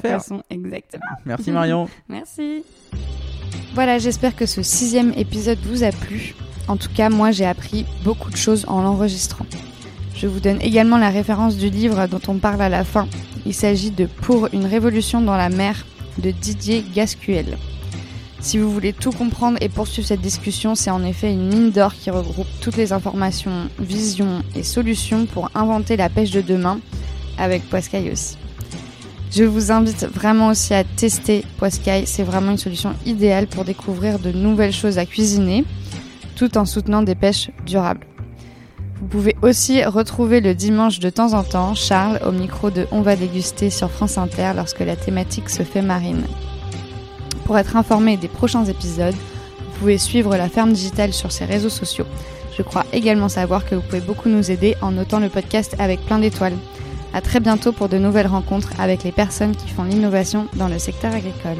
poissons. 0.00 0.42
Exactement. 0.48 1.04
Merci 1.26 1.52
Marion. 1.52 1.88
Merci. 2.08 2.64
Voilà, 3.74 3.98
j'espère 3.98 4.36
que 4.36 4.46
ce 4.46 4.62
sixième 4.62 5.12
épisode 5.12 5.58
vous 5.58 5.84
a 5.84 5.90
plu. 5.90 6.34
En 6.72 6.78
tout 6.78 6.88
cas, 6.88 7.10
moi, 7.10 7.32
j'ai 7.32 7.44
appris 7.44 7.84
beaucoup 8.02 8.30
de 8.30 8.36
choses 8.36 8.64
en 8.66 8.80
l'enregistrant. 8.80 9.44
Je 10.16 10.26
vous 10.26 10.40
donne 10.40 10.58
également 10.62 10.96
la 10.96 11.10
référence 11.10 11.58
du 11.58 11.68
livre 11.68 12.06
dont 12.06 12.20
on 12.28 12.38
parle 12.38 12.62
à 12.62 12.70
la 12.70 12.82
fin. 12.82 13.06
Il 13.44 13.52
s'agit 13.52 13.90
de 13.90 14.06
Pour 14.06 14.48
une 14.54 14.64
révolution 14.64 15.20
dans 15.20 15.36
la 15.36 15.50
mer 15.50 15.84
de 16.16 16.30
Didier 16.30 16.82
Gascuel. 16.94 17.58
Si 18.40 18.56
vous 18.56 18.72
voulez 18.72 18.94
tout 18.94 19.12
comprendre 19.12 19.58
et 19.60 19.68
poursuivre 19.68 20.08
cette 20.08 20.22
discussion, 20.22 20.74
c'est 20.74 20.88
en 20.88 21.04
effet 21.04 21.30
une 21.30 21.46
mine 21.46 21.70
d'or 21.72 21.92
qui 21.92 22.08
regroupe 22.08 22.48
toutes 22.62 22.78
les 22.78 22.94
informations, 22.94 23.68
visions 23.78 24.42
et 24.54 24.62
solutions 24.62 25.26
pour 25.26 25.50
inventer 25.54 25.98
la 25.98 26.08
pêche 26.08 26.30
de 26.30 26.40
demain, 26.40 26.80
avec 27.36 27.68
Poiscaille. 27.68 28.14
Je 29.30 29.44
vous 29.44 29.70
invite 29.70 30.06
vraiment 30.06 30.48
aussi 30.48 30.72
à 30.72 30.84
tester 30.84 31.44
Poiscaille, 31.58 32.06
c'est 32.06 32.22
vraiment 32.22 32.52
une 32.52 32.58
solution 32.58 32.94
idéale 33.04 33.46
pour 33.46 33.66
découvrir 33.66 34.18
de 34.18 34.32
nouvelles 34.32 34.72
choses 34.72 34.96
à 34.96 35.04
cuisiner, 35.04 35.66
tout 36.42 36.58
en 36.58 36.64
soutenant 36.64 37.02
des 37.02 37.14
pêches 37.14 37.50
durables. 37.66 38.04
Vous 39.00 39.06
pouvez 39.06 39.36
aussi 39.42 39.84
retrouver 39.84 40.40
le 40.40 40.56
dimanche 40.56 40.98
de 40.98 41.08
temps 41.08 41.34
en 41.34 41.44
temps 41.44 41.76
Charles 41.76 42.18
au 42.26 42.32
micro 42.32 42.70
de 42.70 42.88
On 42.90 43.00
va 43.00 43.14
déguster 43.14 43.70
sur 43.70 43.92
France 43.92 44.18
Inter 44.18 44.50
lorsque 44.56 44.80
la 44.80 44.96
thématique 44.96 45.48
se 45.48 45.62
fait 45.62 45.82
marine. 45.82 46.24
Pour 47.44 47.58
être 47.58 47.76
informé 47.76 48.16
des 48.16 48.26
prochains 48.26 48.64
épisodes, 48.64 49.14
vous 49.14 49.78
pouvez 49.78 49.98
suivre 49.98 50.36
la 50.36 50.48
ferme 50.48 50.72
digitale 50.72 51.12
sur 51.12 51.30
ses 51.30 51.44
réseaux 51.44 51.68
sociaux. 51.68 52.06
Je 52.58 52.62
crois 52.62 52.86
également 52.92 53.28
savoir 53.28 53.64
que 53.64 53.76
vous 53.76 53.82
pouvez 53.82 54.00
beaucoup 54.00 54.28
nous 54.28 54.50
aider 54.50 54.74
en 54.82 54.90
notant 54.90 55.20
le 55.20 55.28
podcast 55.28 55.76
avec 55.78 56.04
plein 56.06 56.18
d'étoiles. 56.18 56.58
À 57.14 57.20
très 57.20 57.38
bientôt 57.38 57.70
pour 57.70 57.88
de 57.88 57.98
nouvelles 57.98 58.26
rencontres 58.26 58.72
avec 58.80 59.04
les 59.04 59.12
personnes 59.12 59.54
qui 59.54 59.68
font 59.68 59.84
l'innovation 59.84 60.48
dans 60.54 60.66
le 60.66 60.80
secteur 60.80 61.14
agricole. 61.14 61.58